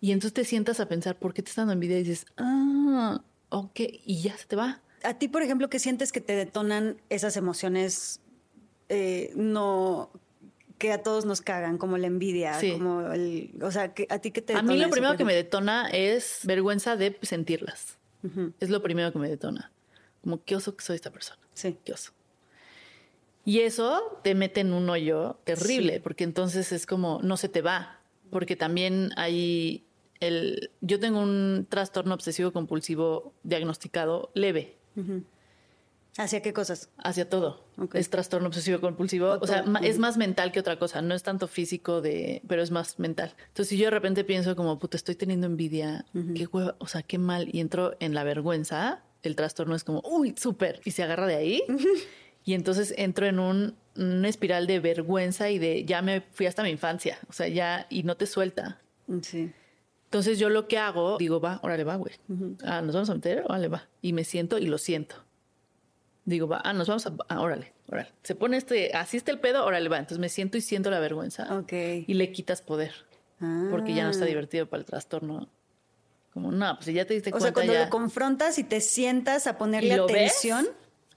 Y 0.00 0.12
entonces 0.12 0.34
te 0.34 0.44
sientas 0.44 0.78
a 0.78 0.88
pensar, 0.88 1.18
¿por 1.18 1.32
qué 1.32 1.42
te 1.42 1.48
está 1.48 1.62
dando 1.62 1.72
envidia? 1.72 1.98
Y 1.98 2.04
dices, 2.04 2.26
ah, 2.36 3.22
ok, 3.48 3.80
y 4.04 4.20
ya 4.20 4.36
se 4.36 4.46
te 4.46 4.56
va. 4.56 4.82
A 5.02 5.14
ti, 5.14 5.28
por 5.28 5.42
ejemplo, 5.42 5.68
¿qué 5.68 5.78
sientes 5.78 6.12
que 6.12 6.20
te 6.20 6.34
detonan 6.34 7.00
esas 7.08 7.36
emociones 7.36 8.20
eh, 8.88 9.32
no 9.34 10.10
que 10.84 10.92
a 10.92 11.02
todos 11.02 11.24
nos 11.24 11.40
cagan, 11.40 11.78
como 11.78 11.96
la 11.96 12.08
envidia, 12.08 12.60
como 12.74 13.10
el, 13.10 13.54
o 13.62 13.70
sea, 13.70 13.94
que 13.94 14.06
a 14.10 14.18
ti 14.18 14.32
que 14.32 14.42
te 14.42 14.52
detona 14.52 14.70
A 14.70 14.74
mí 14.74 14.78
lo 14.78 14.90
primero 14.90 15.16
que 15.16 15.24
me 15.24 15.34
detona 15.34 15.88
es 15.88 16.40
vergüenza 16.44 16.94
de 16.94 17.18
sentirlas. 17.22 17.96
Es 18.60 18.68
lo 18.68 18.82
primero 18.82 19.10
que 19.10 19.18
me 19.18 19.30
detona. 19.30 19.72
Como 20.22 20.44
qué 20.44 20.56
oso 20.56 20.76
que 20.76 20.84
soy 20.84 20.96
esta 20.96 21.10
persona. 21.10 21.40
Sí. 21.54 21.78
Qué 21.86 21.94
oso. 21.94 22.12
Y 23.46 23.60
eso 23.60 24.20
te 24.22 24.34
mete 24.34 24.60
en 24.60 24.74
un 24.74 24.90
hoyo 24.90 25.38
terrible, 25.44 26.00
porque 26.00 26.24
entonces 26.24 26.70
es 26.70 26.84
como 26.84 27.18
no 27.22 27.38
se 27.38 27.48
te 27.48 27.62
va, 27.62 28.00
porque 28.28 28.54
también 28.54 29.08
hay 29.16 29.86
el 30.20 30.70
yo 30.82 31.00
tengo 31.00 31.18
un 31.18 31.66
trastorno 31.66 32.12
obsesivo 32.12 32.52
compulsivo 32.52 33.32
diagnosticado 33.42 34.30
leve. 34.34 34.76
¿Hacia 36.16 36.42
qué 36.42 36.52
cosas? 36.52 36.90
Hacia 36.98 37.28
todo. 37.28 37.64
Es 37.92 38.08
trastorno 38.08 38.46
obsesivo 38.46 38.80
compulsivo. 38.80 39.36
O, 39.40 39.46
sea, 39.46 39.64
es 39.82 39.98
más 39.98 40.16
mental 40.16 40.52
que 40.52 40.60
otra 40.60 40.78
cosa. 40.78 41.02
No 41.02 41.14
es 41.14 41.24
tanto 41.24 41.48
físico 41.48 42.00
de, 42.00 42.40
pero 42.46 42.62
es 42.62 42.70
más 42.70 43.00
mental. 43.00 43.34
Entonces, 43.48 43.68
si 43.68 43.76
yo 43.76 43.86
de 43.86 43.90
repente 43.90 44.22
pienso 44.22 44.54
como, 44.54 44.78
puta, 44.78 44.96
estoy 44.96 45.16
teniendo 45.16 45.46
envidia, 45.46 46.06
qué 46.36 46.46
hueva, 46.46 46.76
o 46.78 46.86
sea, 46.86 47.02
qué 47.02 47.18
mal, 47.18 47.48
y 47.52 47.60
entro 47.60 47.96
en 47.98 48.14
la 48.14 48.22
vergüenza, 48.22 49.02
el 49.22 49.34
trastorno 49.34 49.74
es 49.74 49.82
como, 49.82 50.02
uy, 50.04 50.34
súper, 50.38 50.80
y 50.84 50.92
se 50.92 51.02
agarra 51.02 51.26
de 51.26 51.36
ahí. 51.36 51.62
Y 52.46 52.52
entonces 52.52 52.92
entro 52.98 53.24
en 53.24 53.38
un, 53.38 53.74
una 53.96 54.28
espiral 54.28 54.66
de 54.66 54.78
vergüenza 54.78 55.48
y 55.48 55.58
de, 55.58 55.86
ya 55.86 56.02
me 56.02 56.20
fui 56.20 56.44
hasta 56.44 56.62
mi 56.62 56.68
infancia. 56.68 57.18
O 57.28 57.32
sea, 57.32 57.48
ya, 57.48 57.86
y 57.88 58.02
no 58.02 58.18
te 58.18 58.26
suelta. 58.26 58.82
Sí. 59.22 59.50
Entonces 60.04 60.38
yo 60.38 60.50
lo 60.50 60.68
que 60.68 60.76
hago, 60.76 61.16
digo, 61.16 61.40
va, 61.40 61.58
órale, 61.62 61.84
va, 61.84 61.96
güey. 61.96 62.12
Ah, 62.62 62.82
nos 62.82 62.94
vamos 62.94 63.08
a 63.08 63.14
meter, 63.14 63.44
órale, 63.46 63.68
va. 63.68 63.88
Y 64.02 64.12
me 64.12 64.24
siento 64.24 64.58
y 64.58 64.66
lo 64.66 64.76
siento 64.76 65.23
digo, 66.24 66.48
va, 66.48 66.60
ah, 66.64 66.72
nos 66.72 66.88
vamos 66.88 67.06
a, 67.06 67.14
ah, 67.28 67.40
órale, 67.40 67.72
órale. 67.88 68.08
Se 68.22 68.34
pone 68.34 68.56
este, 68.56 68.92
así 68.94 69.16
está 69.16 69.30
el 69.30 69.40
pedo, 69.40 69.64
órale, 69.64 69.88
va. 69.88 69.98
Entonces 69.98 70.18
me 70.18 70.28
siento 70.28 70.56
y 70.56 70.60
siento 70.60 70.90
la 70.90 71.00
vergüenza. 71.00 71.56
Ok. 71.58 71.72
Y 72.06 72.14
le 72.14 72.32
quitas 72.32 72.62
poder. 72.62 72.92
Porque 73.70 73.92
ya 73.92 74.04
no 74.04 74.10
está 74.10 74.24
ah. 74.24 74.28
divertido 74.28 74.66
para 74.66 74.80
el 74.80 74.86
trastorno. 74.86 75.48
Como, 76.32 76.50
no, 76.50 76.74
pues 76.76 76.86
si 76.86 76.94
ya 76.94 77.04
te 77.04 77.14
diste 77.14 77.30
cuenta. 77.30 77.44
O 77.44 77.46
sea, 77.46 77.52
cuando 77.52 77.74
lo 77.74 77.90
confrontas 77.90 78.58
y 78.58 78.64
te 78.64 78.80
sientas 78.80 79.46
a 79.46 79.58
ponerle 79.58 79.94
atención. 79.94 80.66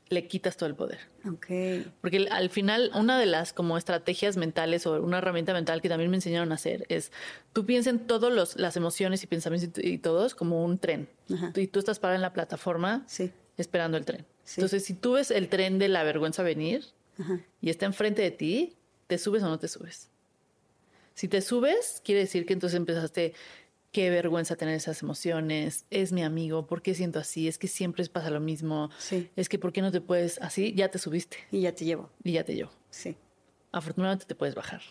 le 0.10 0.28
quitas 0.28 0.58
todo 0.58 0.68
el 0.68 0.76
poder. 0.76 1.00
Ok. 1.26 1.48
Porque 2.02 2.28
al 2.30 2.50
final, 2.50 2.92
una 2.94 3.18
de 3.18 3.26
las 3.26 3.54
como 3.54 3.78
estrategias 3.78 4.36
mentales 4.36 4.86
o 4.86 5.02
una 5.02 5.20
herramienta 5.20 5.54
mental 5.54 5.82
que 5.82 5.90
también 5.90 6.12
me 6.12 6.18
enseñaron 6.18 6.52
a 6.52 6.56
hacer 6.56 6.86
es, 6.90 7.12
tú 7.54 7.66
piensas 7.66 7.94
en 7.94 8.00
todas 8.08 8.58
las 8.58 8.76
emociones 8.76 9.24
y 9.24 9.28
pensamientos 9.28 9.84
y, 9.84 9.98
todos 10.00 10.36
como 10.36 10.64
un 10.66 10.80
tren. 10.80 11.08
Y 11.56 11.68
tú 11.68 11.80
estás 11.80 12.00
parado 12.00 12.16
en 12.16 12.22
la 12.22 12.34
plataforma 12.34 13.04
sí. 13.08 13.32
esperando 13.58 13.98
el 13.98 14.06
tren. 14.06 14.26
Entonces, 14.56 14.86
si 14.86 14.94
tú 14.94 15.14
ves 15.14 15.32
el 15.32 15.50
tren 15.50 15.80
de 15.80 15.90
la 15.90 16.04
vergüenza 16.04 16.44
venir 16.44 16.86
y 17.62 17.70
está 17.70 17.86
enfrente 17.86 18.22
de 18.22 18.32
ti, 18.32 18.76
¿te 19.08 19.18
subes 19.18 19.44
o 19.44 19.48
no 19.48 19.60
te 19.60 19.68
subes? 19.68 20.10
Si 21.16 21.28
te 21.28 21.42
subes, 21.42 22.02
quiere 22.06 22.22
decir 22.22 22.46
que 22.46 22.54
entonces 22.54 22.78
empezaste, 22.78 23.34
qué 23.92 24.10
vergüenza 24.10 24.56
tener 24.56 24.76
esas 24.76 25.02
emociones, 25.02 25.86
es 25.90 26.12
mi 26.12 26.24
amigo, 26.24 26.68
¿por 26.68 26.82
qué 26.82 26.94
siento 26.94 27.20
así? 27.20 27.48
Es 27.48 27.58
que 27.58 27.68
siempre 27.68 28.06
pasa 28.06 28.30
lo 28.30 28.40
mismo, 28.40 28.90
es 29.36 29.50
que 29.50 29.58
¿por 29.58 29.74
qué 29.74 29.82
no 29.82 29.92
te 29.92 30.02
puedes 30.02 30.40
así? 30.42 30.74
Ya 30.76 30.90
te 30.90 31.00
subiste. 31.00 31.38
Y 31.52 31.62
ya 31.62 31.74
te 31.74 31.86
llevo. 31.86 32.12
Y 32.24 32.34
ya 32.34 32.44
te 32.44 32.54
llevo. 32.54 32.72
Sí. 32.90 33.16
Afortunadamente 33.72 34.26
te 34.26 34.36
puedes 34.36 34.56
bajar. 34.56 34.82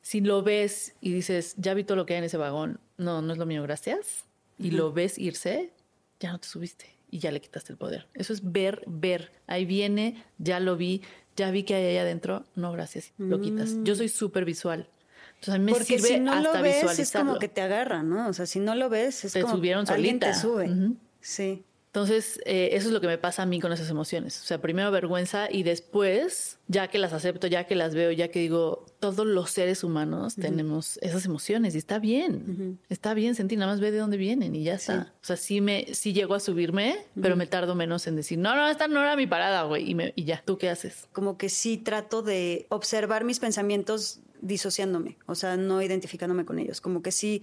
Si 0.00 0.20
lo 0.20 0.42
ves 0.42 0.94
y 1.00 1.12
dices, 1.12 1.54
ya 1.56 1.74
vi 1.74 1.84
todo 1.84 1.96
lo 1.96 2.06
que 2.06 2.14
hay 2.14 2.18
en 2.18 2.24
ese 2.24 2.36
vagón, 2.36 2.80
no, 2.96 3.20
no 3.20 3.32
es 3.32 3.38
lo 3.38 3.46
mío, 3.46 3.62
gracias, 3.62 4.24
y 4.58 4.70
lo 4.70 4.92
ves 4.92 5.18
irse, 5.18 5.72
ya 6.20 6.32
no 6.32 6.38
te 6.38 6.48
subiste 6.48 7.01
y 7.12 7.18
ya 7.18 7.30
le 7.30 7.40
quitaste 7.40 7.72
el 7.72 7.78
poder. 7.78 8.08
Eso 8.14 8.32
es 8.32 8.52
ver, 8.52 8.82
ver. 8.86 9.30
Ahí 9.46 9.66
viene, 9.66 10.24
ya 10.38 10.58
lo 10.58 10.76
vi, 10.76 11.02
ya 11.36 11.50
vi 11.52 11.62
que 11.62 11.74
hay 11.74 11.84
ahí 11.84 11.98
adentro. 11.98 12.44
No, 12.56 12.72
gracias, 12.72 13.12
lo 13.18 13.40
quitas. 13.40 13.76
Yo 13.84 13.94
soy 13.94 14.08
súper 14.08 14.44
visual. 14.46 14.88
Entonces 15.34 15.54
a 15.54 15.58
mí 15.58 15.64
me 15.66 15.72
Porque 15.72 15.84
sirve 15.98 16.08
si 16.08 16.20
no 16.20 16.32
hasta 16.32 16.58
lo 16.58 16.62
ves, 16.62 16.98
es 16.98 17.12
como 17.12 17.38
que 17.38 17.48
te 17.48 17.60
agarra, 17.60 18.02
¿no? 18.02 18.28
O 18.28 18.32
sea, 18.32 18.46
si 18.46 18.60
no 18.60 18.74
lo 18.74 18.88
ves, 18.88 19.24
es 19.26 19.34
Te 19.34 19.42
como 19.42 19.56
subieron 19.56 19.84
alguien 19.88 20.18
te 20.18 20.32
solita. 20.32 20.40
sube. 20.40 20.70
Ujú. 20.72 20.96
Sí. 21.20 21.64
Entonces, 21.94 22.40
eh, 22.46 22.70
eso 22.72 22.86
es 22.88 22.94
lo 22.94 23.02
que 23.02 23.06
me 23.06 23.18
pasa 23.18 23.42
a 23.42 23.46
mí 23.46 23.60
con 23.60 23.70
esas 23.70 23.90
emociones. 23.90 24.40
O 24.40 24.44
sea, 24.46 24.62
primero 24.62 24.90
vergüenza 24.90 25.50
y 25.50 25.62
después, 25.62 26.58
ya 26.66 26.88
que 26.88 26.96
las 26.96 27.12
acepto, 27.12 27.48
ya 27.48 27.64
que 27.66 27.74
las 27.74 27.94
veo, 27.94 28.10
ya 28.12 28.28
que 28.28 28.38
digo, 28.38 28.86
todos 28.98 29.26
los 29.26 29.50
seres 29.50 29.84
humanos 29.84 30.34
tenemos 30.36 30.96
esas 31.02 31.26
emociones 31.26 31.74
y 31.74 31.78
está 31.78 31.98
bien. 31.98 32.78
Está 32.88 33.12
bien 33.12 33.34
sentir, 33.34 33.58
nada 33.58 33.70
más 33.72 33.80
ve 33.80 33.90
de 33.90 33.98
dónde 33.98 34.16
vienen 34.16 34.54
y 34.54 34.64
ya 34.64 34.72
está. 34.76 35.12
O 35.20 35.24
sea, 35.26 35.36
sí, 35.36 35.60
me, 35.60 35.92
sí 35.92 36.14
llego 36.14 36.32
a 36.34 36.40
subirme, 36.40 36.96
pero 37.20 37.36
me 37.36 37.46
tardo 37.46 37.74
menos 37.74 38.06
en 38.06 38.16
decir, 38.16 38.38
no, 38.38 38.56
no, 38.56 38.66
esta 38.68 38.88
no 38.88 39.02
era 39.02 39.14
mi 39.14 39.26
parada, 39.26 39.64
güey. 39.64 39.90
Y, 39.90 39.94
me- 39.94 40.14
y 40.16 40.24
ya, 40.24 40.42
¿tú 40.46 40.56
qué 40.56 40.70
haces? 40.70 41.08
Como 41.12 41.36
que 41.36 41.50
sí 41.50 41.76
trato 41.76 42.22
de 42.22 42.64
observar 42.70 43.24
mis 43.24 43.38
pensamientos 43.38 44.20
disociándome, 44.40 45.18
o 45.26 45.34
sea, 45.34 45.58
no 45.58 45.82
identificándome 45.82 46.46
con 46.46 46.58
ellos. 46.58 46.80
Como 46.80 47.02
que 47.02 47.12
sí 47.12 47.42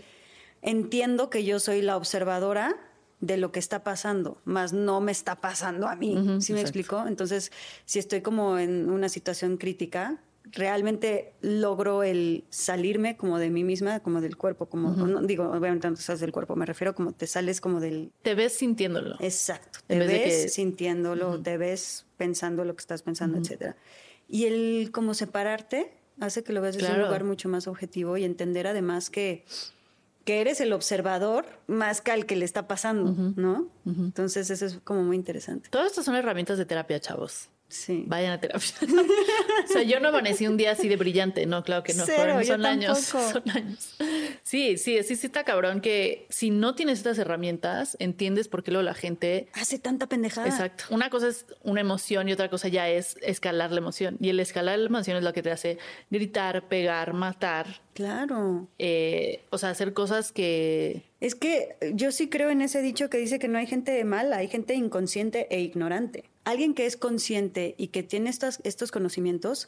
entiendo 0.63 1.29
que 1.29 1.43
yo 1.45 1.59
soy 1.59 1.83
la 1.83 1.95
observadora 1.97 2.75
de 3.21 3.37
lo 3.37 3.51
que 3.51 3.59
está 3.59 3.83
pasando, 3.83 4.41
más 4.45 4.71
no 4.73 5.01
me 5.01 5.11
está 5.11 5.41
pasando 5.41 5.87
a 5.87 5.95
mí. 5.95 6.15
Ujú, 6.17 6.41
¿Sí 6.41 6.53
me 6.53 6.61
exacto. 6.61 6.79
explico? 6.79 7.07
Entonces, 7.07 7.51
si 7.85 7.99
estoy 7.99 8.21
como 8.21 8.57
en 8.57 8.89
una 8.89 9.09
situación 9.09 9.57
crítica, 9.57 10.21
realmente 10.45 11.33
logro 11.41 12.01
el 12.03 12.45
salirme 12.49 13.17
como 13.17 13.37
de 13.37 13.49
mí 13.49 13.63
misma, 13.63 13.99
como 13.99 14.21
del 14.21 14.35
cuerpo, 14.37 14.67
como, 14.67 14.91
no, 14.91 15.21
digo, 15.21 15.43
obviamente 15.51 15.89
no 15.89 15.95
sales 15.97 16.21
del 16.21 16.31
cuerpo, 16.31 16.55
me 16.55 16.65
refiero 16.65 16.95
como 16.95 17.11
te 17.11 17.27
sales 17.27 17.59
como 17.61 17.79
del... 17.79 18.11
Te 18.23 18.35
ves 18.35 18.53
sintiéndolo. 18.53 19.15
Exacto, 19.19 19.79
te 19.85 19.99
ves 19.99 20.21
que- 20.45 20.49
sintiéndolo, 20.49 21.41
te 21.41 21.57
ves 21.57 22.05
pensando 22.17 22.63
lo 22.63 22.75
que 22.75 22.81
estás 22.81 23.03
pensando, 23.03 23.37
etcétera. 23.37 23.75
Y 24.27 24.45
el 24.45 24.91
como 24.91 25.13
separarte 25.13 25.91
hace 26.19 26.43
que 26.43 26.53
lo 26.53 26.61
veas 26.61 26.75
desde 26.75 26.87
un 26.87 26.93
Claro. 26.93 27.07
lugar 27.07 27.23
mucho 27.25 27.49
más 27.49 27.67
objetivo 27.67 28.17
y 28.17 28.23
entender 28.23 28.65
además 28.65 29.09
que, 29.09 29.45
que 30.29 30.41
eres 30.41 30.61
el 30.61 30.73
observador 30.73 31.47
más 31.65 32.01
que 32.01 32.11
al 32.11 32.27
que 32.27 32.35
le 32.35 32.45
está 32.45 32.67
pasando, 32.67 33.15
¿no? 33.35 33.67
Entonces 33.83 34.51
eso 34.51 34.63
es 34.63 34.79
como 34.83 35.01
muy 35.01 35.15
interesante. 35.15 35.69
Todas 35.71 35.87
estas 35.87 36.05
son 36.05 36.13
herramientas 36.13 36.59
de 36.59 36.67
terapia, 36.67 36.99
chavos. 36.99 37.49
Sí. 37.69 38.03
Vayan 38.07 38.31
a 38.33 38.39
terapia. 38.39 38.67
o 39.65 39.67
sea, 39.71 39.83
yo 39.83 39.99
no 39.99 40.09
amanecí 40.09 40.47
un 40.47 40.57
día 40.57 40.71
así 40.71 40.89
de 40.89 40.95
brillante. 40.97 41.45
No, 41.45 41.63
claro 41.63 41.83
que 41.83 41.93
no. 41.93 42.03
Cero, 42.05 42.33
Fueron- 42.33 42.45
son 42.45 42.65
años. 42.65 42.97
Son 42.99 43.43
años. 43.51 43.95
Sí, 44.43 44.77
sí, 44.77 45.01
sí, 45.03 45.15
sí 45.15 45.27
está 45.27 45.43
cabrón 45.43 45.79
que 45.79 46.25
si 46.29 46.49
no 46.49 46.73
tienes 46.73 46.97
estas 46.99 47.19
herramientas, 47.19 47.95
entiendes 47.99 48.47
por 48.47 48.63
qué 48.63 48.71
luego 48.71 48.83
la 48.83 48.95
gente 48.95 49.47
Hace 49.53 49.77
tanta 49.77 50.07
pendejada. 50.07 50.47
Exacto. 50.47 50.85
Una 50.89 51.09
cosa 51.11 51.27
es 51.27 51.45
una 51.63 51.81
emoción 51.81 52.27
y 52.27 52.33
otra 52.33 52.49
cosa 52.49 52.67
ya 52.67 52.89
es 52.89 53.17
escalar 53.21 53.71
la 53.71 53.77
emoción. 53.77 54.17
Y 54.19 54.29
el 54.29 54.39
escalar 54.39 54.79
la 54.79 54.87
emoción 54.87 55.17
es 55.17 55.23
lo 55.23 55.31
que 55.33 55.43
te 55.43 55.51
hace 55.51 55.77
gritar, 56.09 56.67
pegar, 56.67 57.13
matar. 57.13 57.81
Claro. 57.93 58.67
eh, 58.79 59.41
o 59.49 59.57
sea, 59.57 59.71
hacer 59.71 59.93
cosas 59.93 60.31
que... 60.31 61.03
Es 61.19 61.35
que 61.35 61.75
yo 61.93 62.13
sí 62.13 62.29
creo 62.29 62.49
en 62.49 62.61
ese 62.61 62.81
dicho 62.81 63.09
que 63.09 63.17
dice 63.17 63.39
que 63.39 63.49
no 63.49 63.57
hay 63.57 63.67
gente 63.67 64.01
mala, 64.05 64.37
hay 64.37 64.47
gente 64.47 64.73
inconsciente 64.73 65.47
e 65.49 65.59
ignorante. 65.59 66.23
Alguien 66.49 66.73
que 66.73 66.87
es 66.87 66.97
consciente 66.97 67.75
y 67.77 67.89
que 67.89 68.01
tiene 68.01 68.31
estas, 68.31 68.59
estos 68.63 68.91
conocimientos, 68.91 69.67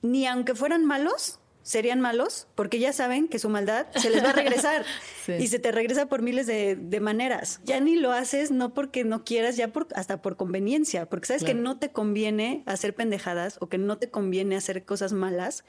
ni 0.00 0.26
aunque 0.26 0.54
fueran 0.54 0.84
malos, 0.84 1.40
serían 1.64 2.00
malos, 2.00 2.46
porque 2.54 2.78
ya 2.78 2.92
saben 2.92 3.26
que 3.26 3.40
su 3.40 3.48
maldad 3.48 3.86
se 3.96 4.10
les 4.10 4.22
va 4.22 4.30
a 4.30 4.32
regresar. 4.32 4.84
Sí. 5.24 5.32
Y 5.40 5.46
se 5.48 5.58
te 5.58 5.72
regresa 5.72 6.04
por 6.04 6.20
miles 6.20 6.46
de, 6.46 6.76
de 6.76 7.00
maneras. 7.00 7.60
Ya 7.64 7.80
ni 7.80 7.96
lo 7.96 8.12
haces, 8.12 8.50
no 8.50 8.74
porque 8.74 9.04
no 9.04 9.24
quieras, 9.24 9.56
ya 9.56 9.72
por, 9.72 9.88
hasta 9.94 10.20
por 10.20 10.36
conveniencia, 10.36 11.08
porque 11.08 11.26
sabes 11.26 11.44
que 11.44 11.54
no 11.54 11.78
te 11.78 11.90
conviene 11.92 12.62
hacer 12.66 12.94
pendejadas 12.94 13.56
o 13.60 13.70
que 13.70 13.78
no 13.78 13.96
te 13.96 14.10
conviene 14.10 14.54
hacer 14.54 14.84
cosas 14.84 15.14
malas, 15.14 15.64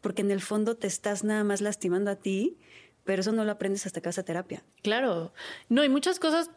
porque 0.00 0.22
en 0.22 0.30
el 0.30 0.40
fondo 0.40 0.76
te 0.76 0.86
estás 0.86 1.24
nada 1.24 1.42
más 1.42 1.60
lastimando 1.60 2.12
a 2.12 2.16
ti, 2.16 2.56
pero 3.02 3.22
eso 3.22 3.32
no 3.32 3.44
lo 3.44 3.50
aprendes 3.50 3.84
hasta 3.84 4.00
que 4.00 4.08
vas 4.08 4.18
a 4.18 4.22
terapia. 4.22 4.62
Claro. 4.82 5.32
No, 5.68 5.82
y 5.82 5.88
muchas 5.88 6.20
cosas 6.20 6.50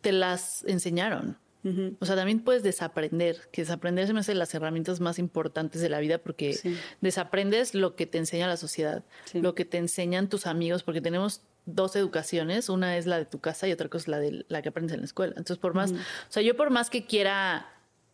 te 0.00 0.10
las 0.10 0.64
enseñaron. 0.64 1.38
O 2.00 2.06
sea, 2.06 2.14
también 2.16 2.40
puedes 2.40 2.62
desaprender, 2.62 3.48
que 3.52 3.62
desaprender 3.62 4.06
se 4.06 4.12
me 4.12 4.20
hace 4.20 4.34
las 4.34 4.54
herramientas 4.54 5.00
más 5.00 5.18
importantes 5.18 5.80
de 5.80 5.88
la 5.88 5.98
vida 6.00 6.18
porque 6.18 6.52
Sí. 6.54 6.76
desaprendes 7.00 7.74
lo 7.74 7.96
que 7.96 8.06
te 8.06 8.18
enseña 8.18 8.46
la 8.46 8.56
sociedad, 8.56 9.04
Sí. 9.24 9.40
lo 9.40 9.54
que 9.54 9.64
te 9.64 9.78
enseñan 9.78 10.28
tus 10.28 10.46
amigos, 10.46 10.82
porque 10.82 11.00
tenemos 11.00 11.42
dos 11.64 11.96
educaciones, 11.96 12.68
una 12.68 12.96
es 12.96 13.06
la 13.06 13.18
de 13.18 13.24
tu 13.24 13.40
casa 13.40 13.66
y 13.66 13.72
otra 13.72 13.88
cosa 13.88 14.02
es 14.04 14.08
la 14.08 14.18
de 14.20 14.44
la 14.48 14.62
que 14.62 14.68
aprendes 14.68 14.94
en 14.94 15.00
la 15.00 15.06
escuela. 15.06 15.32
Entonces, 15.36 15.58
por 15.58 15.74
más, 15.74 15.90
o 15.92 15.96
sea, 16.28 16.42
yo 16.42 16.56
por 16.56 16.70
más 16.70 16.90
que 16.90 17.04
quiera 17.06 17.66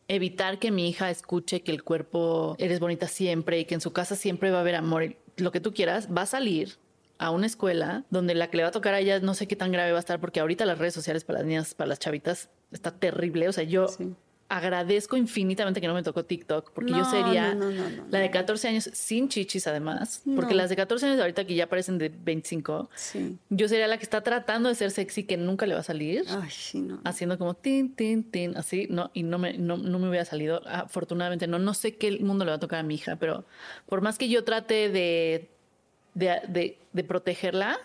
evitar 0.08 0.58
que 0.58 0.70
mi 0.70 0.88
hija 0.88 1.10
escuche 1.10 1.62
que 1.62 1.70
el 1.72 1.82
cuerpo 1.84 2.56
eres 2.58 2.80
bonita 2.80 3.06
siempre 3.08 3.60
y 3.60 3.64
que 3.66 3.74
en 3.74 3.80
su 3.80 3.92
casa 3.92 4.16
siempre 4.16 4.50
va 4.50 4.58
a 4.58 4.60
haber 4.62 4.74
amor, 4.74 5.14
lo 5.36 5.52
que 5.52 5.60
tú 5.60 5.72
quieras, 5.74 6.08
va 6.14 6.22
a 6.22 6.26
salir 6.26 6.76
a 7.22 7.30
una 7.30 7.46
escuela 7.46 8.04
donde 8.10 8.34
la 8.34 8.48
que 8.50 8.56
le 8.56 8.62
va 8.64 8.70
a 8.70 8.72
tocar 8.72 8.94
a 8.94 9.00
ella 9.00 9.20
no 9.20 9.34
sé 9.34 9.46
qué 9.46 9.54
tan 9.56 9.70
grave 9.72 9.92
va 9.92 9.98
a 9.98 10.00
estar 10.00 10.20
porque 10.20 10.40
ahorita 10.40 10.64
las 10.66 10.78
redes 10.78 10.94
sociales 10.94 11.22
para 11.24 11.38
las 11.38 11.46
niñas, 11.46 11.74
para 11.74 11.88
las 11.88 11.98
chavitas, 12.00 12.48
está 12.72 12.90
terrible. 12.90 13.48
O 13.48 13.52
sea, 13.52 13.64
yo 13.64 13.86
Sí. 13.88 14.12
agradezco 14.48 15.16
infinitamente 15.16 15.80
que 15.80 15.86
no 15.86 15.94
me 15.94 16.02
tocó 16.02 16.24
TikTok 16.26 16.72
porque 16.74 16.90
yo 16.92 17.04
sería 17.06 17.54
no, 17.54 17.70
no, 17.70 17.86
la 18.10 18.18
de 18.18 18.26
no. 18.26 18.32
14 18.32 18.68
años 18.68 18.90
sin 18.92 19.28
chichis 19.30 19.66
además, 19.66 20.22
porque 20.36 20.52
las 20.54 20.68
de 20.68 20.76
14 20.76 21.06
años 21.06 21.16
de 21.16 21.22
ahorita 21.22 21.46
que 21.46 21.54
ya 21.54 21.68
parecen 21.68 21.96
de 21.96 22.10
25, 22.10 22.90
Sí. 22.94 23.38
yo 23.48 23.66
sería 23.68 23.86
la 23.86 23.96
que 23.96 24.02
está 24.02 24.20
tratando 24.22 24.68
de 24.68 24.74
ser 24.74 24.90
sexy 24.90 25.22
que 25.24 25.38
nunca 25.38 25.64
le 25.64 25.72
va 25.74 25.80
a 25.80 25.84
salir. 25.84 26.24
Ay, 26.28 26.50
sí, 26.50 26.80
no. 26.82 27.00
Haciendo 27.04 27.38
como 27.38 27.54
tin, 27.54 27.94
tin, 27.94 28.24
tin, 28.30 28.56
así, 28.58 28.88
no, 28.90 29.10
y 29.14 29.22
no 29.22 29.38
me, 29.38 29.56
no, 29.56 29.78
no 29.78 29.98
me 29.98 30.08
hubiera 30.10 30.24
salido. 30.26 30.60
Afortunadamente, 30.66 31.46
no, 31.46 31.58
no 31.58 31.72
sé 31.72 31.96
qué 31.96 32.18
mundo 32.18 32.44
le 32.44 32.50
va 32.50 32.56
a 32.56 32.60
tocar 32.60 32.80
a 32.80 32.82
mi 32.82 32.96
hija, 32.96 33.16
pero 33.16 33.44
por 33.86 34.02
más 34.02 34.18
que 34.18 34.28
yo 34.28 34.44
trate 34.44 34.90
de, 34.90 35.48
de, 36.14 36.40
de- 36.48 36.78
de 36.92 37.04
protegerla, 37.04 37.78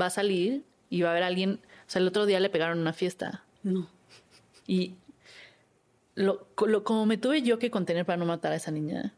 va 0.00 0.06
a 0.06 0.10
salir 0.10 0.62
y 0.90 1.02
va 1.02 1.08
a 1.08 1.12
haber 1.12 1.24
alguien. 1.24 1.60
O 1.86 1.90
sea, 1.90 2.00
el 2.00 2.08
otro 2.08 2.26
día 2.26 2.38
le 2.40 2.50
pegaron 2.50 2.78
una 2.78 2.92
fiesta 2.92 3.44
No. 3.62 3.88
y 4.66 4.94
lo, 6.14 6.46
co- 6.54 6.66
lo- 6.66 6.84
como 6.84 7.06
me 7.06 7.16
tuve 7.18 7.42
yo 7.42 7.58
que 7.58 7.70
contener 7.70 8.04
para 8.04 8.16
no 8.16 8.24
matar 8.26 8.52
a 8.52 8.56
esa 8.56 8.70
niña, 8.70 9.14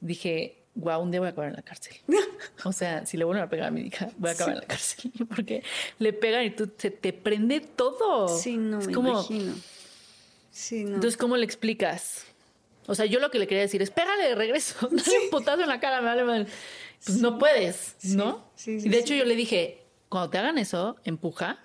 dije, 0.00 0.58
guau, 0.74 1.02
un 1.02 1.10
día 1.10 1.20
voy 1.20 1.28
a 1.28 1.30
acabar 1.30 1.50
en 1.50 1.56
la 1.56 1.62
cárcel. 1.62 1.96
O 2.64 2.72
sea, 2.72 3.06
si 3.06 3.16
le 3.16 3.24
vuelven 3.24 3.42
a 3.44 3.48
pegar 3.48 3.68
a 3.68 3.70
mi 3.70 3.80
hija, 3.82 4.10
voy 4.18 4.30
a 4.30 4.32
acabar 4.34 4.54
en 4.54 4.60
la 4.60 4.66
cárcel. 4.66 5.10
Porque 5.28 5.62
le 5.98 6.12
pegan 6.12 6.44
y 6.44 6.50
tú 6.50 6.70
se 6.76 6.90
te 6.90 7.12
prende 7.12 7.60
todo. 7.60 8.28
Sí, 8.28 8.56
no, 8.56 8.78
es 8.80 8.86
me 8.88 8.92
como, 8.94 9.10
imagino. 9.10 9.54
Sí, 10.50 10.84
no. 10.84 10.94
entonces, 10.96 11.16
¿cómo 11.16 11.36
le 11.36 11.44
explicas? 11.44 12.26
O 12.86 12.94
sea, 12.94 13.06
yo 13.06 13.20
lo 13.20 13.30
que 13.30 13.38
le 13.38 13.46
quería 13.46 13.62
decir 13.62 13.80
es, 13.80 13.90
pégale 13.90 14.24
de 14.28 14.34
regreso, 14.34 14.76
dale 14.90 15.18
un 15.24 15.30
putazo 15.30 15.62
en 15.62 15.68
la 15.68 15.80
cara, 15.80 16.00
me 16.00 16.06
vale 16.08 16.24
mal. 16.24 16.46
Pues 17.04 17.18
no 17.18 17.38
puedes, 17.38 17.96
¿no? 18.04 18.44
sí, 18.54 18.80
sí, 18.80 18.86
y 18.86 18.90
de 18.90 18.98
hecho 18.98 19.14
yo 19.14 19.24
le 19.24 19.34
dije, 19.34 19.82
cuando 20.08 20.30
te 20.30 20.38
hagan 20.38 20.58
eso, 20.58 20.96
empuja 21.04 21.58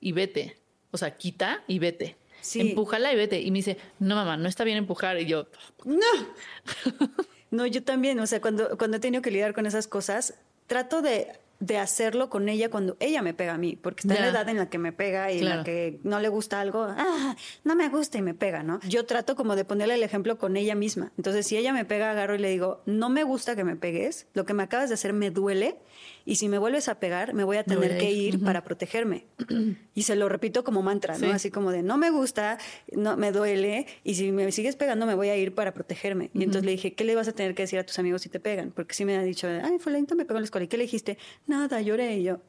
y 0.00 0.12
vete. 0.12 0.56
O 0.90 0.98
sea, 0.98 1.16
quita 1.16 1.64
y 1.66 1.78
vete. 1.78 2.16
Empújala 2.54 3.12
y 3.12 3.16
vete. 3.16 3.40
Y 3.40 3.50
me 3.50 3.58
dice, 3.58 3.78
no, 3.98 4.14
mamá, 4.14 4.36
no 4.36 4.48
está 4.48 4.64
bien 4.64 4.76
empujar. 4.76 5.18
Y 5.20 5.26
yo, 5.26 5.46
No. 5.84 6.00
No, 7.50 7.66
yo 7.66 7.84
también, 7.84 8.18
o 8.18 8.26
sea, 8.26 8.40
cuando, 8.40 8.76
cuando 8.76 8.96
he 8.96 9.00
tenido 9.00 9.22
que 9.22 9.30
lidiar 9.30 9.54
con 9.54 9.64
esas 9.64 9.86
cosas, 9.86 10.34
trato 10.66 11.02
de, 11.02 11.38
de 11.60 11.78
hacerlo 11.78 12.28
con 12.28 12.48
ella 12.48 12.70
cuando 12.70 12.96
ella 13.00 13.22
me 13.22 13.34
pega 13.34 13.54
a 13.54 13.58
mí, 13.58 13.76
porque 13.76 14.02
está 14.02 14.14
en 14.14 14.22
la 14.22 14.28
edad 14.28 14.48
en 14.48 14.56
la 14.56 14.68
que 14.68 14.78
me 14.78 14.92
pega 14.92 15.32
y 15.32 15.38
en 15.38 15.48
la 15.48 15.64
que 15.64 16.00
no 16.02 16.20
le 16.20 16.28
gusta 16.28 16.60
algo, 16.60 16.82
ah, 16.88 17.36
no 17.64 17.76
me 17.76 17.88
gusta 17.88 18.18
y 18.18 18.22
me 18.22 18.34
pega, 18.34 18.62
¿no? 18.62 18.80
Yo 18.88 19.06
trato 19.06 19.36
como 19.36 19.56
de 19.56 19.64
ponerle 19.64 19.94
el 19.94 20.02
ejemplo 20.02 20.38
con 20.38 20.56
ella 20.56 20.74
misma. 20.74 21.12
Entonces, 21.16 21.46
si 21.46 21.56
ella 21.56 21.72
me 21.72 21.84
pega, 21.84 22.10
agarro 22.10 22.34
y 22.34 22.38
le 22.38 22.50
digo, 22.50 22.82
no 22.86 23.08
me 23.08 23.24
gusta 23.24 23.56
que 23.56 23.64
me 23.64 23.76
pegues, 23.76 24.26
lo 24.34 24.44
que 24.44 24.54
me 24.54 24.62
acabas 24.62 24.88
de 24.88 24.94
hacer 24.94 25.12
me 25.12 25.30
duele 25.30 25.76
y 26.24 26.36
si 26.36 26.48
me 26.48 26.58
vuelves 26.58 26.88
a 26.88 26.98
pegar, 26.98 27.34
me 27.34 27.44
voy 27.44 27.58
a 27.58 27.62
voy 27.62 27.74
tener 27.76 27.98
que 27.98 28.10
ir. 28.12 28.42
para 28.42 28.64
protegerme. 28.64 29.26
y 29.94 30.02
se 30.02 30.16
lo 30.16 30.28
repito 30.28 30.64
como 30.64 30.82
mantra, 30.82 31.14
¿no? 31.14 31.26
Sí. 31.26 31.32
Así 31.32 31.50
como 31.50 31.70
de, 31.70 31.82
no 31.82 31.98
me 31.98 32.10
gusta, 32.10 32.58
no 32.92 33.16
me 33.16 33.32
duele 33.32 33.86
y 34.04 34.14
si 34.14 34.32
me 34.32 34.50
sigues 34.52 34.76
pegando 34.76 35.06
me 35.06 35.14
voy 35.14 35.28
a 35.28 35.36
ir 35.36 35.54
para 35.54 35.74
protegerme. 35.74 36.30
Y 36.34 36.38
entonces 36.38 36.64
le 36.64 36.72
dije, 36.72 36.94
¿qué 36.94 37.04
le 37.04 37.14
vas 37.14 37.28
a 37.28 37.32
tener 37.32 37.54
que 37.54 37.62
decir 37.62 37.78
a 37.78 37.84
tus 37.84 37.98
amigos 37.98 38.22
si 38.22 38.28
te 38.28 38.40
pegan? 38.40 38.70
Porque 38.70 38.94
sí 38.94 39.04
me 39.04 39.16
ha 39.16 39.22
dicho, 39.22 39.48
ay, 39.48 39.78
fulanito 39.78 40.14
me 40.14 40.24
pegó 40.24 40.38
en 40.38 40.42
la 40.42 40.46
escuela. 40.46 40.64
¿Y 40.64 40.68
qué 40.68 40.76
le 40.76 40.84
dijiste? 40.84 41.18
Nada, 41.46 41.80
lloré 41.80 42.16
y 42.16 42.22
yo. 42.24 42.40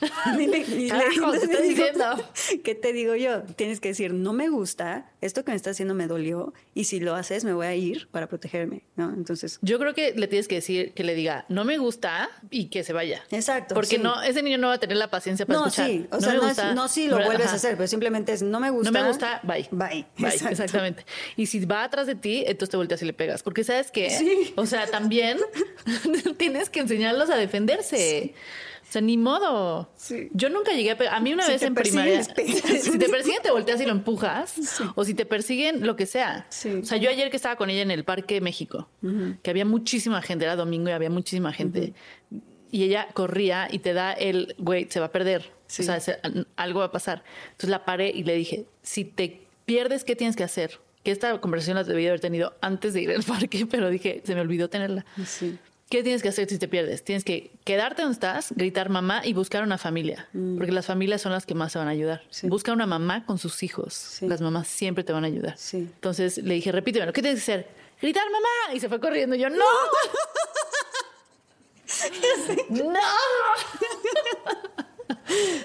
Y 0.38 0.46
le- 0.46 0.58
y 0.58 0.80
le- 0.84 0.88
Carajo, 0.88 1.32
¿qué 1.32 1.38
estás 1.38 1.62
diciendo? 1.62 2.04
¿Qué 2.64 2.74
te 2.74 2.92
digo 2.92 3.14
yo? 3.16 3.42
Tienes 3.56 3.80
que 3.80 3.88
decir, 3.88 4.12
no 4.14 4.32
me 4.32 4.48
gusta, 4.48 5.10
esto 5.20 5.44
que 5.44 5.50
me 5.52 5.56
está 5.56 5.70
haciendo 5.70 5.94
me 5.94 6.06
dolió 6.06 6.52
y 6.74 6.84
si 6.84 7.00
lo 7.00 7.14
haces 7.14 7.44
me 7.44 7.52
voy 7.52 7.66
a 7.66 7.74
ir 7.74 8.08
para 8.08 8.28
protegerme, 8.28 8.82
¿no? 8.96 9.12
Entonces, 9.12 9.58
yo 9.62 9.78
creo 9.78 9.94
que 9.94 10.14
le 10.14 10.26
tienes 10.28 10.48
que 10.48 10.56
decir, 10.56 10.92
que 10.94 11.04
le 11.04 11.14
diga, 11.14 11.44
no 11.48 11.64
me 11.64 11.78
gusta 11.78 12.30
y 12.50 12.66
que 12.66 12.84
se 12.84 12.92
vaya. 12.92 13.22
exacto. 13.30 13.74
Porque 13.74 13.96
sí. 13.96 13.98
no, 14.02 14.22
ese 14.22 14.42
niño 14.42 14.58
no 14.58 14.68
va 14.68 14.74
a 14.74 14.78
tener 14.78 14.96
la 14.96 15.10
paciencia 15.10 15.46
para 15.46 15.58
No, 15.60 15.66
escuchar. 15.66 15.86
sí, 15.88 16.06
o 16.10 16.14
no 16.16 16.20
sea, 16.20 16.34
no, 16.34 16.42
gusta, 16.42 16.68
es, 16.70 16.74
no 16.74 16.88
si 16.88 17.08
lo 17.08 17.16
vuelves 17.16 17.46
Ajá. 17.46 17.52
a 17.54 17.56
hacer, 17.56 17.76
pero 17.76 17.86
simplemente 17.86 18.32
es 18.32 18.42
no 18.42 18.60
me 18.60 18.70
gusta. 18.70 18.90
No 18.90 19.00
me 19.00 19.06
gusta, 19.08 19.40
bye. 19.44 19.68
Bye. 19.70 20.06
Bye, 20.18 20.28
Exacto. 20.28 20.48
exactamente. 20.50 21.04
Y 21.36 21.46
si 21.46 21.64
va 21.64 21.84
atrás 21.84 22.06
de 22.06 22.14
ti, 22.14 22.44
entonces 22.46 22.70
te 22.70 22.76
volteas 22.76 23.02
y 23.02 23.06
le 23.06 23.12
pegas. 23.12 23.42
Porque 23.42 23.64
sabes 23.64 23.90
que, 23.90 24.10
Sí. 24.10 24.52
o 24.56 24.66
sea, 24.66 24.86
también 24.86 25.38
tienes 26.36 26.70
que 26.70 26.80
enseñarlos 26.80 27.30
a 27.30 27.36
defenderse. 27.36 28.34
O 28.34 28.71
sea, 28.92 29.00
ni 29.02 29.16
modo. 29.16 29.90
Sí. 29.96 30.28
Yo 30.32 30.48
nunca 30.50 30.72
llegué 30.72 30.90
a. 30.92 31.16
A 31.16 31.20
mí 31.20 31.32
una 31.32 31.44
Si 31.46 31.52
vez 31.52 31.62
en 31.62 31.74
primaria. 31.74 32.22
si 32.24 32.98
te 32.98 33.08
persiguen, 33.08 33.42
te 33.42 33.50
volteas 33.50 33.80
y 33.80 33.84
lo 33.86 33.92
empujas. 33.92 34.54
O 34.94 35.04
si 35.04 35.14
te 35.14 35.24
persiguen, 35.26 35.86
lo 35.86 35.96
que 35.96 36.06
sea. 36.06 36.46
Sí. 36.50 36.80
O 36.82 36.84
sea, 36.84 36.98
yo 36.98 37.08
ayer 37.10 37.30
que 37.30 37.36
estaba 37.36 37.56
con 37.56 37.70
ella 37.70 37.82
en 37.82 37.90
el 37.90 38.04
Parque 38.04 38.40
México, 38.40 38.88
que 39.42 39.50
había 39.50 39.64
muchísima 39.64 40.20
gente, 40.22 40.44
era 40.44 40.56
domingo 40.56 40.88
y 40.88 40.92
había 40.92 41.10
muchísima 41.10 41.52
gente. 41.52 41.94
y 42.70 42.84
ella 42.84 43.08
corría 43.12 43.68
y 43.70 43.80
te 43.80 43.92
da 43.92 44.12
el, 44.12 44.54
güey, 44.58 44.86
se 44.90 44.98
va 45.00 45.06
a 45.06 45.12
perder. 45.12 45.50
O 45.66 45.82
sea, 45.82 46.00
se- 46.00 46.18
algo 46.56 46.80
va 46.80 46.86
a 46.86 46.92
pasar. 46.92 47.22
Entonces 47.52 47.70
la 47.70 47.84
paré 47.84 48.10
y 48.10 48.24
le 48.24 48.34
dije, 48.34 48.66
si 48.82 49.04
te 49.04 49.40
pierdes, 49.64 50.04
¿qué 50.04 50.16
tienes 50.16 50.36
que 50.36 50.44
hacer? 50.44 50.80
Que 51.02 51.10
esta 51.10 51.40
conversación 51.40 51.76
la 51.76 51.84
debí 51.84 52.06
haber 52.06 52.20
tenido 52.20 52.54
antes 52.60 52.92
de 52.94 53.02
ir 53.02 53.10
al 53.10 53.22
parque, 53.24 53.66
pero 53.66 53.88
dije, 53.90 54.20
se 54.24 54.34
me 54.34 54.40
olvidó 54.42 54.68
tenerla. 54.68 55.04
Sí. 55.26 55.58
¿Qué 55.92 56.02
tienes 56.02 56.22
que 56.22 56.30
hacer 56.30 56.48
si 56.48 56.58
te 56.58 56.68
pierdes? 56.68 57.04
Tienes 57.04 57.22
que 57.22 57.50
quedarte 57.64 58.00
donde 58.00 58.14
estás, 58.14 58.52
gritar 58.56 58.88
mamá 58.88 59.20
y 59.26 59.34
buscar 59.34 59.62
una 59.62 59.76
familia, 59.76 60.26
porque 60.56 60.72
las 60.72 60.86
familias 60.86 61.20
son 61.20 61.32
las 61.32 61.44
que 61.44 61.54
más 61.54 61.74
te 61.74 61.78
van 61.78 61.86
a 61.86 61.90
ayudar. 61.90 62.22
Mm. 62.22 62.28
Sí. 62.30 62.48
Busca 62.48 62.72
una 62.72 62.86
mamá 62.86 63.26
con 63.26 63.36
sus 63.36 63.62
hijos. 63.62 63.92
Sí. 63.92 64.26
Las 64.26 64.40
mamás 64.40 64.68
siempre 64.68 65.04
te 65.04 65.12
van 65.12 65.24
a 65.24 65.26
ayudar. 65.26 65.58
Sí. 65.58 65.76
Entonces 65.76 66.38
le 66.38 66.54
dije, 66.54 66.72
repítemelo, 66.72 67.12
¿qué 67.12 67.20
tienes 67.20 67.44
que 67.44 67.52
hacer? 67.52 67.68
Gritar 68.00 68.24
mamá 68.24 68.74
y 68.74 68.80
se 68.80 68.88
fue 68.88 69.00
corriendo. 69.00 69.36
Y 69.36 69.40
yo, 69.40 69.50
no. 69.50 69.58
no. 72.70 73.00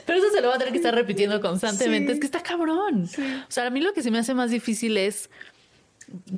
Pero 0.05 0.19
eso 0.19 0.29
se 0.33 0.41
lo 0.41 0.49
va 0.49 0.55
a 0.55 0.57
tener 0.57 0.73
que 0.73 0.79
estar 0.79 0.93
repitiendo 0.93 1.39
constantemente. 1.39 2.11
Es 2.11 2.19
que 2.19 2.25
está 2.25 2.43
cabrón. 2.43 3.09
O 3.47 3.51
sea, 3.51 3.67
a 3.67 3.69
mí 3.69 3.79
lo 3.79 3.93
que 3.93 4.03
se 4.03 4.11
me 4.11 4.19
hace 4.19 4.33
más 4.33 4.51
difícil 4.51 4.97
es 4.97 5.29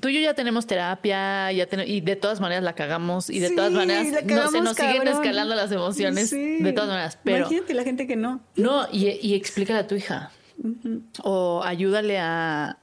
tú 0.02 0.08
y 0.10 0.16
yo 0.16 0.20
ya 0.22 0.34
tenemos 0.34 0.66
terapia, 0.68 1.52
ya 1.52 1.66
ten- 1.68 1.88
y 1.88 2.02
de 2.02 2.16
todas 2.16 2.40
maneras 2.40 2.64
la 2.64 2.74
cagamos 2.74 3.30
y 3.30 3.40
de 3.40 3.50
Sí, 3.50 3.56
todas 3.56 3.72
maneras 3.72 4.08
no, 4.26 4.50
se 4.50 4.62
nos 4.62 4.76
siguen 4.76 5.08
escalando 5.08 5.56
las 5.56 5.72
emociones 5.72 6.30
Sí. 6.30 6.58
de 6.62 6.74
todas 6.74 6.90
maneras. 6.90 7.20
Pero 7.24 7.38
Imagínate 7.40 7.74
la 7.74 7.84
gente 7.84 8.08
que 8.08 8.16
no. 8.16 8.42
no, 8.56 8.88
y, 8.92 9.08
y 9.22 9.36
explícale 9.36 9.80
a 9.80 9.88
tu 9.88 9.96
hija 9.96 10.32
o 11.24 11.62
ayúdale 11.64 12.20
a... 12.20 12.78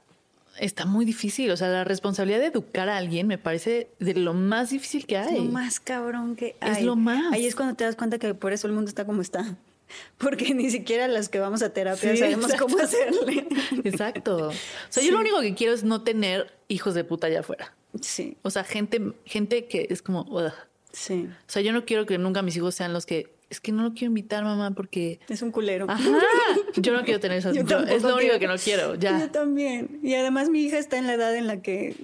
Está 0.59 0.85
muy 0.87 1.05
difícil, 1.05 1.51
o 1.51 1.57
sea, 1.57 1.67
la 1.67 1.83
responsabilidad 1.83 2.39
de 2.39 2.47
educar 2.47 2.89
a 2.89 2.97
alguien 2.97 3.27
me 3.27 3.37
parece 3.37 3.89
de 3.99 4.15
lo 4.15 4.33
más 4.33 4.71
difícil 4.71 5.05
que 5.05 5.15
hay. 5.17 5.35
Es 5.35 5.43
lo 5.43 5.51
más 5.51 5.79
cabrón 5.79 6.35
que 6.35 6.55
Es 6.61 6.77
hay. 6.77 6.83
lo 6.83 6.95
más. 6.95 7.31
Ahí 7.31 7.45
es 7.45 7.55
cuando 7.55 7.75
te 7.75 7.83
das 7.83 7.95
cuenta 7.95 8.17
que 8.17 8.33
por 8.33 8.53
eso 8.53 8.65
el 8.65 8.73
mundo 8.73 8.89
está 8.89 9.05
como 9.05 9.21
está. 9.21 9.55
Porque 10.17 10.53
ni 10.53 10.69
siquiera 10.69 11.07
las 11.07 11.29
que 11.29 11.39
vamos 11.39 11.61
a 11.61 11.71
terapia 11.73 12.11
Sí, 12.11 12.17
sabemos 12.17 12.45
exacto. 12.45 12.65
cómo 12.67 12.79
hacerle. 12.83 13.47
Exacto. 13.83 14.49
O 14.49 14.53
sea, 14.89 15.03
yo 15.03 15.11
lo 15.11 15.19
único 15.19 15.39
que 15.41 15.53
quiero 15.55 15.73
es 15.73 15.83
no 15.83 16.03
tener 16.03 16.51
hijos 16.67 16.93
de 16.93 17.03
puta 17.03 17.27
allá 17.27 17.39
afuera. 17.41 17.73
Sí, 18.01 18.37
O 18.43 18.49
sea, 18.49 18.63
gente, 18.63 19.01
gente 19.25 19.65
que 19.67 19.87
es 19.89 20.01
como... 20.01 20.21
ugh. 20.29 20.51
sí. 20.91 21.27
O 21.47 21.49
sea, 21.49 21.61
yo 21.61 21.71
no 21.73 21.85
quiero 21.85 22.05
que 22.05 22.17
nunca 22.17 22.41
mis 22.41 22.55
hijos 22.57 22.75
sean 22.75 22.93
los 22.93 23.05
que... 23.05 23.35
Es 23.49 23.61
que 23.61 23.71
no 23.71 23.81
lo 23.83 23.91
quiero 23.93 24.07
invitar, 24.07 24.43
mamá, 24.43 24.71
porque... 24.71 25.21
Es 25.29 25.41
un 25.41 25.51
culero. 25.51 25.85
Ajá. 25.89 26.03
Yo 26.75 26.91
no 26.91 27.03
quiero 27.05 27.21
tener 27.21 27.37
esas. 27.37 27.55
Yo 27.55 27.63
yo- 27.63 27.79
es 27.79 28.03
lo 28.03 28.15
único 28.17 28.31
quiero. 28.37 28.39
que 28.39 28.47
no 28.47 28.55
quiero. 28.57 28.95
Yo 28.95 28.99
Ya. 29.01 29.31
también. 29.31 30.01
Y 30.03 30.15
además 30.15 30.49
mi 30.49 30.63
hija 30.65 30.77
está 30.77 30.97
en 30.97 31.07
la 31.07 31.13
edad 31.13 31.33
en 31.33 31.47
la 31.47 31.61
que 31.61 31.95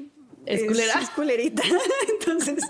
¿Es 0.46 0.64
culera? 0.64 1.00
Es 1.02 1.10
culerita. 1.12 1.64
Entonces, 2.20 2.64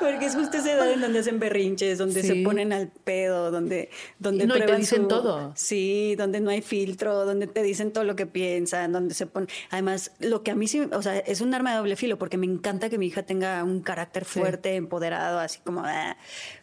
porque 0.00 0.26
es 0.26 0.34
justo 0.34 0.58
esa 0.58 0.72
edad 0.72 0.90
en 0.92 1.00
donde 1.00 1.20
hacen 1.20 1.38
berrinches, 1.38 1.98
donde 1.98 2.22
Sí. 2.22 2.28
se 2.28 2.34
ponen 2.44 2.72
al 2.72 2.88
pedo, 2.88 3.50
donde, 3.50 3.90
donde 4.18 4.46
No, 4.46 4.54
y 4.56 4.58
te 4.58 4.64
prueban 4.64 4.80
dicen 4.82 5.02
su- 5.02 5.08
todo. 5.08 5.52
Sí, 5.56 6.14
donde 6.16 6.40
no 6.40 6.50
hay 6.50 6.62
filtro, 6.62 7.24
donde 7.24 7.46
te 7.46 7.62
dicen 7.62 7.92
todo 7.92 8.04
lo 8.04 8.16
que 8.16 8.26
piensan, 8.26 8.92
donde 8.92 9.14
se 9.14 9.26
ponen. 9.26 9.48
Además, 9.70 10.12
lo 10.20 10.42
que 10.42 10.50
a 10.50 10.54
mí 10.54 10.66
sí, 10.68 10.80
o 10.92 11.02
sea, 11.02 11.18
es 11.18 11.40
un 11.40 11.54
arma 11.54 11.70
de 11.72 11.78
doble 11.78 11.96
filo, 11.96 12.18
porque 12.18 12.36
me 12.36 12.46
encanta 12.46 12.88
que 12.90 12.98
mi 12.98 13.06
hija 13.06 13.22
tenga 13.24 13.62
un 13.64 13.80
carácter 13.80 14.24
fuerte, 14.24 14.74
empoderado, 14.76 15.38
así 15.38 15.60
como. 15.64 15.82
"Ah". 15.84 16.16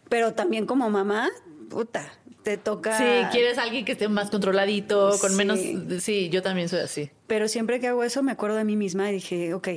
Pero 0.10 0.34
también 0.34 0.66
como 0.66 0.90
mamá, 0.90 1.30
puta, 1.70 2.12
te 2.44 2.58
toca. 2.58 2.98
Sí, 2.98 3.04
quieres 3.32 3.58
alguien 3.58 3.86
que 3.86 3.94
esté 3.94 4.08
más 4.10 4.30
controladito, 4.30 5.18
con 5.20 5.32
Sí. 5.32 5.36
menos. 5.38 5.60
Sí, 6.04 6.30
yo 6.30 6.42
también 6.42 6.70
soy 6.70 6.82
así. 6.82 7.10
Pero 7.28 7.48
siempre 7.48 7.80
que 7.80 7.88
hago 7.88 8.04
eso 8.04 8.22
me 8.22 8.32
acuerdo 8.34 8.58
de 8.58 8.66
mí 8.66 8.76
misma 8.76 9.10
y 9.10 9.14
dije, 9.14 9.54
ok, 9.54 9.68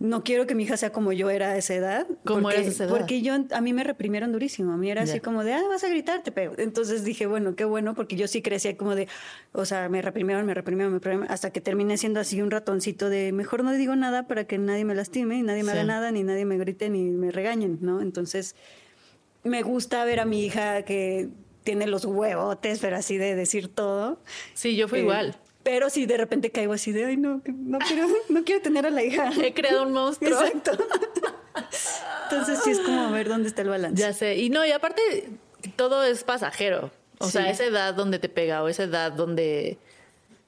no 0.00 0.24
quiero 0.24 0.46
que 0.46 0.54
mi 0.54 0.64
hija 0.64 0.76
sea 0.76 0.90
como 0.92 1.12
yo 1.12 1.30
era 1.30 1.50
a 1.52 1.56
esa 1.56 1.74
edad. 1.74 2.06
¿Cómo 2.24 2.42
porque, 2.42 2.60
esa 2.66 2.84
edad? 2.84 2.96
Porque 2.96 3.22
yo, 3.22 3.34
a 3.52 3.60
mí 3.60 3.72
me 3.72 3.84
reprimieron 3.84 4.32
durísimo. 4.32 4.72
A 4.72 4.76
mí 4.76 4.90
era 4.90 5.02
así 5.02 5.20
como 5.20 5.44
de, 5.44 5.54
ah, 5.54 5.62
vas 5.68 5.84
a 5.84 5.88
gritar, 5.88 6.22
te 6.22 6.32
pego. 6.32 6.54
Entonces 6.58 7.04
dije, 7.04 7.26
bueno, 7.26 7.54
qué 7.54 7.64
bueno, 7.64 7.94
porque 7.94 8.16
yo 8.16 8.26
sí 8.26 8.42
crecía 8.42 8.76
como 8.76 8.96
de, 8.96 9.06
o 9.52 9.64
sea, 9.64 9.88
me 9.88 10.02
reprimieron, 10.02 10.44
me 10.46 10.52
reprimieron, 10.52 10.92
me 10.92 10.98
reprimieron, 10.98 11.30
hasta 11.30 11.50
que 11.52 11.60
terminé 11.60 11.96
siendo 11.96 12.18
así 12.20 12.42
un 12.42 12.50
ratoncito 12.50 13.08
de, 13.08 13.32
mejor 13.32 13.62
no 13.62 13.72
digo 13.72 13.94
nada 13.94 14.26
para 14.26 14.44
que 14.44 14.58
nadie 14.58 14.84
me 14.84 14.94
lastime, 14.94 15.36
y 15.38 15.42
nadie 15.42 15.62
me 15.62 15.72
Sí. 15.72 15.78
haga 15.78 15.86
nada, 15.86 16.10
ni 16.10 16.22
nadie 16.24 16.44
me 16.44 16.58
grite, 16.58 16.90
ni 16.90 17.04
me 17.10 17.30
regañen, 17.30 17.78
¿no? 17.80 18.00
Entonces, 18.02 18.56
me 19.44 19.62
gusta 19.62 20.04
ver 20.04 20.20
a 20.20 20.24
mi 20.24 20.44
hija 20.44 20.82
que 20.82 21.28
tiene 21.62 21.86
los 21.86 22.04
huevotes, 22.04 22.80
pero 22.80 22.96
así 22.96 23.16
de 23.16 23.34
decir 23.36 23.68
todo. 23.68 24.18
Sí, 24.54 24.76
yo 24.76 24.88
fui 24.88 24.98
Eh, 24.98 25.02
igual. 25.02 25.36
Pero 25.64 25.90
si 25.90 26.06
de 26.06 26.16
repente 26.18 26.50
caigo 26.50 26.74
así 26.74 26.92
de, 26.92 27.06
ay, 27.06 27.16
no, 27.16 27.42
no 27.46 27.78
quiero, 27.80 28.06
no 28.28 28.44
quiero 28.44 28.62
tener 28.62 28.86
a 28.86 28.90
la 28.90 29.02
hija. 29.02 29.30
He 29.42 29.52
creado 29.54 29.82
un 29.82 29.92
monstruo. 29.92 30.30
Exacto. 30.30 30.72
Entonces 32.24 32.60
sí 32.62 32.70
es 32.70 32.80
como 32.80 33.10
ver 33.10 33.28
dónde 33.28 33.48
está 33.48 33.62
el 33.62 33.68
balance. 33.68 34.00
Ya 34.00 34.12
sé. 34.12 34.36
Y 34.36 34.50
no, 34.50 34.64
y 34.64 34.70
aparte, 34.72 35.00
todo 35.76 36.04
es 36.04 36.22
pasajero. 36.22 36.90
O 37.18 37.28
sea, 37.28 37.48
esa 37.50 37.64
edad 37.64 37.94
donde 37.94 38.18
te 38.18 38.28
pega 38.28 38.62
o 38.62 38.68
esa 38.68 38.84
edad 38.84 39.10
donde 39.10 39.78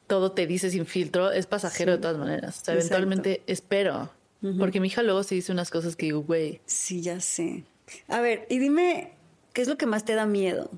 todo 0.06 0.32
te 0.32 0.46
dice 0.46 0.70
sin 0.70 0.84
filtro 0.84 1.32
es 1.32 1.46
pasajero 1.46 1.92
de 1.92 1.98
todas 1.98 2.18
maneras. 2.18 2.60
O 2.60 2.64
sea, 2.64 2.74
Exacto. 2.74 2.94
eventualmente 2.96 3.42
espero. 3.46 4.10
Porque 4.58 4.78
mi 4.78 4.88
hija 4.88 5.02
luego 5.02 5.24
se 5.24 5.34
dice 5.34 5.50
unas 5.50 5.70
cosas 5.70 5.96
que 5.96 6.06
digo, 6.06 6.20
güey. 6.20 6.60
Sí, 6.66 7.00
ya 7.00 7.20
sé. 7.20 7.64
A 8.06 8.20
ver, 8.20 8.46
y 8.48 8.58
dime, 8.58 9.12
¿qué 9.54 9.62
es 9.62 9.68
lo 9.68 9.76
que 9.76 9.86
más 9.86 10.04
te 10.04 10.14
da 10.14 10.26
miedo? 10.26 10.70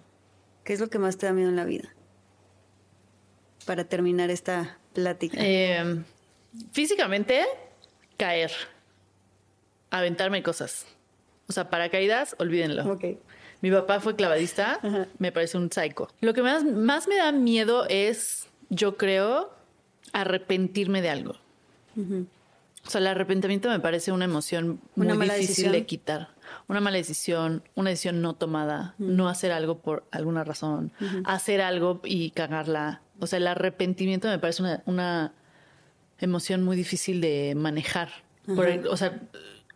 ¿Qué 0.65 0.73
es 0.73 0.81
lo 0.81 0.89
que 0.89 0.99
más 0.99 1.19
te 1.19 1.27
da 1.27 1.33
miedo 1.33 1.51
en 1.51 1.57
la 1.57 1.65
vida? 1.65 1.89
Para 3.69 3.85
terminar 3.85 4.31
esta 4.31 4.79
plática. 4.95 5.37
Eh, 5.41 6.03
físicamente, 6.73 7.45
caer. 8.17 8.51
Aventarme 9.91 10.43
cosas. 10.43 10.87
O 11.49 11.53
sea, 11.53 11.69
paracaídas, 11.71 12.35
olvídenlo. 12.39 12.91
ok. 12.93 13.05
Mi 13.61 13.71
papá 13.71 14.01
fue 14.01 14.17
clavadista, 14.17 14.79
Ajá. 14.83 15.07
me 15.19 15.33
parece 15.33 15.59
un 15.59 15.71
psycho. 15.71 16.09
Lo 16.21 16.33
que 16.33 16.43
más, 16.43 16.65
más 16.65 17.09
me 17.09 17.17
da 17.17 17.31
miedo 17.33 17.87
es, 17.89 18.47
yo 18.71 18.97
creo, 18.97 19.53
arrepentirme 20.13 21.03
de 21.03 21.11
algo. 21.11 21.35
O 22.87 22.91
sea, 22.91 23.01
el 23.01 23.07
arrepentimiento 23.09 23.69
me 23.69 23.81
parece 23.81 24.13
una 24.13 24.25
emoción 24.25 24.81
muy 24.95 25.09
Una 25.09 25.15
difícil 25.25 25.41
decisión. 25.47 25.73
de 25.73 25.85
quitar. 25.87 26.29
Una 26.69 26.81
mala 26.81 26.97
decisión, 26.97 27.63
una 27.75 27.91
decisión 27.91 28.23
no 28.23 28.35
tomada, 28.35 28.95
no 28.99 29.29
hacer 29.29 29.53
algo 29.53 29.79
por 29.81 30.05
alguna 30.11 30.45
razón, 30.45 30.93
hacer 31.25 31.61
algo 31.61 32.01
y 32.05 32.31
cagarla. 32.31 33.03
O 33.21 33.27
sea, 33.27 33.39
el 33.39 33.47
arrepentimiento 33.47 34.29
me 34.29 34.39
parece 34.39 34.63
una, 34.63 34.83
una 34.87 35.33
emoción 36.21 36.63
muy 36.63 36.77
difícil 36.77 37.21
de 37.21 37.55
manejar. 37.57 38.11
Por 38.47 38.67
el- 38.69 38.87
o 38.87 38.97
sea, 38.97 39.21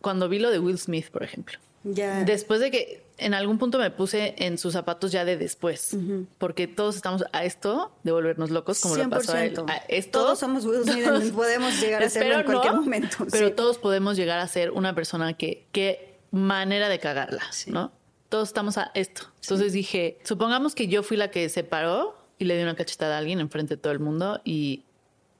cuando 0.01 0.27
vi 0.29 0.39
lo 0.39 0.49
de 0.51 0.59
Will 0.59 0.77
Smith, 0.79 1.09
por 1.09 1.23
ejemplo. 1.23 1.57
Ya. 1.83 2.23
Después 2.23 2.59
de 2.61 2.71
que 2.71 3.03
en 3.17 3.33
algún 3.33 3.57
punto 3.59 3.77
me 3.77 3.91
puse 3.91 4.35
en 4.37 4.57
sus 4.57 4.73
zapatos 4.73 5.11
ya 5.11 5.25
de 5.25 5.37
después, 5.37 5.95
porque 6.37 6.65
todos 6.67 6.95
estamos 6.95 7.25
a 7.33 7.43
esto 7.43 7.93
de 8.03 8.11
volvernos 8.13 8.49
locos, 8.51 8.79
como 8.79 8.95
lo 8.95 9.09
pasó 9.09 9.33
a 9.33 9.43
él. 9.45 9.53
100%. 9.55 9.69
A 9.69 9.75
esto, 9.89 10.19
Todos 10.19 10.39
somos 10.39 10.65
Will 10.65 10.83
Smith, 10.83 11.03
todos- 11.05 11.23
podemos 11.35 11.79
llegar 11.81 12.01
a 12.03 12.09
serlo 12.09 12.39
en 12.39 12.45
cualquier 12.45 12.73
no, 12.73 12.81
momento, 12.81 13.17
Pero 13.29 13.49
sí. 13.49 13.53
todos 13.53 13.77
podemos 13.77 14.15
llegar 14.17 14.39
a 14.39 14.47
ser 14.47 14.71
una 14.71 14.95
persona 14.95 15.33
que, 15.33 15.67
qué 15.73 16.17
manera 16.31 16.87
de 16.89 16.99
cagarla, 16.99 17.43
Sí. 17.51 17.69
¿no? 17.71 17.91
Todos 18.29 18.47
estamos 18.47 18.77
a 18.79 18.89
esto. 18.95 19.27
Entonces 19.41 19.73
dije, 19.73 20.17
supongamos 20.23 20.73
que 20.73 20.87
yo 20.87 21.03
fui 21.03 21.17
la 21.17 21.29
que 21.29 21.49
se 21.49 21.63
paró 21.63 22.15
y 22.43 22.45
le 22.45 22.57
di 22.57 22.63
una 22.63 22.75
cachetada 22.75 23.15
a 23.15 23.19
alguien 23.19 23.39
enfrente 23.39 23.75
de 23.75 23.81
todo 23.81 23.93
el 23.93 23.99
mundo 23.99 24.41
y 24.43 24.83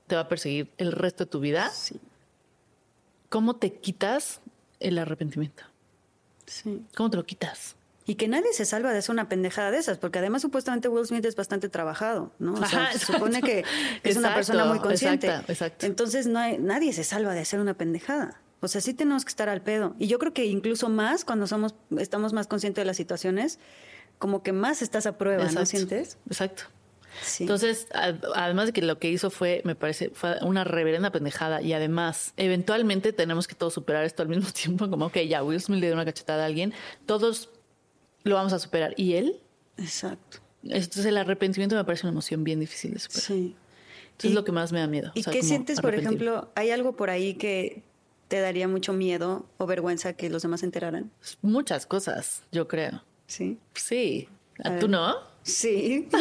te 0.07 0.15
va 0.15 0.21
a 0.21 0.27
perseguir 0.29 0.71
el 0.77 0.93
resto 0.93 1.25
de 1.25 1.29
tu 1.29 1.39
vida. 1.41 1.69
Sí, 1.69 1.99
¿Cómo 3.29 3.55
te 3.57 3.73
quitas 3.73 4.39
el 4.79 4.97
arrepentimiento? 4.97 5.63
sí. 6.45 6.81
¿Cómo 6.95 7.09
te 7.09 7.17
lo 7.17 7.25
quitas? 7.25 7.75
Y 8.05 8.15
que 8.15 8.27
nadie 8.27 8.51
se 8.53 8.65
salva 8.65 8.91
de 8.91 8.99
hacer 8.99 9.11
una 9.13 9.27
pendejada 9.29 9.71
de 9.71 9.77
esas, 9.77 9.97
porque 9.97 10.19
además 10.19 10.41
supuestamente 10.41 10.87
Will 10.89 11.05
Smith 11.05 11.25
es 11.25 11.35
bastante 11.35 11.69
trabajado, 11.69 12.31
¿no? 12.39 12.53
O 12.53 12.65
sea, 12.65 12.89
Ajá, 12.89 12.91
se 12.93 13.05
supone 13.13 13.41
que 13.41 13.63
es 14.03 14.17
una 14.17 14.33
persona 14.33 14.65
muy 14.65 14.79
consciente. 14.79 15.27
exacto, 15.27 15.51
exacto. 15.51 15.85
Entonces 15.85 16.27
no 16.27 16.39
hay, 16.39 16.57
nadie 16.57 16.91
se 16.93 17.03
salva 17.03 17.33
de 17.33 17.39
hacer 17.41 17.59
una 17.59 17.73
pendejada. 17.73 18.39
O 18.61 18.67
sea, 18.67 18.81
sí 18.81 18.93
tenemos 18.93 19.25
que 19.25 19.29
estar 19.29 19.49
al 19.49 19.61
pedo. 19.61 19.95
Y 19.99 20.07
yo 20.07 20.19
creo 20.19 20.33
que 20.33 20.45
incluso 20.45 20.89
más 20.89 21.25
cuando 21.25 21.47
somos, 21.47 21.75
estamos 21.97 22.31
más 22.33 22.47
conscientes 22.47 22.81
de 22.81 22.85
las 22.85 22.97
situaciones, 22.97 23.59
como 24.19 24.43
que 24.43 24.51
más 24.53 24.81
estás 24.81 25.05
a 25.05 25.17
prueba, 25.17 25.49
¿no 25.51 25.65
sientes? 25.65 26.17
Exacto. 26.27 26.63
Sí. 27.22 27.43
Entonces, 27.43 27.88
además 28.36 28.68
de 28.68 28.74
que 28.74 28.82
lo 28.82 28.99
que 28.99 29.09
hizo 29.09 29.30
fue, 29.30 29.61
me 29.66 29.76
parece, 29.76 30.09
fue 30.14 30.38
una 30.41 30.64
reverenda 30.64 31.11
pendejada 31.11 31.61
y 31.61 31.74
además, 31.74 32.34
eventualmente 32.38 33.14
tenemos 33.14 33.47
que 33.47 33.55
todos 33.55 33.74
superar 33.74 34.03
esto 34.03 34.24
al 34.24 34.30
mismo 34.30 34.49
tiempo, 34.53 34.89
como 34.89 35.11
que 35.11 35.28
ya 35.28 35.43
Will 35.43 35.61
Smith 35.61 35.80
le 35.80 35.88
dio 35.88 35.95
una 35.95 36.05
cachetada 36.05 36.43
a 36.43 36.45
alguien, 36.45 36.74
todos 37.05 37.49
lo 38.24 38.36
vamos 38.36 38.53
a 38.53 38.59
superar. 38.59 38.93
¿Y 38.97 39.14
él? 39.14 39.41
Exacto. 39.78 40.39
Entonces 40.64 41.05
el 41.05 41.18
arrepentimiento 41.18 41.76
me 41.76 41.84
parece 41.84 42.05
una 42.05 42.11
emoción 42.11 42.43
bien 42.43 42.59
difícil 42.59 42.93
de 42.93 42.99
superar. 42.99 43.24
Sí. 43.24 43.55
Entonces 44.05 44.32
es 44.32 44.36
lo 44.36 44.43
que 44.43 44.51
más 44.51 44.72
me 44.72 44.80
da 44.80 44.88
miedo. 44.88 45.11
¿Y 45.16 45.22
o 45.22 45.24
sea, 45.24 45.34
qué 45.34 45.43
sientes, 45.43 45.82
por 45.82 45.93
ejemplo? 45.95 46.51
¿Hay 46.55 46.70
algo 46.70 46.95
por 46.95 47.09
ahí 47.09 47.34
que 47.34 47.84
te 48.28 48.39
daría 48.39 48.68
mucho 48.68 48.93
miedo 48.93 49.45
o 49.57 49.66
vergüenza 49.66 50.14
que 50.14 50.30
los 50.30 50.43
demás 50.43 50.61
se 50.61 50.68
enteraran? 50.68 51.11
Muchas 51.41 51.86
cosas, 51.86 52.43
yo 52.51 52.68
creo. 52.68 53.03
Sí. 53.28 53.57
Sí. 53.74 54.30
A 54.64 54.78
¿Tú 54.78 54.88
ver. 54.88 54.89
no? 54.89 55.32
Sí. 55.43 56.07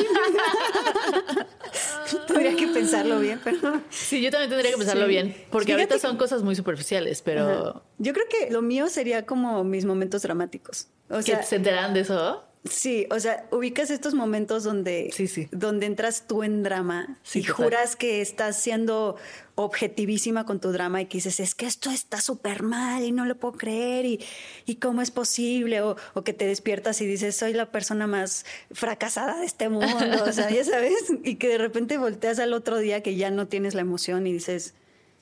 Tendría 2.27 2.57
que 2.57 2.67
pensarlo 2.69 3.19
bien, 3.21 3.41
pero. 3.43 3.81
Sí, 3.91 4.21
yo 4.21 4.31
también 4.31 4.51
tendría 4.51 4.73
que 4.73 4.79
pensarlo 4.79 5.05
Sí. 5.05 5.09
bien, 5.11 5.35
porque 5.51 5.67
Fíjate 5.67 5.83
ahorita 5.83 5.95
que- 5.95 6.01
son 6.01 6.17
cosas 6.17 6.43
muy 6.43 6.55
superficiales, 6.55 7.23
pero 7.23 7.69
Ajá. 7.71 7.83
Yo 7.99 8.13
creo 8.13 8.27
que 8.29 8.51
lo 8.51 8.63
mío 8.63 8.89
sería 8.89 9.27
como 9.27 9.65
mis 9.65 9.85
momentos 9.85 10.23
dramáticos. 10.23 10.89
O 11.09 11.17
que 11.19 11.23
sea, 11.23 11.43
se 11.43 11.57
enteran 11.57 11.95
de 11.95 12.01
eso. 12.01 12.45
Sí, 12.65 13.07
o 13.11 13.19
sea, 13.19 13.47
ubicas 13.51 13.91
estos 13.91 14.15
momentos 14.15 14.63
donde, 14.63 15.11
Sí, 15.13 15.27
sí. 15.27 15.49
donde 15.51 15.87
entras 15.87 16.29
tú 16.29 16.45
en 16.45 16.63
drama 16.63 17.19
Sí, 17.25 17.41
y 17.41 17.43
total. 17.43 17.57
juras 17.57 17.97
que 17.97 18.21
estás 18.21 18.57
siendo 18.57 19.17
objetivísima 19.57 20.47
con 20.47 20.61
tu 20.61 20.71
drama 20.71 21.01
y 21.03 21.07
que 21.07 21.19
dices, 21.19 21.41
es 21.41 21.55
que 21.57 21.67
esto 21.67 21.91
está 21.91 22.21
súper 22.21 22.63
mal 22.63 23.03
y 23.03 23.11
no 23.13 23.25
lo 23.25 23.37
puedo 23.37 23.55
creer 23.59 24.07
y, 24.07 24.21
y 24.65 24.77
cómo 24.77 25.03
es 25.03 25.11
posible, 25.11 25.81
o, 25.83 25.97
o 26.15 26.23
que 26.23 26.33
te 26.33 26.47
despiertas 26.47 27.01
y 27.01 27.07
dices, 27.07 27.35
soy 27.37 27.53
la 27.53 27.71
persona 27.73 28.07
más 28.07 28.45
fracasada 28.71 29.41
de 29.41 29.47
este 29.47 29.69
mundo, 29.69 29.89
o 30.25 30.33
sea, 30.33 30.49
ya 30.51 30.65
sabes, 30.65 30.95
y 31.25 31.37
que 31.37 31.49
de 31.49 31.59
repente 31.59 31.99
volteas 31.99 32.39
al 32.39 32.53
otro 32.53 32.79
día 32.79 33.03
que 33.03 33.17
ya 33.17 33.31
no 33.31 33.49
tienes 33.49 33.75
la 33.75 33.81
emoción 33.81 34.27
y 34.27 34.33
dices, 34.33 34.75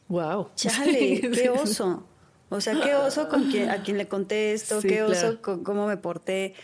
Wow. 0.09 0.51
Chale, 0.57 1.20
qué 1.32 1.51
oso. 1.51 2.05
O 2.49 2.61
sea, 2.61 2.80
qué 2.82 2.97
oso 2.97 3.28
con 3.28 3.49
quien, 3.49 3.70
a 3.70 3.82
quien 3.84 3.97
le 3.97 4.09
conté 4.09 4.53
esto, 4.53 4.80
qué 4.82 5.05
oso 5.05 5.20
claro. 5.20 5.43
con 5.43 5.62
cómo 5.62 5.86
me 5.86 5.97
porté. 5.97 6.55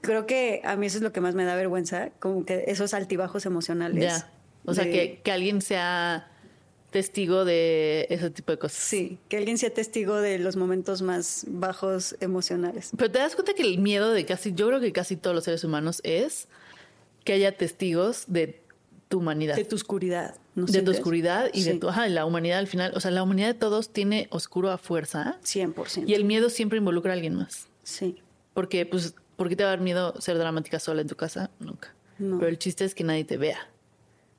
Creo 0.00 0.26
que 0.26 0.60
a 0.64 0.76
mí 0.76 0.86
eso 0.86 0.98
es 0.98 1.02
lo 1.02 1.12
que 1.12 1.20
más 1.20 1.34
me 1.34 1.44
da 1.44 1.54
vergüenza, 1.54 2.10
como 2.18 2.44
que 2.44 2.64
esos 2.66 2.94
altibajos 2.94 3.46
emocionales. 3.46 4.02
Ya. 4.02 4.32
O 4.64 4.74
sea, 4.74 4.84
que, 4.84 5.20
que 5.22 5.32
alguien 5.32 5.62
sea 5.62 6.30
testigo 6.90 7.44
de 7.44 8.06
ese 8.10 8.30
tipo 8.30 8.52
de 8.52 8.58
cosas. 8.58 8.78
Sí, 8.78 9.18
que 9.28 9.36
alguien 9.36 9.58
sea 9.58 9.70
testigo 9.70 10.16
de 10.16 10.38
los 10.38 10.56
momentos 10.56 11.02
más 11.02 11.44
bajos 11.48 12.16
emocionales. 12.20 12.90
Pero 12.96 13.10
te 13.10 13.18
das 13.18 13.34
cuenta 13.34 13.54
que 13.54 13.62
el 13.62 13.78
miedo 13.78 14.12
de 14.12 14.26
casi, 14.26 14.52
yo 14.54 14.66
creo 14.68 14.80
que 14.80 14.92
casi 14.92 15.16
todos 15.16 15.34
los 15.34 15.44
seres 15.44 15.64
humanos 15.64 16.00
es 16.04 16.48
que 17.24 17.32
haya 17.32 17.56
testigos 17.56 18.24
de 18.26 18.60
tu 19.08 19.18
humanidad. 19.18 19.56
De 19.56 19.64
tu 19.64 19.76
oscuridad. 19.76 20.36
¿no 20.54 20.66
de 20.66 20.82
tu 20.82 20.90
oscuridad 20.90 21.50
y 21.52 21.62
de 21.62 21.74
tu, 21.74 21.88
ajá, 21.88 22.08
la 22.08 22.26
humanidad 22.26 22.58
al 22.58 22.66
final. 22.66 22.92
O 22.94 23.00
sea, 23.00 23.10
la 23.10 23.22
humanidad 23.22 23.48
de 23.48 23.54
todos 23.54 23.92
tiene 23.92 24.28
oscuro 24.30 24.70
a 24.70 24.78
fuerza 24.78 25.38
100%. 25.44 26.04
y 26.06 26.14
el 26.14 26.24
miedo 26.24 26.50
siempre 26.50 26.78
involucra 26.78 27.12
a 27.12 27.14
alguien 27.14 27.34
más. 27.34 27.68
Sí. 27.82 28.16
Porque, 28.52 28.84
pues, 28.84 29.14
¿por 29.40 29.48
qué 29.48 29.56
te 29.56 29.64
va 29.64 29.70
a 29.70 29.76
dar 29.76 29.80
miedo 29.80 30.20
ser 30.20 30.36
dramática 30.36 30.78
sola 30.78 31.00
en 31.00 31.08
tu 31.08 31.16
casa? 31.16 31.48
Nunca. 31.60 31.94
No. 32.18 32.38
Pero 32.38 32.50
el 32.50 32.58
chiste 32.58 32.84
es 32.84 32.94
que 32.94 33.04
nadie 33.04 33.24
te 33.24 33.38
vea. 33.38 33.70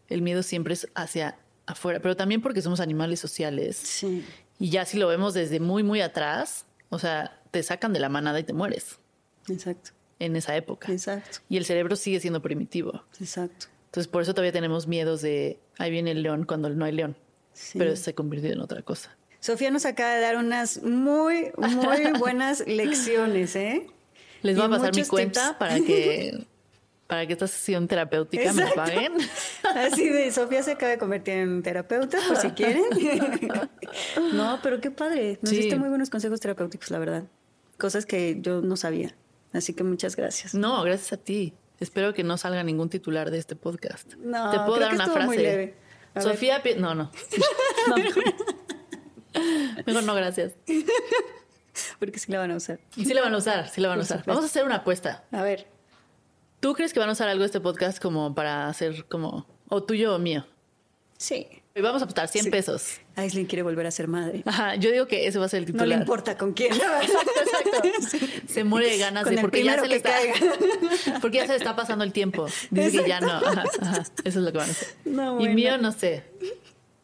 El 0.10 0.22
miedo 0.22 0.44
siempre 0.44 0.76
es 0.76 0.88
hacia 0.94 1.40
afuera, 1.66 2.00
pero 2.00 2.16
también 2.16 2.40
porque 2.40 2.62
somos 2.62 2.80
animales 2.80 3.20
sociales. 3.20 3.78
Sí. 3.78 4.24
Y 4.60 4.70
ya 4.70 4.86
si 4.86 5.00
lo 5.00 5.08
vemos 5.08 5.34
desde 5.34 5.60
muy, 5.60 5.82
muy 5.82 6.02
atrás, 6.02 6.68
o 6.90 7.00
sea, 7.00 7.42
te 7.50 7.64
sacan 7.64 7.94
de 7.94 8.00
la 8.00 8.10
manada 8.10 8.40
y 8.40 8.44
te 8.44 8.54
mueres 8.54 9.00
Exacto. 9.50 9.90
en 10.20 10.36
esa 10.36 10.56
época. 10.56 10.92
Exacto. 10.92 11.40
Y 11.50 11.58
el 11.58 11.66
cerebro 11.66 11.96
sigue 11.96 12.20
siendo 12.20 12.44
primitivo. 12.44 13.04
Exacto. 13.20 13.66
Entonces, 13.86 14.08
por 14.08 14.22
eso 14.22 14.36
todavía 14.36 14.52
tenemos 14.52 14.86
miedos 14.86 15.24
de 15.24 15.60
ahí 15.80 15.90
viene 15.90 16.12
el 16.12 16.22
león 16.22 16.46
cuando 16.46 16.70
no 16.70 16.86
hay 16.86 16.92
león. 16.92 17.16
Sí. 17.54 17.80
Pero 17.80 17.96
se 17.96 18.14
convirtió 18.14 18.52
en 18.52 18.60
otra 18.60 18.84
cosa. 18.84 19.18
Sofía 19.40 19.72
nos 19.72 19.88
acaba 19.88 20.14
de 20.14 20.22
dar 20.22 20.38
unas 20.38 20.84
muy, 20.84 21.52
muy 21.58 22.12
buenas 22.20 22.64
lecciones, 22.68 23.56
¿eh? 23.56 23.88
Les 24.42 24.56
voy 24.56 24.66
a 24.66 24.70
pasar 24.70 24.96
mi 24.96 25.04
cuenta 25.06 25.48
tips. 25.48 25.58
para 25.58 25.76
que 25.76 26.46
para 27.08 27.28
que 27.28 27.34
esta 27.34 27.48
sesión 27.48 27.88
terapéutica 27.90 28.54
me 28.54 28.62
Exacto. 28.62 28.76
paguen. 28.76 29.14
Así 29.76 30.08
de 30.10 30.32
Sofía 30.32 30.64
se 30.64 30.72
acaba 30.72 30.92
de 30.92 30.98
convertir 30.98 31.34
en 31.36 31.62
terapeuta, 31.62 32.18
por 32.28 32.38
si 32.38 32.52
quieren. 32.52 32.84
no, 34.34 34.60
pero 34.64 34.80
qué 34.80 34.92
padre. 34.92 35.38
Nos 35.42 35.50
Sí. 35.50 35.58
diste 35.58 35.76
muy 35.76 35.90
buenos 35.90 36.10
consejos 36.10 36.40
terapéuticos, 36.40 36.90
la 36.90 37.00
verdad. 37.00 37.24
Cosas 37.78 38.06
que 38.06 38.38
yo 38.40 38.62
no 38.62 38.78
sabía. 38.78 39.14
Así 39.52 39.74
que 39.74 39.84
muchas 39.84 40.16
gracias. 40.16 40.54
No, 40.54 40.82
gracias 40.84 41.12
a 41.12 41.18
ti. 41.18 41.54
Espero 41.82 42.14
que 42.14 42.24
no 42.24 42.38
salga 42.38 42.64
ningún 42.64 42.90
titular 42.90 43.30
de 43.30 43.40
este 43.40 43.56
podcast. 43.58 44.14
No, 44.16 44.50
Te 44.52 44.58
puedo 44.60 44.76
creo 44.76 44.80
dar 44.82 44.90
que 44.92 44.96
una 44.96 45.08
frase. 45.08 45.26
muy 45.28 45.38
leve. 45.38 45.76
Sofía, 46.18 46.62
no, 46.78 46.96
no. 46.96 47.12
No, 47.90 47.98
mejor. 47.98 48.24
Mejor 49.86 50.04
no, 50.04 50.14
gracias. 50.16 50.54
Porque 52.00 52.20
sí 52.20 52.32
la 52.32 52.40
van 52.40 52.52
a 52.52 52.56
usar. 52.56 52.80
Sí 52.96 53.14
la 53.14 53.22
van 53.22 53.34
a 53.34 53.38
usar, 53.38 53.70
sí 53.70 53.82
la 53.82 53.90
van 53.90 54.00
a 54.00 54.02
usar. 54.04 54.24
Vamos 54.26 54.44
a 54.44 54.48
hacer 54.48 54.64
una 54.66 54.76
apuesta. 54.78 55.24
A 55.32 55.42
ver. 55.42 55.68
¿Tú 56.60 56.74
crees 56.74 56.94
que 56.94 57.00
van 57.00 57.10
a 57.10 57.14
usar 57.14 57.28
algo 57.28 57.42
de 57.42 57.48
este 57.48 57.60
podcast 57.60 58.00
como 58.02 58.36
para 58.36 58.68
hacer 58.68 59.06
como 59.06 59.48
o 59.68 59.82
tuyo 59.84 60.16
o 60.16 60.20
mío? 60.20 60.46
Sí. 61.18 61.48
Y 61.74 61.80
vamos 61.82 62.02
a 62.02 62.06
apostar 62.06 62.28
100 62.28 62.46
Sí. 62.46 62.50
pesos. 62.52 63.00
Aislinn 63.16 63.46
quiere 63.46 63.64
volver 63.64 63.88
a 63.88 63.92
ser 63.92 64.08
madre. 64.10 64.44
Ajá, 64.46 64.76
yo 64.76 64.92
digo 64.92 65.08
que 65.08 65.26
ese 65.28 65.40
va 65.40 65.46
a 65.46 65.50
ser 65.50 65.60
el 65.60 65.66
No 65.68 65.68
titular. 65.72 65.88
le 65.88 65.96
importa 65.96 66.38
con 66.38 66.52
quién. 66.54 66.74
Exacto, 67.02 67.32
exacto. 67.46 68.28
Se 68.48 68.64
muere 68.66 68.90
de 68.90 68.98
ganas 68.98 69.24
Con 69.24 69.36
de 69.36 69.42
porque 69.42 69.64
ya 69.64 69.80
se 69.80 69.88
le 69.88 69.96
está 69.96 70.12
porque 71.22 71.38
ya 71.38 71.44
se 71.46 71.54
le 71.54 71.58
está 71.60 71.76
pasando 71.76 72.04
el 72.04 72.12
tiempo. 72.12 72.46
Dice 72.70 73.04
que 73.04 73.10
ya 73.10 73.22
no. 73.22 73.32
Ajá, 73.32 73.64
ajá. 73.82 74.04
Eso 74.24 74.40
es 74.40 74.46
lo 74.46 74.52
que 74.52 74.58
van 74.58 74.68
a 74.68 74.72
hacer. 74.72 74.88
No, 75.06 75.34
y 75.36 75.38
bueno. 75.38 75.54
mío 75.56 75.78
no 75.78 75.92
sé. 75.94 76.24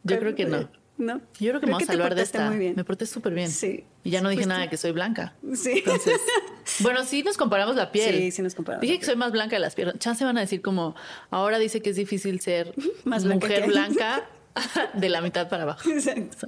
Yo 0.03 0.19
creo 0.19 0.35
que 0.35 0.45
no. 0.45 0.69
No. 0.97 1.21
Yo 1.39 1.49
creo 1.51 1.59
que 1.59 1.67
me 1.67 1.73
vamos 1.73 1.83
a 1.83 1.91
te 1.91 1.93
salvar 1.93 2.15
de 2.15 2.21
esta. 2.23 2.49
muy 2.49 2.57
bien. 2.57 2.73
Me 2.75 2.83
porté 2.83 3.05
súper 3.05 3.33
bien. 3.33 3.49
Sí. 3.51 3.85
Y 4.03 4.09
ya 4.09 4.21
no 4.21 4.29
dije 4.29 4.45
nada 4.45 4.69
que 4.69 4.77
soy 4.77 4.91
blanca. 4.91 5.35
Sí. 5.55 5.73
Entonces, 5.77 6.19
bueno, 6.79 7.03
sí 7.05 7.21
nos 7.23 7.37
comparamos 7.37 7.75
la 7.75 7.91
piel. 7.91 8.15
Sí, 8.15 8.31
sí 8.31 8.41
nos 8.41 8.55
comparamos 8.55 8.81
Dije 8.81 8.97
que 8.99 9.05
soy 9.05 9.15
más 9.15 9.31
blanca 9.31 9.55
de 9.55 9.59
las 9.59 9.75
piernas. 9.75 9.99
Chance 9.99 10.25
van 10.25 10.37
a 10.37 10.41
decir 10.41 10.61
como, 10.61 10.95
ahora 11.29 11.59
dice 11.59 11.81
que 11.81 11.91
es 11.91 11.95
difícil 11.95 12.39
ser 12.41 12.73
Más 13.05 13.23
blanca 13.25 13.45
mujer 13.45 13.61
que- 13.63 13.69
blanca 13.69 14.29
de 14.95 15.09
la 15.09 15.21
mitad 15.21 15.47
para 15.49 15.63
abajo. 15.63 15.87
Exacto. 15.89 16.47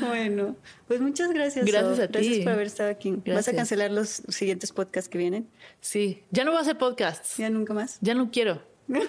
Bueno, 0.00 0.56
pues 0.88 1.00
muchas 1.00 1.30
gracias. 1.32 1.64
Gracias 1.66 2.00
a 2.00 2.08
ti. 2.08 2.12
Gracias 2.14 2.38
por 2.40 2.52
haber 2.52 2.66
estado 2.66 2.90
aquí. 2.90 3.14
¿Vas 3.26 3.46
a 3.46 3.54
cancelar 3.54 3.92
los 3.92 4.22
siguientes 4.28 4.72
podcasts 4.72 5.08
que 5.08 5.18
vienen? 5.18 5.48
Sí, 5.80 6.24
ya 6.32 6.42
no 6.44 6.50
voy 6.50 6.58
a 6.58 6.62
hacer 6.62 6.78
podcasts. 6.78 7.36
¿Ya 7.36 7.48
nunca 7.48 7.72
más? 7.74 7.98
Ya 8.00 8.14
no 8.14 8.30
quiero. 8.32 8.60
Ya 8.88 9.00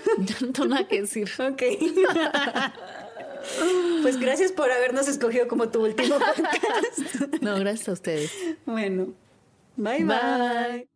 no 0.41 0.51
tengo 0.53 0.67
nada 0.69 0.87
que 0.87 1.01
decir. 1.01 1.27
Ok. 1.39 1.63
Pues 4.01 4.19
gracias 4.19 4.51
por 4.51 4.71
habernos 4.71 5.07
escogido 5.07 5.47
como 5.47 5.69
tu 5.69 5.83
último 5.83 6.15
podcast. 6.19 7.41
No, 7.41 7.57
gracias 7.59 7.89
a 7.89 7.93
ustedes. 7.93 8.31
bueno, 8.65 9.13
bye 9.75 10.03
bye. 10.03 10.05
Bye. 10.05 10.87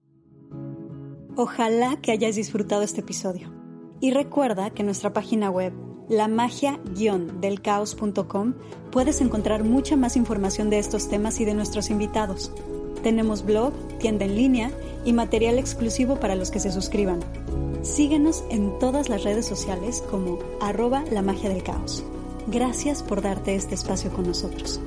Ojalá 1.36 2.00
que 2.02 2.12
hayas 2.12 2.36
disfrutado 2.36 2.82
este 2.84 3.02
episodio. 3.02 3.52
Y 4.00 4.12
recuerda 4.12 4.70
que 4.72 4.82
en 4.82 4.88
nuestra 4.88 5.14
página 5.14 5.50
web, 5.50 5.74
lamagia-delcaos.com, 6.10 8.54
puedes 8.92 9.22
encontrar 9.22 9.64
mucha 9.64 9.96
más 9.96 10.18
información 10.18 10.70
de 10.70 10.80
estos 10.80 11.08
temas 11.10 11.40
y 11.40 11.46
de 11.46 11.54
nuestros 11.54 11.90
invitados. 11.90 12.52
Tenemos 13.04 13.46
blog, 13.46 13.72
tienda 14.00 14.26
en 14.26 14.36
línea 14.36 14.72
y 15.06 15.14
material 15.14 15.58
exclusivo 15.58 16.20
para 16.20 16.36
los 16.36 16.52
que 16.52 16.60
se 16.60 16.70
suscriban. 16.72 17.22
Síguenos 17.82 18.44
en 18.50 18.78
todas 18.80 19.08
las 19.10 19.24
redes 19.24 19.46
sociales 19.46 20.04
como 20.12 20.38
arroba 20.60 21.06
la 21.12 21.22
magia 21.22 21.50
del 21.50 21.64
caos. 21.64 22.04
Gracias 22.48 23.04
por 23.04 23.22
darte 23.22 23.56
este 23.56 23.76
espacio 23.76 24.12
con 24.12 24.26
nosotros. 24.26 24.80